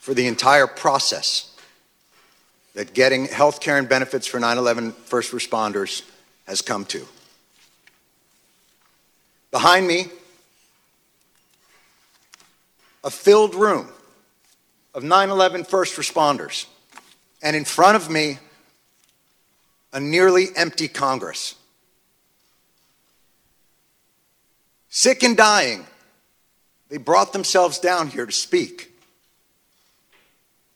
for 0.00 0.12
the 0.12 0.26
entire 0.26 0.66
process 0.66 1.56
that 2.74 2.94
getting 2.94 3.26
health 3.26 3.60
care 3.60 3.78
and 3.78 3.88
benefits 3.88 4.26
for 4.26 4.40
9 4.40 4.58
11 4.58 4.90
first 4.90 5.30
responders 5.30 6.02
has 6.48 6.60
come 6.60 6.84
to. 6.86 7.06
Behind 9.52 9.86
me, 9.86 10.06
a 13.04 13.10
filled 13.10 13.54
room 13.54 13.86
of 14.94 15.04
9 15.04 15.30
11 15.30 15.62
first 15.62 15.96
responders, 15.96 16.66
and 17.40 17.54
in 17.54 17.64
front 17.64 17.94
of 17.94 18.10
me, 18.10 18.40
a 19.94 20.00
nearly 20.00 20.48
empty 20.56 20.88
Congress. 20.88 21.54
Sick 24.90 25.22
and 25.22 25.36
dying, 25.36 25.86
they 26.90 26.98
brought 26.98 27.32
themselves 27.32 27.78
down 27.78 28.08
here 28.08 28.26
to 28.26 28.32
speak 28.32 28.92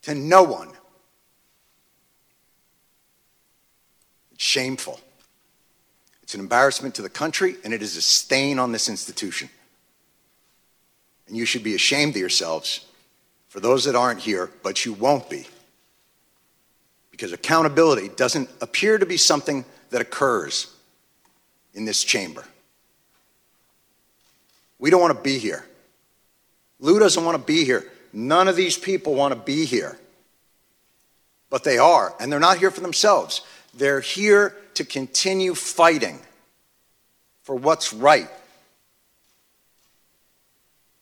to 0.02 0.14
no 0.14 0.44
one. 0.44 0.70
It's 4.32 4.44
shameful. 4.44 5.00
It's 6.22 6.34
an 6.34 6.40
embarrassment 6.40 6.94
to 6.94 7.02
the 7.02 7.08
country, 7.08 7.56
and 7.64 7.74
it 7.74 7.82
is 7.82 7.96
a 7.96 8.02
stain 8.02 8.58
on 8.58 8.70
this 8.70 8.88
institution. 8.88 9.50
And 11.26 11.36
you 11.36 11.44
should 11.44 11.64
be 11.64 11.74
ashamed 11.74 12.14
of 12.14 12.20
yourselves 12.20 12.86
for 13.48 13.60
those 13.60 13.84
that 13.84 13.96
aren't 13.96 14.20
here, 14.20 14.50
but 14.62 14.84
you 14.84 14.92
won't 14.92 15.28
be. 15.28 15.46
Because 17.18 17.32
accountability 17.32 18.10
doesn't 18.10 18.48
appear 18.60 18.96
to 18.96 19.04
be 19.04 19.16
something 19.16 19.64
that 19.90 20.00
occurs 20.00 20.72
in 21.74 21.84
this 21.84 22.04
chamber. 22.04 22.44
We 24.78 24.90
don't 24.90 25.00
want 25.00 25.16
to 25.16 25.20
be 25.20 25.36
here. 25.36 25.66
Lou 26.78 27.00
doesn't 27.00 27.24
want 27.24 27.36
to 27.36 27.42
be 27.42 27.64
here. 27.64 27.90
None 28.12 28.46
of 28.46 28.54
these 28.54 28.78
people 28.78 29.16
want 29.16 29.34
to 29.34 29.40
be 29.40 29.64
here. 29.64 29.98
But 31.50 31.64
they 31.64 31.76
are, 31.76 32.14
and 32.20 32.30
they're 32.30 32.38
not 32.38 32.58
here 32.58 32.70
for 32.70 32.82
themselves. 32.82 33.40
They're 33.74 33.98
here 33.98 34.54
to 34.74 34.84
continue 34.84 35.56
fighting 35.56 36.20
for 37.42 37.56
what's 37.56 37.92
right. 37.92 38.30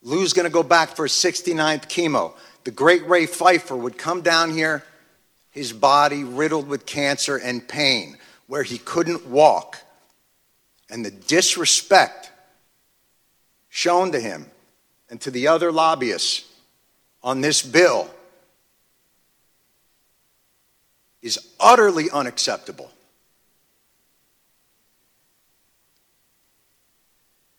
Lou's 0.01 0.33
going 0.33 0.47
to 0.47 0.51
go 0.51 0.63
back 0.63 0.97
for 0.97 1.03
his 1.05 1.13
69th 1.13 1.89
chemo. 1.89 2.33
The 2.65 2.71
great 2.71 3.07
Ray 3.07 3.27
Pfeiffer 3.27 3.77
would 3.77 3.99
come 3.99 4.23
down 4.23 4.51
here, 4.51 4.83
his 5.57 5.73
body 5.73 6.23
riddled 6.23 6.69
with 6.69 6.85
cancer 6.85 7.39
and 7.39 7.67
pain, 7.67 8.19
where 8.47 8.63
he 8.63 8.77
couldn't 8.77 9.27
walk. 9.27 9.79
And 10.91 11.03
the 11.03 11.11
disrespect 11.11 12.31
shown 13.71 14.13
to 14.13 14.21
him 14.21 14.51
and 15.09 15.19
to 15.23 15.31
the 15.31 15.49
other 15.49 15.73
lobbyists 15.73 16.45
on 17.23 17.41
this 17.41 17.63
bill 17.63 18.11
is 21.23 21.39
utterly 21.59 22.11
unacceptable. 22.11 22.91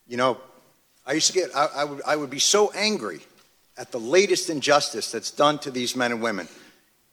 You 0.07 0.17
know, 0.17 0.37
I 1.03 1.13
used 1.13 1.25
to 1.27 1.33
get, 1.33 1.49
I, 1.55 1.65
I, 1.77 1.83
would, 1.83 2.01
I 2.05 2.15
would 2.15 2.29
be 2.29 2.37
so 2.37 2.71
angry 2.73 3.21
at 3.75 3.91
the 3.91 3.99
latest 3.99 4.51
injustice 4.51 5.11
that's 5.11 5.31
done 5.31 5.57
to 5.59 5.71
these 5.71 5.95
men 5.95 6.11
and 6.11 6.21
women. 6.21 6.47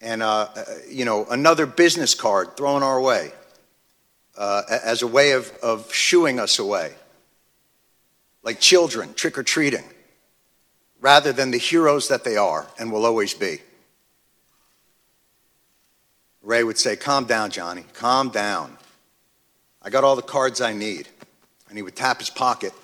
And, 0.05 0.23
uh, 0.23 0.49
uh, 0.55 0.65
you 0.87 1.07
know, 1.07 1.25
another 1.31 1.65
business 1.65 2.15
card 2.15 2.59
thrown 2.59 2.83
our 2.83 3.01
way 3.01 3.33
uh, 4.37 4.63
as 4.69 5.01
a 5.01 5.07
way 5.07 5.31
of, 5.31 5.51
of 5.63 5.91
shooing 5.95 6.39
us 6.39 6.59
away. 6.59 6.93
Like 8.43 8.61
children 8.61 9.15
trick 9.15 9.39
or 9.39 9.43
treating, 9.43 9.85
rather 11.01 11.33
than 11.33 11.51
the 11.51 11.59
heroes 11.59 12.09
that 12.09 12.23
they 12.23 12.37
are 12.37 12.67
and 12.79 12.93
will 12.93 13.07
always 13.07 13.33
be. 13.33 13.63
Ray 16.43 16.63
would 16.63 16.77
say, 16.77 16.97
Calm 16.97 17.25
down, 17.25 17.51
Johnny, 17.51 17.87
calm 17.95 18.29
down. 18.29 18.77
I 19.81 19.89
got 19.89 20.05
all 20.05 20.17
the 20.17 20.23
cards 20.23 20.61
I 20.61 20.75
need. 20.75 21.09
And 21.71 21.79
he 21.79 21.83
would 21.83 21.97
tap 21.97 22.19
his 22.19 22.29
pocket. 22.29 22.75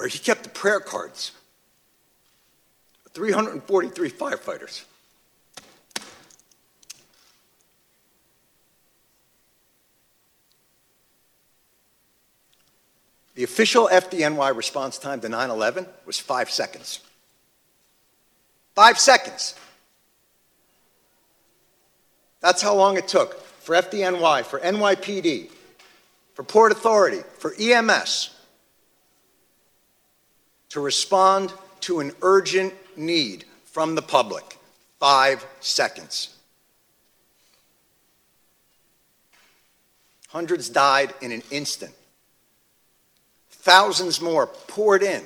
Where 0.00 0.08
he 0.08 0.18
kept 0.18 0.44
the 0.44 0.48
prayer 0.48 0.80
cards. 0.80 1.32
343 3.12 4.10
firefighters. 4.10 4.84
The 13.34 13.44
official 13.44 13.90
FDNY 13.92 14.56
response 14.56 14.96
time 14.96 15.20
to 15.20 15.28
9 15.28 15.50
11 15.50 15.86
was 16.06 16.18
five 16.18 16.50
seconds. 16.50 17.00
Five 18.74 18.98
seconds. 18.98 19.54
That's 22.40 22.62
how 22.62 22.74
long 22.74 22.96
it 22.96 23.06
took 23.06 23.38
for 23.38 23.74
FDNY, 23.74 24.46
for 24.46 24.60
NYPD, 24.60 25.50
for 26.32 26.42
Port 26.42 26.72
Authority, 26.72 27.20
for 27.36 27.54
EMS 27.60 28.39
to 30.70 30.80
respond 30.80 31.52
to 31.80 32.00
an 32.00 32.12
urgent 32.22 32.74
need 32.96 33.44
from 33.64 33.94
the 33.94 34.02
public. 34.02 34.58
Five 34.98 35.44
seconds. 35.60 36.36
Hundreds 40.28 40.68
died 40.68 41.12
in 41.20 41.32
an 41.32 41.42
instant. 41.50 41.92
Thousands 43.50 44.20
more 44.20 44.46
poured 44.46 45.02
in 45.02 45.22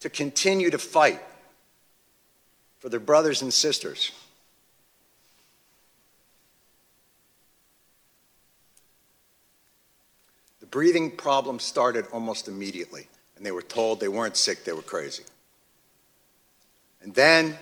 to 0.00 0.08
continue 0.08 0.70
to 0.70 0.78
fight 0.78 1.20
for 2.78 2.88
their 2.88 3.00
brothers 3.00 3.42
and 3.42 3.52
sisters. 3.52 4.12
The 10.60 10.66
breathing 10.66 11.10
problem 11.10 11.58
started 11.58 12.06
almost 12.12 12.48
immediately, 12.48 13.08
and 13.36 13.44
they 13.44 13.50
were 13.50 13.62
told 13.62 14.00
they 14.00 14.08
weren't 14.08 14.36
sick, 14.36 14.64
they 14.64 14.72
were 14.72 14.82
crazy. 14.82 15.24
And 17.02 17.14
then, 17.14 17.56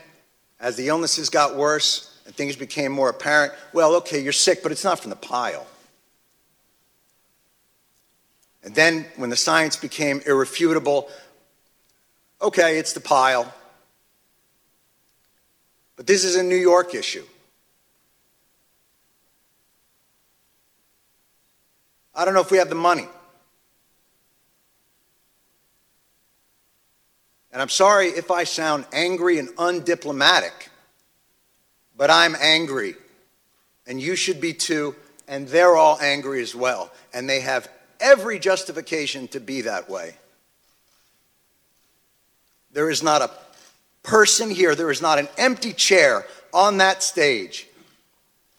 as 0.60 0.76
the 0.76 0.88
illnesses 0.88 1.28
got 1.28 1.56
worse 1.56 2.18
and 2.26 2.34
things 2.34 2.56
became 2.56 2.92
more 2.92 3.10
apparent, 3.10 3.52
well, 3.72 3.96
okay, 3.96 4.20
you're 4.20 4.32
sick, 4.32 4.62
but 4.62 4.72
it's 4.72 4.84
not 4.84 5.00
from 5.00 5.10
the 5.10 5.16
pile. 5.16 5.66
And 8.62 8.74
then 8.74 9.04
when 9.16 9.28
the 9.28 9.36
science 9.36 9.76
became 9.76 10.22
irrefutable, 10.26 11.10
okay, 12.40 12.78
it's 12.78 12.94
the 12.94 13.00
pile. 13.00 13.52
But 15.96 16.06
this 16.06 16.24
is 16.24 16.36
a 16.36 16.42
New 16.42 16.56
York 16.56 16.94
issue. 16.94 17.24
I 22.14 22.24
don't 22.24 22.32
know 22.32 22.40
if 22.40 22.50
we 22.50 22.58
have 22.58 22.68
the 22.68 22.74
money. 22.74 23.06
And 27.54 27.62
I'm 27.62 27.68
sorry 27.68 28.08
if 28.08 28.32
I 28.32 28.42
sound 28.42 28.84
angry 28.92 29.38
and 29.38 29.48
undiplomatic, 29.50 30.70
but 31.96 32.10
I'm 32.10 32.34
angry. 32.40 32.96
And 33.86 34.00
you 34.00 34.16
should 34.16 34.40
be 34.40 34.52
too. 34.52 34.96
And 35.28 35.46
they're 35.46 35.76
all 35.76 35.98
angry 36.00 36.42
as 36.42 36.54
well. 36.54 36.90
And 37.14 37.30
they 37.30 37.40
have 37.40 37.68
every 38.00 38.40
justification 38.40 39.28
to 39.28 39.40
be 39.40 39.60
that 39.62 39.88
way. 39.88 40.16
There 42.72 42.90
is 42.90 43.04
not 43.04 43.22
a 43.22 43.30
person 44.02 44.50
here, 44.50 44.74
there 44.74 44.90
is 44.90 45.00
not 45.00 45.20
an 45.20 45.28
empty 45.38 45.72
chair 45.72 46.26
on 46.52 46.78
that 46.78 47.04
stage 47.04 47.68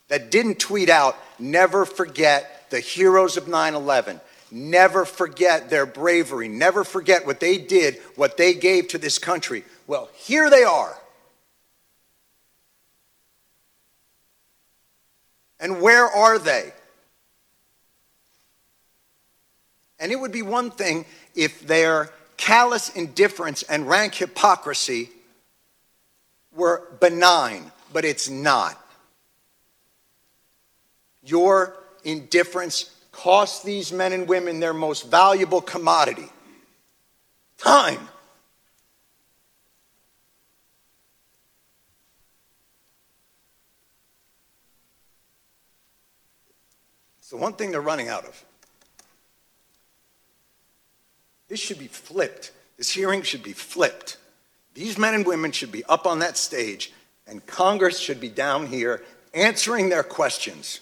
that 0.07 0.31
didn't 0.31 0.57
tweet 0.57 0.89
out, 0.89 1.17
never 1.37 1.85
forget 1.85 2.67
the 2.69 2.79
heroes 2.79 3.35
of 3.35 3.49
9 3.49 3.75
11. 3.75 4.21
Never 4.57 5.03
forget 5.03 5.69
their 5.69 5.85
bravery. 5.85 6.47
Never 6.47 6.85
forget 6.85 7.25
what 7.25 7.41
they 7.41 7.57
did, 7.57 7.97
what 8.15 8.37
they 8.37 8.53
gave 8.53 8.87
to 8.87 8.97
this 8.97 9.19
country. 9.19 9.65
Well, 9.85 10.09
here 10.15 10.49
they 10.49 10.63
are. 10.63 10.97
And 15.59 15.81
where 15.81 16.05
are 16.05 16.39
they? 16.39 16.71
And 19.99 20.13
it 20.13 20.21
would 20.21 20.31
be 20.31 20.41
one 20.41 20.71
thing 20.71 21.03
if 21.35 21.67
their 21.67 22.11
callous 22.37 22.87
indifference 22.95 23.63
and 23.63 23.89
rank 23.89 24.15
hypocrisy 24.15 25.09
were 26.55 26.81
benign, 27.01 27.73
but 27.91 28.05
it's 28.05 28.29
not. 28.29 28.81
Your 31.25 31.75
indifference 32.05 32.94
costs 33.15 33.63
these 33.63 33.93
men 33.93 34.11
and 34.11 34.27
women 34.27 34.59
their 34.59 34.73
most 34.73 35.09
valuable 35.09 35.61
commodity 35.61 36.29
time. 37.57 38.09
It's 47.19 47.29
the 47.29 47.37
one 47.37 47.53
thing 47.53 47.71
they're 47.71 47.81
running 47.81 48.09
out 48.09 48.25
of. 48.25 48.45
This 51.47 51.59
should 51.59 51.79
be 51.79 51.87
flipped. 51.87 52.51
This 52.77 52.91
hearing 52.91 53.21
should 53.21 53.41
be 53.43 53.53
flipped. 53.53 54.17
These 54.73 54.97
men 54.97 55.13
and 55.13 55.25
women 55.25 55.51
should 55.51 55.71
be 55.71 55.83
up 55.85 56.05
on 56.05 56.19
that 56.19 56.37
stage 56.37 56.91
And 57.27 57.43
Congress 57.47 57.97
should 57.99 58.19
be 58.19 58.29
down 58.29 58.67
here 58.67 59.01
answering 59.33 59.89
their 59.89 60.03
questions 60.03 60.81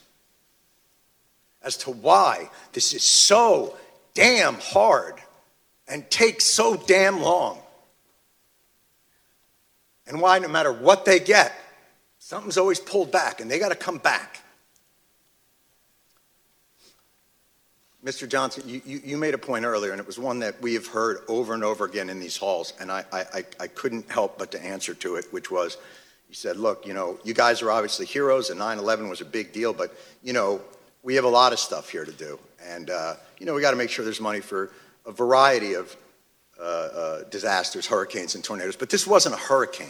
as 1.63 1.77
to 1.77 1.91
why 1.91 2.49
this 2.73 2.93
is 2.93 3.03
so 3.03 3.75
damn 4.13 4.55
hard 4.55 5.15
and 5.87 6.09
takes 6.09 6.45
so 6.45 6.75
damn 6.75 7.21
long. 7.21 7.59
And 10.07 10.21
why, 10.21 10.39
no 10.39 10.47
matter 10.47 10.71
what 10.71 11.05
they 11.05 11.19
get, 11.19 11.53
something's 12.19 12.57
always 12.57 12.79
pulled 12.79 13.11
back 13.11 13.39
and 13.39 13.49
they 13.49 13.59
got 13.59 13.69
to 13.69 13.75
come 13.75 13.97
back. 13.97 14.41
Mr. 18.03 18.27
Johnson, 18.27 18.63
you, 18.67 18.81
you, 18.85 19.01
you, 19.05 19.17
made 19.17 19.33
a 19.33 19.37
point 19.37 19.63
earlier, 19.63 19.91
and 19.91 19.99
it 20.01 20.05
was 20.05 20.19
one 20.19 20.39
that 20.39 20.61
we 20.61 20.73
have 20.73 20.87
heard 20.87 21.19
over 21.29 21.53
and 21.53 21.63
over 21.63 21.85
again 21.85 22.09
in 22.09 22.19
these 22.19 22.35
halls, 22.35 22.73
and 22.81 22.91
I, 22.91 23.05
I, 23.13 23.45
I 23.61 23.67
couldn't 23.67 24.11
help 24.11 24.37
but 24.37 24.51
to 24.51 24.61
answer 24.61 24.93
to 24.95 25.15
it, 25.15 25.31
which 25.31 25.49
was 25.49 25.77
you 26.27 26.35
said, 26.35 26.57
look, 26.57 26.85
you 26.85 26.93
know, 26.93 27.19
you 27.23 27.33
guys 27.33 27.61
are 27.61 27.71
obviously 27.71 28.05
heroes, 28.05 28.49
and 28.49 28.57
9 28.57 28.79
11 28.79 29.07
was 29.07 29.21
a 29.21 29.25
big 29.25 29.53
deal, 29.53 29.71
but, 29.71 29.95
you 30.21 30.33
know, 30.33 30.61
we 31.03 31.15
have 31.15 31.25
a 31.25 31.29
lot 31.29 31.53
of 31.53 31.59
stuff 31.59 31.89
here 31.89 32.05
to 32.05 32.11
do. 32.11 32.39
And, 32.65 32.89
uh, 32.89 33.15
you 33.37 33.45
know, 33.45 33.53
we 33.53 33.61
got 33.61 33.71
to 33.71 33.77
make 33.77 33.89
sure 33.89 34.05
there's 34.05 34.21
money 34.21 34.39
for 34.39 34.71
a 35.05 35.11
variety 35.11 35.73
of 35.73 35.95
uh, 36.57 36.63
uh, 36.63 37.23
disasters, 37.29 37.85
hurricanes, 37.85 38.35
and 38.35 38.43
tornadoes. 38.43 38.77
But 38.77 38.89
this 38.89 39.05
wasn't 39.05 39.35
a 39.35 39.37
hurricane. 39.37 39.87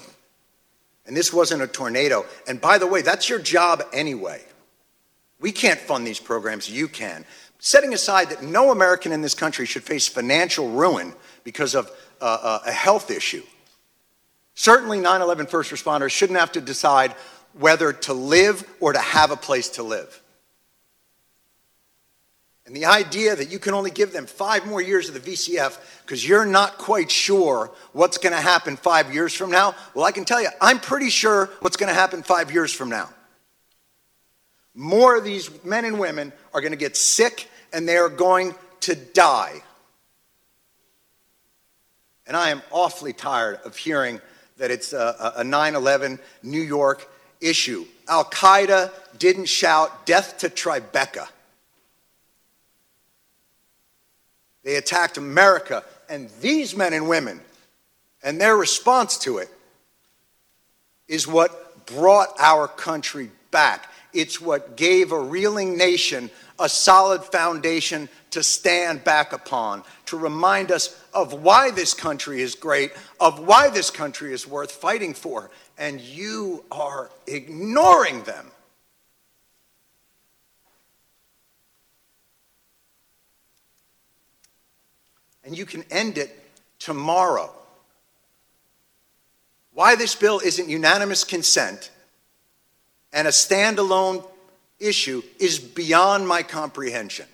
And 1.06 1.16
this 1.16 1.32
wasn't 1.32 1.62
a 1.62 1.68
tornado. 1.68 2.26
And 2.48 2.60
by 2.60 2.78
the 2.78 2.88
way, 2.88 3.02
that's 3.02 3.30
your 3.30 3.40
job 3.40 3.84
anyway. 3.94 4.42
We 5.40 5.52
can't 5.52 5.80
fund 5.80 6.08
these 6.08 6.20
programs, 6.20 6.70
you 6.70 6.88
can. 6.88 7.26
Setting 7.60 7.94
aside 7.94 8.30
that 8.30 8.42
no 8.42 8.72
American 8.72 9.12
in 9.12 9.22
this 9.22 9.36
country 9.36 9.66
should 9.66 9.84
face 9.84 10.08
financial 10.08 10.70
ruin 10.72 11.14
because 11.44 11.76
of 11.76 11.92
uh, 12.22 12.38
uh 12.42 12.60
a 12.66 12.72
health 12.72 13.12
issue. 13.12 13.44
Certainly, 14.56 15.02
9 15.02 15.22
11 15.22 15.48
first 15.48 15.72
responders 15.72 16.12
shouldn't 16.12 16.40
have 16.40 16.54
to 16.54 16.62
decide 16.62 17.12
whether 17.54 17.92
to 17.92 18.14
live 18.14 18.64
or 18.80 18.94
to 18.94 19.00
have 19.00 19.32
a 19.32 19.36
place 19.36 19.70
to 19.70 19.84
live. 19.84 20.22
And 22.66 22.76
the 22.76 22.86
idea 22.86 23.36
that 23.36 23.52
you 23.52 23.60
can 23.60 23.74
only 23.74 23.92
give 23.92 24.14
them 24.14 24.26
five 24.26 24.66
more 24.66 24.82
years 24.82 25.10
of 25.10 25.14
the 25.14 25.20
VCF 25.20 25.78
because 26.02 26.28
you're 26.28 26.46
not 26.46 26.78
quite 26.78 27.12
sure 27.12 27.72
what's 27.92 28.18
going 28.18 28.34
to 28.34 28.42
happen 28.42 28.78
five 28.78 29.14
years 29.14 29.34
from 29.34 29.52
now, 29.52 29.76
well, 29.94 30.06
I 30.06 30.12
can 30.12 30.24
tell 30.24 30.42
you, 30.42 30.48
I'm 30.62 30.80
pretty 30.80 31.10
sure 31.10 31.50
what's 31.60 31.76
going 31.76 31.90
to 31.90 31.94
happen 31.94 32.24
five 32.24 32.54
years 32.54 32.72
from 32.72 32.90
now. 32.90 33.10
More 34.74 35.18
of 35.18 35.26
these 35.26 35.50
men 35.64 35.84
and 35.86 36.00
women 36.00 36.32
are 36.54 36.62
going 36.62 36.72
to 36.72 36.78
get 36.78 36.96
sick 36.96 37.50
and 37.74 37.88
they 37.88 37.98
are 37.98 38.10
going 38.10 38.56
to 38.82 38.96
die. 38.96 39.62
And 42.26 42.38
I 42.38 42.50
am 42.50 42.62
awfully 42.72 43.12
tired 43.12 43.60
of 43.66 43.76
hearing 43.76 44.22
that 44.58 44.72
it's 44.72 44.94
a 44.94 45.44
9 45.46 45.76
11 45.76 46.20
New 46.44 46.62
York 46.62 47.10
issue. 47.42 47.86
Al 48.08 48.24
Qaeda 48.26 48.92
didn't 49.20 49.46
shout 49.46 50.06
death 50.06 50.38
to 50.40 50.50
Tribeca. 50.50 51.28
They 54.64 54.76
attacked 54.76 55.18
America 55.18 55.84
and 56.10 56.30
these 56.42 56.76
men 56.76 56.94
and 56.94 57.08
women, 57.08 57.42
and 58.24 58.40
their 58.40 58.56
response 58.56 59.18
to 59.20 59.38
it 59.38 59.50
is 61.08 61.28
what 61.28 61.86
brought 61.86 62.30
our 62.40 62.68
country 62.68 63.30
back. 63.52 63.90
It's 64.14 64.40
what 64.40 64.78
gave 64.78 65.12
a 65.12 65.20
reeling 65.20 65.78
nation 65.78 66.30
a 66.60 66.70
solid 66.70 67.24
foundation 67.24 68.08
to 68.32 68.44
stand 68.44 69.04
back 69.04 69.34
upon, 69.34 69.84
to 70.06 70.18
remind 70.18 70.72
us 70.72 71.00
of 71.14 71.34
why 71.34 71.72
this 71.72 71.94
country 71.94 72.42
is 72.42 72.56
great, 72.56 72.92
of 73.20 73.40
why 73.40 73.70
this 73.70 73.90
country 73.90 74.34
is 74.34 74.48
worth 74.48 74.72
fighting 74.72 75.14
for. 75.14 75.50
And 75.78 76.00
you 76.00 76.64
are 76.72 77.10
ignoring 77.28 78.24
them. 78.24 78.52
And 85.44 85.58
you 85.58 85.66
can 85.66 85.84
end 85.92 86.18
it 86.18 86.38
tomorrow. 86.80 87.52
Why 89.74 89.96
this 89.96 90.16
bill 90.16 90.40
isn't 90.40 90.70
unanimous 90.70 91.24
consent 91.24 91.90
and 93.12 93.28
a 93.28 93.32
standalone 93.32 94.26
issue 94.80 95.22
is 95.40 95.60
beyond 95.60 96.28
my 96.28 96.44
comprehension. 96.44 97.26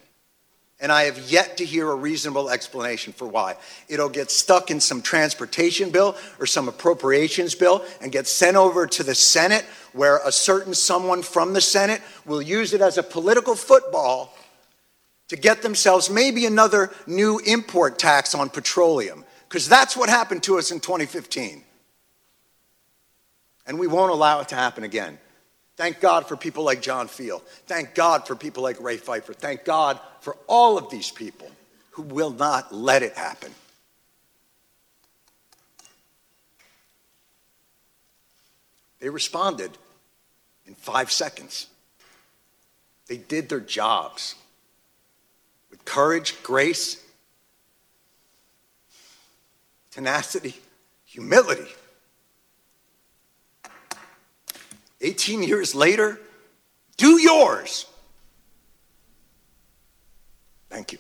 And 0.82 0.93
I 0.93 1.03
have 1.03 1.20
yet 1.30 1.57
to 1.57 1.66
hear 1.66 1.89
a 1.89 1.95
reasonable 1.95 2.49
explanation 2.49 3.12
for 3.12 3.28
why. 3.28 3.57
It'll 3.89 4.07
get 4.07 4.32
stuck 4.32 4.72
in 4.72 4.80
some 4.80 5.01
transportation 5.01 5.89
bill 5.89 6.16
or 6.39 6.45
some 6.45 6.70
appropriations 6.70 7.53
bill 7.53 7.84
and 8.01 8.14
get 8.14 8.28
sent 8.28 8.55
over 8.55 8.88
to 8.88 9.03
the 9.03 9.16
Senate, 9.16 9.66
where 9.91 10.22
a 10.24 10.32
certain 10.32 10.74
someone 10.74 11.22
from 11.22 11.51
the 11.51 11.60
Senate 11.60 12.01
will 12.26 12.41
use 12.41 12.74
it 12.74 12.80
as 12.80 12.97
a 12.97 13.03
political 13.03 13.55
football 13.55 14.34
to 15.30 15.38
get 15.38 15.62
themselves 15.62 16.10
maybe 16.10 16.46
another 16.46 16.92
new 17.08 17.40
import 17.40 17.98
tax 17.98 18.36
on 18.36 18.50
petroleum, 18.50 19.24
because 19.48 19.70
that's 19.70 19.96
what 19.96 20.10
happened 20.10 20.44
to 20.44 20.58
us 20.58 20.72
in 20.72 20.80
2015. 20.80 21.64
And 23.66 23.80
we 23.80 23.88
won't 23.88 24.12
allow 24.12 24.42
it 24.42 24.50
to 24.50 24.56
happen 24.56 24.84
again. 24.84 25.18
Thank 25.78 26.02
God 26.02 26.28
for 26.28 26.36
people 26.36 26.64
like 26.64 26.82
John 26.82 27.08
Feal. 27.08 27.40
Thank 27.68 27.96
God 27.96 28.28
for 28.28 28.36
people 28.36 28.64
like 28.64 28.82
Ray 28.82 28.98
Pfeiffer. 28.98 29.34
Thank 29.34 29.64
God 29.64 30.00
for 30.20 30.36
all 30.48 30.78
of 30.78 30.90
these 30.90 31.10
people 31.10 31.50
who 31.92 32.02
will 32.02 32.32
not 32.32 32.74
let 32.74 33.04
it 33.04 33.14
happen. 33.16 33.54
They 39.00 39.10
responded 39.10 39.72
in 40.66 40.74
five 40.76 41.12
seconds. 41.12 41.68
They 43.08 43.18
did 43.18 43.48
their 43.48 43.62
jobs 43.62 44.36
with 45.70 45.84
courage, 45.86 46.41
grace, 46.43 47.03
tenacity, 49.91 50.55
humility. 51.05 51.67
18 55.01 55.43
years 55.43 55.74
later, 55.74 56.20
do 56.97 57.22
yours. 57.22 57.86
Thank 60.70 60.91
you. 60.91 60.99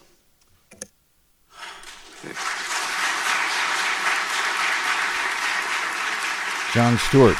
Jon 6.73 6.97
Stewart 6.99 7.35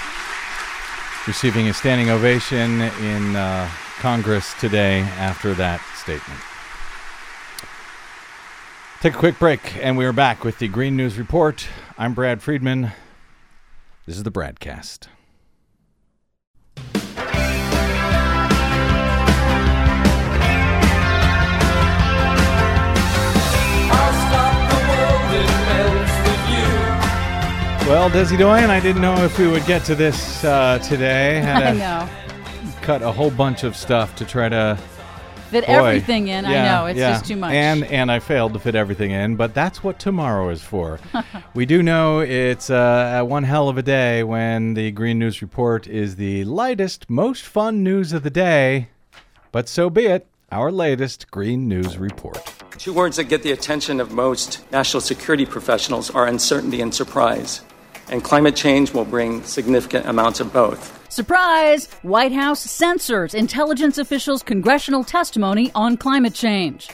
receiving 1.28 1.70
a 1.70 1.74
standing 1.74 2.10
ovation 2.10 2.82
in 2.82 3.36
uh, 3.36 3.70
Congress 4.00 4.56
today 4.60 5.02
after 5.02 5.54
that 5.54 5.80
statement. 5.96 6.40
Take 9.02 9.14
a 9.14 9.18
quick 9.18 9.40
break, 9.40 9.78
and 9.78 9.98
we 9.98 10.06
are 10.06 10.12
back 10.12 10.44
with 10.44 10.60
the 10.60 10.68
Green 10.68 10.98
News 10.98 11.18
Report. 11.18 11.66
I'm 11.98 12.14
Brad 12.14 12.42
Friedman. 12.42 12.92
This 14.06 14.18
is 14.18 14.24
the 14.24 14.30
BradCast. 14.30 15.08
Well, 27.88 28.10
Desi 28.10 28.38
Doyen, 28.38 28.70
I 28.70 28.82
didn't 28.82 29.02
know 29.02 29.16
if 29.24 29.40
we 29.40 29.48
would 29.48 29.66
get 29.66 29.86
to 29.86 29.96
this 29.96 30.44
uh, 30.44 30.78
today. 30.80 31.40
Had 31.40 31.64
I 31.64 31.72
know. 31.72 32.10
Cut 32.82 33.02
a 33.02 33.14
whole 33.14 33.32
bunch 33.32 33.64
of 33.64 33.78
stuff 33.78 34.14
to 34.18 34.26
try 34.26 34.50
to 34.50 34.78
fit 35.50 35.66
Boy, 35.66 35.74
everything 35.74 36.28
in. 36.28 36.46
Yeah, 36.46 36.50
I 36.50 36.66
know 36.66 36.86
it's 36.88 37.00
yeah. 37.00 37.12
just 37.12 37.26
too 37.26 37.36
much. 37.36 37.54
And 37.54 37.84
and 37.86 38.12
I 38.12 38.20
failed 38.20 38.54
to 38.54 38.60
fit 38.60 38.76
everything 38.76 39.12
in, 39.12 39.36
but 39.36 39.54
that's 39.54 39.84
what 39.84 40.00
tomorrow 40.00 40.50
is 40.50 40.62
for. 40.62 41.00
we 41.54 41.66
do 41.66 41.84
know 41.84 42.20
it's 42.20 42.70
uh, 42.70 43.24
one 43.24 43.44
hell 43.44 43.70
of 43.70 43.78
a 43.78 43.84
day 43.84 44.24
when 44.24 44.74
the 44.74 44.92
Green 44.92 45.20
News 45.20 45.42
Report 45.42 45.88
is 45.88 46.16
the 46.16 46.44
lightest, 46.46 47.10
most 47.10 47.46
fun 47.46 47.84
news 47.84 48.14
of 48.14 48.24
the 48.24 48.30
day. 48.30 48.90
But 49.52 49.68
so 49.68 49.90
be 49.90 50.06
it. 50.06 50.28
Our 50.52 50.72
latest 50.72 51.30
Green 51.30 51.68
News 51.68 51.98
Report. 51.98 52.54
Two 52.80 52.94
words 52.94 53.18
that 53.18 53.26
get 53.26 53.44
the 53.44 53.52
attention 53.52 54.00
of 54.00 54.12
most 54.12 54.70
national 54.72 55.02
security 55.02 55.46
professionals 55.46 56.10
are 56.10 56.26
uncertainty 56.26 56.82
and 56.82 56.94
surprise. 56.94 57.62
And 58.10 58.24
climate 58.24 58.56
change 58.56 58.94
will 58.94 59.06
bring 59.06 59.44
significant 59.44 60.08
amounts 60.08 60.40
of 60.40 60.52
both. 60.52 60.96
Surprise! 61.12 61.88
White 62.02 62.32
House 62.32 62.62
censors 62.62 63.34
intelligence 63.34 63.98
officials' 63.98 64.44
congressional 64.44 65.04
testimony 65.04 65.72
on 65.76 65.98
climate 65.98 66.34
change. 66.34 66.90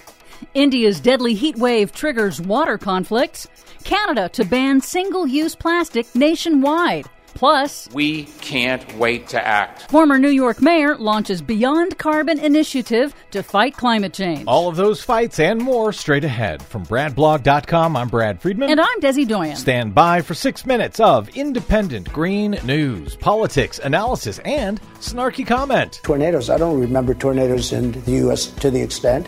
India's 0.54 1.00
deadly 1.00 1.34
heat 1.34 1.58
wave 1.58 1.92
triggers 1.92 2.42
water 2.42 2.78
conflicts. 2.78 3.48
Canada 3.84 4.30
to 4.30 4.44
ban 4.46 4.82
single 4.82 5.28
use 5.28 5.56
plastic 5.56 6.14
nationwide. 6.16 7.06
Plus, 7.36 7.90
We 7.94 8.24
can't 8.42 8.98
wait 8.98 9.28
to 9.30 9.46
act. 9.46 9.92
former 9.92 10.18
New 10.18 10.30
York 10.30 10.62
mayor 10.62 10.96
launches 10.96 11.42
Beyond 11.42 11.98
Carbon 11.98 12.40
initiative 12.40 13.14
to 13.32 13.44
fight 13.44 13.76
climate 13.76 14.14
change. 14.14 14.46
All 14.48 14.70
of 14.70 14.78
those 14.78 15.04
fights 15.04 15.38
and 15.40 15.62
more 15.62 15.92
straight 15.92 16.24
ahead. 16.24 16.62
From 16.64 16.86
BradBlog.com, 16.86 17.98
I'm 17.98 18.08
Brad 18.08 18.42
Friedman. 18.42 18.70
and 18.70 18.80
I'm 18.80 19.02
Desi 19.02 19.28
Doyen. 19.28 19.58
Stand 19.58 19.94
by 19.94 20.22
for 20.22 20.34
six 20.34 20.66
minutes 20.66 21.00
of 21.02 21.28
independent 21.36 22.12
green 22.14 22.58
news, 22.64 23.18
politics, 23.18 23.80
analysis, 23.84 24.40
and 24.46 24.80
snarky 25.00 25.46
comment. 25.46 26.00
tornadoes. 26.04 26.50
I 26.50 26.58
don't 26.58 26.80
remember 26.80 27.14
tornadoes 27.14 27.74
in 27.74 27.92
the 28.04 28.12
U.S. 28.24 28.48
to 28.48 28.72
the 28.72 28.82
extent. 28.82 29.28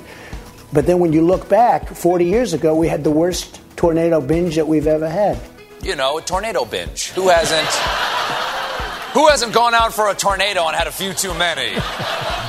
But 0.72 0.86
then 0.86 1.00
when 1.00 1.12
you 1.12 1.22
look 1.22 1.50
back, 1.50 1.88
40 1.90 2.24
years 2.26 2.54
ago, 2.54 2.74
we 2.74 2.88
had 2.88 3.04
the 3.04 3.12
worst 3.12 3.60
tornado 3.76 4.22
binge 4.22 4.56
that 4.56 4.68
we've 4.68 4.88
ever 4.88 5.10
had. 5.10 5.38
You 5.88 5.96
know, 5.96 6.18
a 6.18 6.22
tornado 6.22 6.66
binge. 6.66 7.12
Who 7.12 7.30
hasn't? 7.30 7.66
Who 9.14 9.28
hasn't 9.30 9.54
gone 9.54 9.74
out 9.74 9.94
for 9.94 10.10
a 10.10 10.14
tornado 10.14 10.68
and 10.68 10.76
had 10.76 10.86
a 10.86 10.92
few 10.92 11.14
too 11.14 11.34
many? 11.34 11.80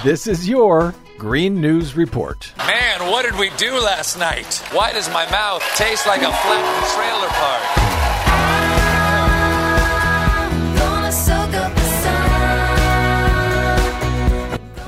This 0.02 0.26
is 0.26 0.48
your 0.48 0.92
Green 1.18 1.60
News 1.60 1.96
Report. 1.96 2.52
Man, 2.58 3.08
what 3.12 3.24
did 3.24 3.38
we 3.38 3.50
do 3.56 3.78
last 3.78 4.18
night? 4.18 4.56
Why 4.72 4.92
does 4.92 5.08
my 5.10 5.30
mouth 5.30 5.62
taste 5.76 6.04
like 6.04 6.22
a 6.22 6.32
flattened 6.32 6.86
trailer 6.96 7.28
park? 7.28 7.62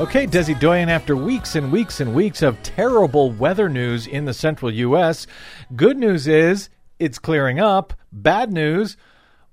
Okay, 0.00 0.26
Desi 0.26 0.58
Doyen, 0.58 0.88
after 0.88 1.14
weeks 1.14 1.54
and 1.54 1.70
weeks 1.70 2.00
and 2.00 2.14
weeks 2.14 2.42
of 2.42 2.60
terrible 2.64 3.30
weather 3.30 3.68
news 3.68 4.08
in 4.08 4.24
the 4.24 4.34
central 4.34 4.72
U.S., 4.72 5.28
good 5.76 5.98
news 5.98 6.26
is 6.26 6.68
it's 7.00 7.18
clearing 7.18 7.58
up. 7.58 7.94
Bad 8.12 8.52
news, 8.52 8.96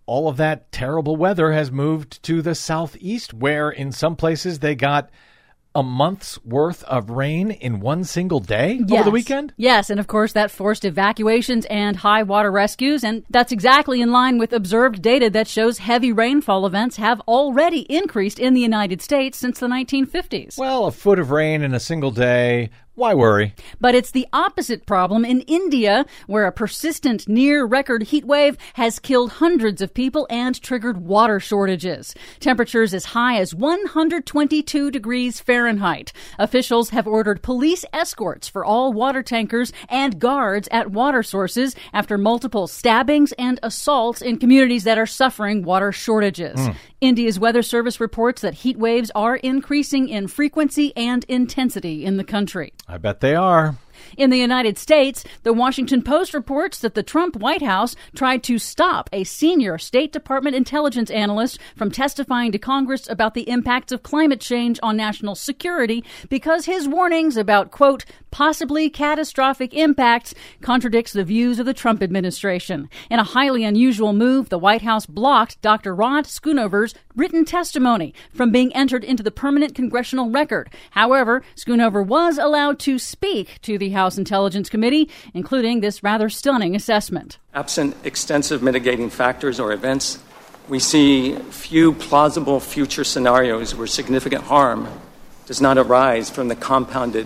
all 0.06 0.28
of 0.28 0.38
that 0.38 0.72
terrible 0.72 1.16
weather 1.16 1.52
has 1.52 1.72
moved 1.72 2.22
to 2.24 2.42
the 2.42 2.54
southeast, 2.54 3.34
where 3.34 3.70
in 3.70 3.92
some 3.92 4.16
places 4.16 4.60
they 4.60 4.76
got 4.76 5.10
a 5.78 5.84
month's 5.84 6.44
worth 6.44 6.84
of 6.86 7.12
rain 7.12 7.52
in 7.52 7.80
one 7.80 8.04
single 8.04 8.40
day 8.40 8.82
over 8.90 9.04
the 9.04 9.12
weekend. 9.12 9.54
Yes, 9.58 9.92
and 9.92 10.00
of 10.00 10.08
course 10.08 10.34
that 10.34 10.50
forced 10.50 10.84
evacuations 10.84 11.68
and 11.70 11.96
high 11.96 12.24
water 12.24 12.52
rescues, 12.52 13.04
and 13.04 13.24
that's 13.30 13.52
exactly 13.52 14.02
in 14.02 14.12
line 14.12 14.40
with 14.40 14.54
observed 14.54 15.04
data 15.04 15.30
that 15.30 15.48
shows 15.48 15.78
heavy 15.78 16.12
rainfall 16.12 16.66
events 16.66 16.96
have 16.96 17.22
already 17.28 17.82
increased 17.82 18.40
in 18.40 18.56
the 18.56 18.62
United 18.62 19.04
States 19.04 19.38
since 19.38 19.60
the 19.60 19.68
1950s. 19.68 20.58
Well, 20.58 20.86
a 20.86 20.92
foot 20.92 21.20
of 21.20 21.30
rain 21.30 21.62
in 21.62 21.76
a 21.76 21.80
single 21.80 22.12
day. 22.12 22.72
Why 22.98 23.14
worry? 23.14 23.54
But 23.80 23.94
it's 23.94 24.10
the 24.10 24.26
opposite 24.34 24.88
problem 24.88 25.24
in 25.24 25.42
India, 25.42 26.04
where 26.26 26.48
a 26.48 26.52
persistent 26.52 27.28
near 27.28 27.64
record 27.64 28.02
heat 28.02 28.26
wave 28.26 28.58
has 28.74 28.98
killed 28.98 29.34
hundreds 29.34 29.84
of 29.84 29.94
people 29.94 30.26
and 30.32 30.60
triggered 30.60 30.98
water 30.98 31.40
shortages. 31.40 32.16
Temperatures 32.40 32.96
as 32.96 33.06
high 33.06 33.38
as 33.38 33.54
122 33.54 34.90
degrees 34.90 35.40
Fahrenheit. 35.40 36.12
Officials 36.40 36.90
have 36.90 37.06
ordered 37.06 37.44
police 37.44 37.86
escorts 37.94 38.48
for 38.48 38.66
all 38.66 38.92
water 38.92 39.22
tankers 39.22 39.72
and 39.90 40.18
guards 40.18 40.68
at 40.72 40.90
water 40.90 41.22
sources 41.22 41.76
after 41.94 42.18
multiple 42.18 42.66
stabbings 42.66 43.32
and 43.34 43.60
assaults 43.62 44.24
in 44.24 44.40
communities 44.40 44.86
that 44.86 44.98
are 44.98 45.06
suffering 45.06 45.62
water 45.62 45.92
shortages. 45.92 46.60
Hmm. 46.60 46.72
India's 47.00 47.40
weather 47.40 47.62
service 47.62 48.00
reports 48.00 48.42
that 48.42 48.56
heat 48.56 48.78
waves 48.78 49.12
are 49.14 49.36
increasing 49.36 50.10
in 50.10 50.28
frequency 50.28 50.94
and 50.98 51.24
intensity 51.26 52.04
in 52.04 52.18
the 52.18 52.24
country. 52.24 52.74
I 52.88 52.98
bet 52.98 53.20
they 53.20 53.36
are. 53.36 53.76
In 54.18 54.30
the 54.30 54.38
United 54.38 54.78
States, 54.78 55.24
the 55.44 55.54
Washington 55.54 56.02
Post 56.02 56.34
reports 56.34 56.80
that 56.80 56.96
the 56.96 57.04
Trump 57.04 57.36
White 57.36 57.62
House 57.62 57.96
tried 58.16 58.44
to 58.44 58.58
stop 58.58 59.10
a 59.14 59.24
senior 59.24 59.78
State 59.78 60.12
Department 60.12 60.56
intelligence 60.56 61.10
analyst 61.10 61.60
from 61.76 61.92
testifying 61.92 62.52
to 62.52 62.60
Congress 62.60 63.10
about 63.10 63.34
the 63.34 63.50
impacts 63.50 63.92
of 63.92 64.04
climate 64.04 64.42
change 64.42 64.80
on 64.84 64.98
national 64.98 65.36
security 65.36 66.04
because 66.30 66.66
his 66.66 66.88
warnings 66.88 67.38
about, 67.38 67.72
quote, 67.72 68.06
possibly 68.32 68.90
catastrophic 68.90 69.74
impacts 69.74 70.34
contradicts 70.62 71.14
the 71.14 71.24
views 71.24 71.60
of 71.60 71.66
the 71.66 71.74
Trump 71.74 72.04
administration. 72.04 72.90
In 73.10 73.20
a 73.20 73.24
highly 73.24 73.64
unusual 73.64 74.14
move, 74.14 74.50
the 74.50 74.60
White 74.60 74.82
House 74.82 75.06
blocked 75.06 75.62
Dr. 75.62 75.96
Rod 75.96 76.26
Schoonover's 76.26 76.94
written 77.18 77.44
testimony 77.44 78.14
from 78.32 78.52
being 78.52 78.74
entered 78.74 79.04
into 79.04 79.24
the 79.24 79.32
permanent 79.32 79.76
congressional 79.76 80.30
record. 80.30 80.70
However, 80.92 81.44
Schoonover 81.56 82.06
was 82.06 82.38
allowed 82.38 82.80
to 82.80 83.00
speak 83.00 83.60
to 83.64 83.78
the 83.78 83.90
House 83.90 84.18
Intelligence 84.18 84.70
Committee, 84.70 85.10
including 85.34 85.82
this 85.82 86.04
rather 86.04 86.30
stunning 86.30 86.76
assessment. 86.76 87.40
Absent 87.54 87.98
extensive 88.04 88.62
mitigating 88.62 89.10
factors 89.10 89.60
or 89.60 89.74
events, 89.74 90.20
we 90.70 90.80
see 90.80 91.36
few 91.36 91.94
plausible 91.94 92.60
future 92.60 93.04
scenarios 93.04 93.74
where 93.74 93.88
significant 93.88 94.44
harm 94.44 94.88
does 95.48 95.60
not 95.60 95.78
arise 95.78 96.30
from 96.30 96.50
the 96.50 96.56
compounded 96.56 97.26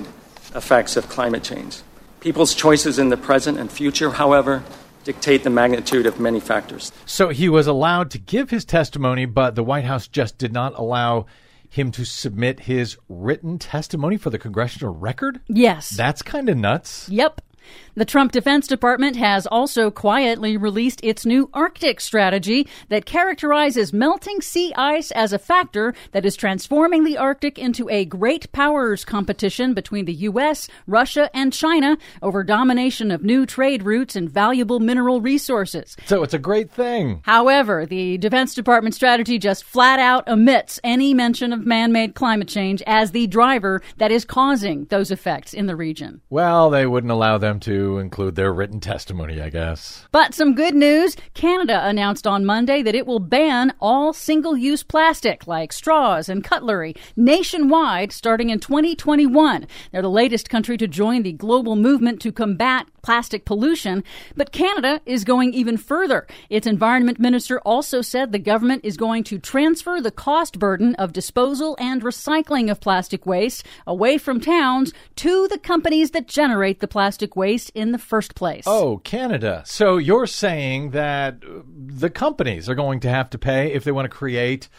effects 0.56 0.96
of 0.96 1.10
climate 1.10 1.44
change. 1.44 1.82
People's 2.20 2.54
choices 2.54 3.00
in 3.00 3.10
the 3.10 3.18
present 3.18 3.58
and 3.58 3.72
future, 3.72 4.12
however, 4.12 4.64
dictate 5.04 5.44
the 5.44 5.50
magnitude 5.50 6.06
of 6.06 6.20
many 6.20 6.40
factors. 6.40 6.92
So 7.06 7.30
he 7.30 7.50
was 7.50 7.68
allowed 7.68 8.12
to 8.12 8.18
give 8.18 8.50
his 8.50 8.66
testimony, 8.66 9.26
but 9.26 9.56
the 9.56 9.64
White 9.64 9.86
House 9.86 10.08
just 10.08 10.38
did 10.38 10.54
not 10.54 10.78
allow 10.78 11.26
him 11.72 11.90
to 11.92 12.06
submit 12.06 12.62
his 12.62 12.98
written 13.08 13.58
testimony 13.58 14.18
for 14.18 14.30
the 14.30 14.38
congressional 14.38 14.94
record? 14.94 15.40
Yes. 15.48 15.90
That's 15.92 16.22
kind 16.22 16.50
of 16.50 16.58
nuts. 16.58 17.08
Yep. 17.10 17.42
The 17.94 18.06
Trump 18.06 18.32
Defense 18.32 18.68
Department 18.68 19.18
has 19.18 19.46
also 19.46 19.92
quietly 19.92 20.56
released 20.56 21.04
its 21.04 21.26
new 21.26 21.50
Arctic 21.54 22.00
strategy 22.00 22.68
that 22.88 23.06
characterizes 23.06 23.92
melting 23.92 24.40
sea 24.40 24.74
ice 24.76 25.12
as 25.12 25.34
a 25.34 25.40
factor 25.40 25.94
that 26.14 26.26
is 26.26 26.38
transforming 26.38 27.04
the 27.04 27.18
Arctic 27.18 27.60
into 27.60 27.90
a 27.90 28.06
great 28.06 28.50
powers 28.54 29.04
competition 29.04 29.74
between 29.74 30.06
the 30.06 30.14
U.S., 30.14 30.70
Russia, 30.88 31.30
and 31.34 31.52
China 31.52 31.98
over 32.22 32.44
domination 32.44 33.12
of 33.12 33.24
new 33.24 33.46
trade 33.46 33.84
routes 33.84 34.16
and 34.16 34.30
valuable 34.30 34.80
mineral 34.80 35.20
resources. 35.20 35.98
So 36.06 36.24
it's 36.24 36.34
a 36.34 36.40
great 36.40 36.72
thing. 36.72 37.22
However, 37.24 37.86
the 37.86 38.18
Defense 38.18 38.56
Department 38.56 38.96
strategy 38.96 39.38
just 39.38 39.66
flat 39.66 40.00
out 40.00 40.30
omits 40.30 40.80
any 40.84 41.14
mention 41.14 41.52
of 41.52 41.66
man 41.66 41.92
made 41.92 42.16
climate 42.16 42.48
change 42.48 42.82
as 42.88 43.12
the 43.12 43.28
driver 43.28 43.82
that 43.98 44.12
is 44.12 44.24
causing 44.24 44.86
those 44.86 45.12
effects 45.12 45.54
in 45.54 45.66
the 45.66 45.76
region. 45.76 46.22
Well, 46.30 46.70
they 46.70 46.86
wouldn't 46.86 47.12
allow 47.12 47.38
them 47.38 47.51
to 47.60 48.00
include 48.00 48.36
their 48.36 48.54
written 48.54 48.80
testimony, 48.80 49.42
I 49.42 49.50
guess. 49.50 50.08
But 50.12 50.34
some 50.34 50.56
good 50.56 50.74
news 50.74 51.16
Canada 51.34 51.86
announced 51.86 52.26
on 52.26 52.46
Monday 52.46 52.82
that 52.82 52.96
it 52.96 53.06
will 53.06 53.20
ban 53.20 53.74
all 53.80 54.14
single 54.14 54.58
use 54.58 54.84
plastic 54.84 55.46
like 55.46 55.74
straws 55.74 56.30
and 56.30 56.44
cutlery 56.44 56.96
nationwide 57.16 58.12
starting 58.12 58.50
in 58.50 58.60
2021. 58.60 59.68
They're 59.92 60.02
the 60.02 60.10
latest 60.10 60.50
country 60.50 60.78
to 60.78 60.88
join 60.88 61.24
the 61.24 61.34
global 61.34 61.76
movement 61.76 62.22
to 62.22 62.32
combat 62.32 62.88
plastic 63.02 63.46
pollution. 63.46 64.04
But 64.36 64.52
Canada 64.52 65.02
is 65.06 65.24
going 65.24 65.54
even 65.54 65.78
further. 65.78 66.28
Its 66.50 66.68
environment 66.68 67.20
minister 67.20 67.60
also 67.62 68.02
said 68.02 68.32
the 68.32 68.40
government 68.40 68.86
is 68.86 68.98
going 68.98 69.24
to 69.26 69.40
transfer 69.40 70.00
the 70.00 70.12
cost 70.12 70.60
burden 70.60 70.96
of 70.96 71.14
disposal 71.14 71.76
and 71.80 72.02
recycling 72.02 72.70
of 72.70 72.80
plastic 72.80 73.26
waste 73.26 73.66
away 73.88 74.18
from 74.18 74.40
towns 74.40 74.94
to 75.16 75.48
the 75.48 75.58
companies 75.58 76.12
that 76.12 76.28
generate 76.28 76.80
the 76.80 76.88
plastic 76.88 77.36
waste 77.36 77.41
in 77.74 77.92
the 77.92 77.98
first 77.98 78.36
place. 78.36 78.64
Oh, 78.66 79.00
Canada. 79.04 79.64
So 79.66 79.98
you're 79.98 80.28
saying 80.28 80.92
that 80.92 81.38
the 81.66 82.10
companies 82.10 82.70
are 82.70 82.76
going 82.76 83.00
to 83.02 83.10
have 83.10 83.30
to 83.32 83.38
pay 83.38 83.74
if 83.74 83.84
they 83.84 83.92
want 83.92 84.06
to 84.06 84.16
create 84.16 84.70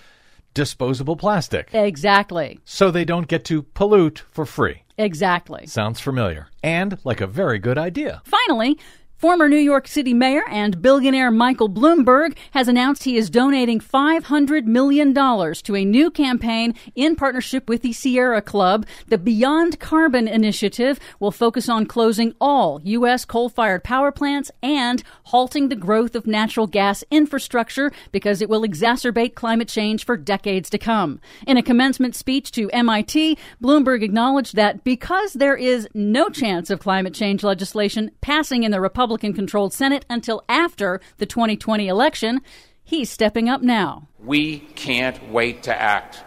disposable 0.55 1.17
plastic. 1.17 1.71
Exactly. 1.73 2.61
So 2.65 2.91
they 2.91 3.05
don't 3.05 3.29
get 3.29 3.45
to 3.47 3.63
pollute 3.63 4.25
for 4.31 4.45
free. 4.45 4.83
Exactly. 4.99 5.67
Sounds 5.67 6.01
familiar. 6.01 6.49
And 6.63 6.99
like 7.05 7.21
a 7.21 7.27
very 7.27 7.59
good 7.59 7.79
idea. 7.79 8.23
Finally, 8.25 8.79
former 9.23 9.49
New 9.49 9.57
York 9.57 9.87
City 9.87 10.13
mayor 10.13 10.43
and 10.51 10.83
billionaire 10.83 11.31
Michael 11.31 11.71
Bloomberg 11.71 12.37
has 12.51 12.67
announced 12.67 13.05
he 13.05 13.17
is 13.17 13.31
donating 13.31 13.79
$500 13.79 14.65
million 14.65 15.15
to 15.15 15.77
a 15.77 15.85
new 15.85 16.11
campaign 16.11 16.75
in 16.97 17.15
partnership 17.15 17.69
with 17.69 17.83
the 17.83 17.93
Sierra 17.93 18.43
Club. 18.43 18.85
The 19.07 19.19
Beyond 19.19 19.79
Carbon 19.79 20.27
initiative 20.27 20.99
will 21.21 21.31
focus 21.31 21.69
on 21.69 21.87
closing 21.87 22.35
all 22.41 22.81
U.S. 22.83 23.25
coal 23.25 23.49
fired 23.49 23.85
power 23.85 24.11
plants 24.11 24.51
and 24.61 25.05
halting 25.27 25.69
the 25.69 25.77
growth 25.77 26.17
of 26.17 26.27
natural 26.27 26.67
gas 26.67 27.05
infrastructure 27.09 27.93
because 28.11 28.43
it 28.43 28.49
will 28.49 28.63
exacerbate 28.63 29.37
climate 29.37 29.69
change 29.69 30.05
for 30.05 30.17
decades 30.17 30.69
to 30.71 30.79
come. 30.79 31.21
In 31.47 31.57
a 31.57 31.63
commencement 31.63 32.17
speech 32.17 32.51
to 32.53 32.69
MIT, 32.71 33.39
Bloomberg 33.63 34.03
acknowledged 34.03 34.57
that 34.57 34.83
because 34.83 35.35
there 35.35 35.57
is 35.57 35.87
no 35.95 36.29
chance 36.29 36.71
of 36.71 36.81
climate 36.81 37.15
change 37.15 37.45
legislation 37.45 38.11
passing 38.21 38.65
in 38.65 38.73
the 38.73 38.81
Republican 38.81 39.12
controlled 39.19 39.73
Senate 39.73 40.05
until 40.09 40.45
after 40.49 41.01
the 41.19 41.27
2020 41.27 41.89
election, 41.89 42.41
he's 42.85 43.11
stepping 43.11 43.49
up 43.49 43.63
now. 43.63 44.09
We 44.19 44.61
can't 44.61 45.31
wait 45.31 45.63
to 45.65 45.81
act. 45.81 46.23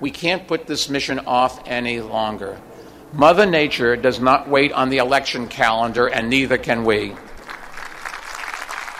We 0.00 0.10
can't 0.10 0.46
put 0.46 0.66
this 0.66 0.88
mission 0.88 1.20
off 1.20 1.62
any 1.66 2.00
longer. 2.00 2.60
Mother 3.12 3.46
Nature 3.46 3.96
does 3.96 4.18
not 4.18 4.48
wait 4.48 4.72
on 4.72 4.90
the 4.90 4.98
election 4.98 5.46
calendar, 5.46 6.08
and 6.08 6.28
neither 6.28 6.58
can 6.58 6.84
we. 6.84 7.14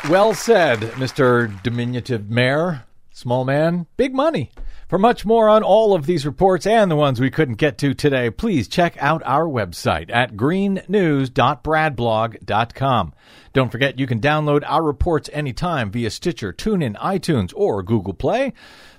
Well 0.09 0.35
said, 0.35 0.81
Mr. 0.93 1.63
Diminutive 1.63 2.31
Mayor. 2.31 2.85
Small 3.11 3.45
man, 3.45 3.87
big 3.97 4.15
money. 4.15 4.51
For 4.89 4.99
much 4.99 5.25
more 5.25 5.49
on 5.49 5.63
all 5.63 5.95
of 5.95 6.05
these 6.05 6.27
reports 6.27 6.67
and 6.67 6.91
the 6.91 6.97
ones 6.97 7.19
we 7.19 7.31
couldn't 7.31 7.55
get 7.55 7.79
to 7.79 7.95
today, 7.95 8.29
please 8.31 8.69
check 8.69 8.99
out 9.01 9.23
our 9.25 9.47
website 9.47 10.11
at 10.11 10.37
greennews.bradblog.com. 10.37 13.15
Don't 13.55 13.73
forget 13.73 13.99
you 13.99 14.07
can 14.07 14.21
download 14.21 14.63
our 14.67 14.83
reports 14.83 15.31
anytime 15.33 15.91
via 15.91 16.11
Stitcher, 16.11 16.53
TuneIn, 16.53 16.97
iTunes, 16.97 17.55
or 17.57 17.83
Google 17.83 18.13
Play. 18.13 18.53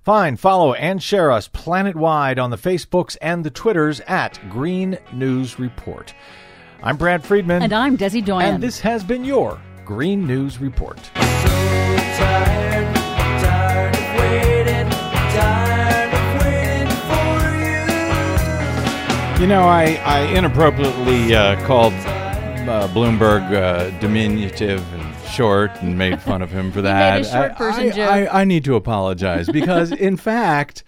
Find, 0.03 0.39
follow, 0.39 0.73
and 0.73 1.03
share 1.03 1.31
us 1.31 1.47
planet-wide 1.47 2.39
on 2.39 2.49
the 2.49 2.57
Facebooks 2.57 3.15
and 3.21 3.43
the 3.43 3.51
Twitters 3.51 3.99
at 4.01 4.39
Green 4.49 4.97
News 5.13 5.59
Report. 5.59 6.15
I'm 6.81 6.97
Brad 6.97 7.23
Friedman. 7.23 7.61
And 7.61 7.73
I'm 7.73 7.95
Desi 7.97 8.25
Doyen. 8.25 8.55
And 8.55 8.63
this 8.63 8.79
has 8.79 9.03
been 9.03 9.23
your 9.23 9.61
Green 9.85 10.25
News 10.25 10.59
Report. 10.59 11.11
You 19.39 19.47
know, 19.47 19.63
I, 19.63 19.99
I 20.05 20.21
inappropriately 20.33 21.35
uh, 21.35 21.63
called 21.67 21.93
uh, 21.93 22.87
Bloomberg 22.93 23.51
uh, 23.53 23.89
diminutive 23.99 24.81
and 24.93 25.27
short 25.29 25.71
and 25.81 25.97
made 25.97 26.21
fun 26.21 26.41
of 26.41 26.49
him 26.49 26.71
for 26.71 26.81
that. 26.83 27.15
made 27.15 27.25
a 27.27 27.29
short 27.31 27.51
I- 27.51 27.55
person 27.55 27.83
I, 27.87 27.89
joke. 27.91 28.09
I, 28.09 28.27
I 28.41 28.43
need 28.45 28.63
to 28.63 28.75
apologize 28.75 29.47
because, 29.49 29.91
in 30.09 30.15
fact, 30.15 30.83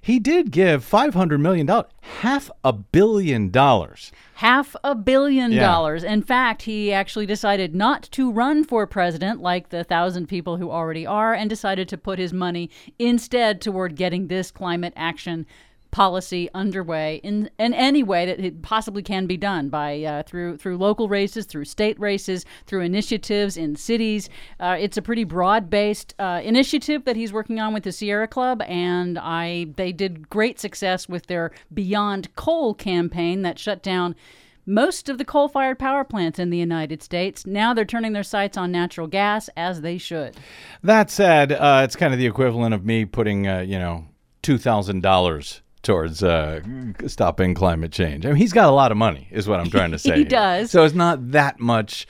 he 0.00 0.18
did 0.18 0.50
give 0.50 0.84
$500 0.88 1.38
million, 1.38 1.68
half 2.00 2.50
a 2.64 2.72
billion 2.72 3.50
dollars. 3.50 4.10
half 4.36 4.74
a 4.82 4.94
billion 4.96 5.52
Yeah. 5.52 5.60
dollars. 5.60 6.02
In 6.02 6.22
fact, 6.22 6.62
he 6.62 6.92
actually 6.92 7.26
decided 7.26 7.74
not 7.74 8.04
to 8.12 8.32
run 8.32 8.64
for 8.64 8.86
president 8.86 9.42
like 9.42 9.68
the 9.68 9.84
thousand 9.84 10.26
people 10.28 10.56
who 10.56 10.70
already 10.70 11.06
are 11.06 11.34
and 11.34 11.48
decided 11.48 11.88
to 11.90 11.98
put 11.98 12.18
his 12.18 12.32
money 12.32 12.68
instead 12.98 13.60
toward 13.60 13.94
getting 13.96 14.26
this 14.28 14.50
climate 14.50 14.94
action 14.96 15.46
policy 15.92 16.48
underway 16.54 17.20
in, 17.22 17.48
in 17.58 17.72
any 17.74 18.02
way 18.02 18.26
that 18.26 18.40
it 18.40 18.62
possibly 18.62 19.02
can 19.02 19.26
be 19.26 19.36
done 19.36 19.68
by 19.68 20.02
uh, 20.02 20.22
through 20.24 20.56
through 20.56 20.76
local 20.76 21.08
races, 21.08 21.46
through 21.46 21.64
state 21.64 22.00
races, 22.00 22.44
through 22.66 22.80
initiatives 22.80 23.56
in 23.56 23.76
cities. 23.76 24.28
Uh, 24.58 24.76
it's 24.80 24.96
a 24.96 25.02
pretty 25.02 25.22
broad-based 25.22 26.14
uh, 26.18 26.40
initiative 26.42 27.04
that 27.04 27.14
he's 27.14 27.32
working 27.32 27.60
on 27.60 27.72
with 27.72 27.84
the 27.84 27.92
Sierra 27.92 28.26
Club, 28.26 28.62
and 28.62 29.18
I 29.18 29.68
they 29.76 29.92
did 29.92 30.28
great 30.28 30.58
success 30.58 31.08
with 31.08 31.26
their 31.26 31.52
Beyond 31.72 32.34
Coal 32.34 32.74
campaign 32.74 33.42
that 33.42 33.58
shut 33.58 33.82
down 33.82 34.16
most 34.64 35.08
of 35.08 35.18
the 35.18 35.24
coal 35.24 35.48
fired 35.48 35.78
power 35.78 36.04
plants 36.04 36.38
in 36.38 36.50
the 36.50 36.58
United 36.58 37.02
States. 37.02 37.44
Now 37.44 37.74
they're 37.74 37.84
turning 37.84 38.12
their 38.12 38.22
sights 38.22 38.56
on 38.56 38.70
natural 38.70 39.08
gas, 39.08 39.50
as 39.56 39.80
they 39.80 39.98
should. 39.98 40.36
That 40.82 41.10
said, 41.10 41.52
uh, 41.52 41.82
it's 41.84 41.96
kind 41.96 42.12
of 42.14 42.18
the 42.18 42.26
equivalent 42.26 42.72
of 42.72 42.84
me 42.84 43.04
putting, 43.04 43.46
uh, 43.46 43.60
you 43.60 43.78
know, 43.78 44.06
two 44.40 44.58
thousand 44.58 45.02
dollars 45.02 45.61
towards 45.82 46.22
uh, 46.22 46.60
stopping 47.06 47.54
climate 47.54 47.92
change. 47.92 48.24
I 48.24 48.28
mean, 48.28 48.36
he's 48.36 48.52
got 48.52 48.68
a 48.68 48.72
lot 48.72 48.90
of 48.92 48.98
money, 48.98 49.28
is 49.30 49.48
what 49.48 49.60
I'm 49.60 49.70
trying 49.70 49.92
to 49.92 49.98
say. 49.98 50.16
He 50.18 50.24
does. 50.24 50.70
So 50.70 50.84
it's 50.84 50.94
not 50.94 51.32
that 51.32 51.60
much. 51.60 52.06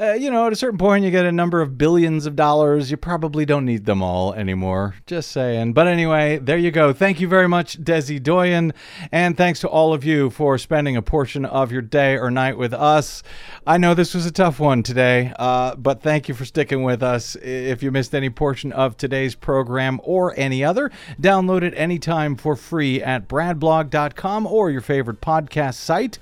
Uh, 0.00 0.14
you 0.14 0.30
know, 0.30 0.46
at 0.46 0.52
a 0.52 0.56
certain 0.56 0.78
point, 0.78 1.04
you 1.04 1.10
get 1.10 1.26
a 1.26 1.32
number 1.32 1.60
of 1.60 1.76
billions 1.76 2.24
of 2.24 2.34
dollars. 2.34 2.90
You 2.90 2.96
probably 2.96 3.44
don't 3.44 3.66
need 3.66 3.84
them 3.84 4.02
all 4.02 4.32
anymore. 4.32 4.94
Just 5.04 5.30
saying. 5.30 5.74
But 5.74 5.88
anyway, 5.88 6.38
there 6.38 6.56
you 6.56 6.70
go. 6.70 6.94
Thank 6.94 7.20
you 7.20 7.28
very 7.28 7.46
much, 7.46 7.78
Desi 7.78 8.18
Doyen. 8.22 8.72
And 9.12 9.36
thanks 9.36 9.60
to 9.60 9.68
all 9.68 9.92
of 9.92 10.02
you 10.02 10.30
for 10.30 10.56
spending 10.56 10.96
a 10.96 11.02
portion 11.02 11.44
of 11.44 11.70
your 11.70 11.82
day 11.82 12.16
or 12.16 12.30
night 12.30 12.56
with 12.56 12.72
us. 12.72 13.22
I 13.66 13.76
know 13.76 13.92
this 13.92 14.14
was 14.14 14.24
a 14.24 14.32
tough 14.32 14.58
one 14.58 14.82
today, 14.82 15.34
uh, 15.38 15.76
but 15.76 16.00
thank 16.00 16.28
you 16.28 16.34
for 16.34 16.46
sticking 16.46 16.82
with 16.82 17.02
us. 17.02 17.36
If 17.36 17.82
you 17.82 17.90
missed 17.90 18.14
any 18.14 18.30
portion 18.30 18.72
of 18.72 18.96
today's 18.96 19.34
program 19.34 20.00
or 20.02 20.32
any 20.38 20.64
other, 20.64 20.90
download 21.20 21.62
it 21.62 21.74
anytime 21.76 22.36
for 22.36 22.56
free 22.56 23.02
at 23.02 23.28
bradblog.com 23.28 24.46
or 24.46 24.70
your 24.70 24.80
favorite 24.80 25.20
podcast 25.20 25.74
site. 25.74 26.18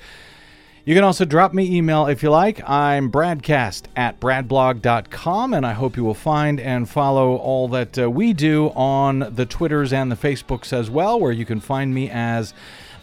You 0.88 0.94
can 0.94 1.04
also 1.04 1.26
drop 1.26 1.52
me 1.52 1.76
email 1.76 2.06
if 2.06 2.22
you 2.22 2.30
like. 2.30 2.66
I'm 2.66 3.12
bradcast 3.12 3.82
at 3.94 4.18
bradblog.com, 4.20 5.52
and 5.52 5.66
I 5.66 5.74
hope 5.74 5.98
you 5.98 6.02
will 6.02 6.14
find 6.14 6.58
and 6.58 6.88
follow 6.88 7.36
all 7.36 7.68
that 7.68 7.98
uh, 7.98 8.10
we 8.10 8.32
do 8.32 8.68
on 8.68 9.34
the 9.34 9.44
Twitters 9.44 9.92
and 9.92 10.10
the 10.10 10.16
Facebooks 10.16 10.72
as 10.72 10.88
well, 10.88 11.20
where 11.20 11.30
you 11.30 11.44
can 11.44 11.60
find 11.60 11.92
me 11.92 12.08
as 12.08 12.54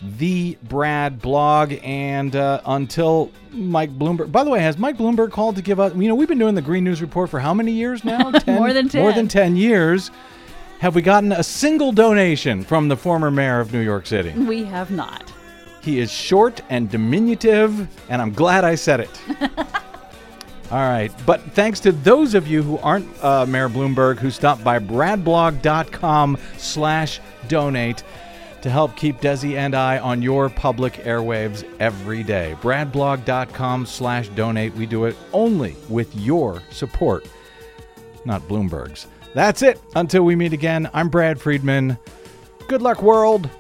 the 0.01 0.57
Brad 0.63 1.21
blog. 1.21 1.75
And 1.83 2.35
uh, 2.35 2.61
until 2.65 3.31
Mike 3.51 3.95
Bloomberg, 3.95 4.31
by 4.31 4.43
the 4.43 4.49
way, 4.49 4.61
has 4.61 4.79
Mike 4.79 4.97
Bloomberg 4.97 5.29
called 5.29 5.55
to 5.57 5.61
give 5.61 5.79
us? 5.79 5.93
You 5.93 6.07
know, 6.07 6.15
we've 6.15 6.27
been 6.27 6.39
doing 6.39 6.55
the 6.55 6.63
Green 6.63 6.85
News 6.85 7.03
Report 7.03 7.29
for 7.29 7.39
how 7.39 7.53
many 7.53 7.71
years 7.71 8.03
now? 8.03 8.31
10? 8.31 8.55
More 8.55 8.73
than 8.73 8.89
ten. 8.89 9.03
More 9.03 9.13
than 9.13 9.27
10 9.27 9.57
years. 9.57 10.09
Have 10.79 10.95
we 10.95 11.03
gotten 11.03 11.31
a 11.31 11.43
single 11.43 11.91
donation 11.91 12.63
from 12.63 12.87
the 12.87 12.97
former 12.97 13.29
mayor 13.29 13.59
of 13.59 13.71
New 13.71 13.81
York 13.81 14.07
City? 14.07 14.31
We 14.31 14.63
have 14.63 14.89
not. 14.89 15.34
He 15.85 15.99
is 15.99 16.11
short 16.11 16.61
and 16.71 16.89
diminutive, 16.89 17.87
and 18.09 18.19
I'm 18.19 18.33
glad 18.33 18.63
I 18.63 18.73
said 18.73 19.01
it. 19.01 19.21
All 20.71 20.79
right. 20.79 21.11
But 21.27 21.41
thanks 21.51 21.79
to 21.81 21.91
those 21.91 22.33
of 22.33 22.47
you 22.47 22.63
who 22.63 22.79
aren't 22.79 23.07
uh, 23.23 23.45
Mayor 23.45 23.69
Bloomberg 23.69 24.17
who 24.17 24.31
stopped 24.31 24.63
by 24.63 24.79
bradblog.com 24.79 26.39
slash 26.57 27.21
donate 27.47 28.03
to 28.63 28.69
help 28.71 28.95
keep 28.95 29.21
Desi 29.21 29.57
and 29.57 29.75
I 29.75 29.99
on 29.99 30.23
your 30.23 30.49
public 30.49 30.93
airwaves 31.03 31.63
every 31.79 32.23
day. 32.23 32.55
bradblog.com 32.63 33.85
slash 33.85 34.27
donate. 34.29 34.73
We 34.73 34.87
do 34.87 35.05
it 35.05 35.15
only 35.33 35.75
with 35.87 36.15
your 36.15 36.63
support, 36.71 37.27
not 38.25 38.41
Bloomberg's. 38.47 39.05
That's 39.35 39.61
it. 39.61 39.79
Until 39.95 40.23
we 40.23 40.35
meet 40.35 40.51
again, 40.51 40.89
I'm 40.95 41.09
Brad 41.09 41.39
Friedman. 41.39 41.99
Good 42.67 42.81
luck, 42.81 43.03
world. 43.03 43.51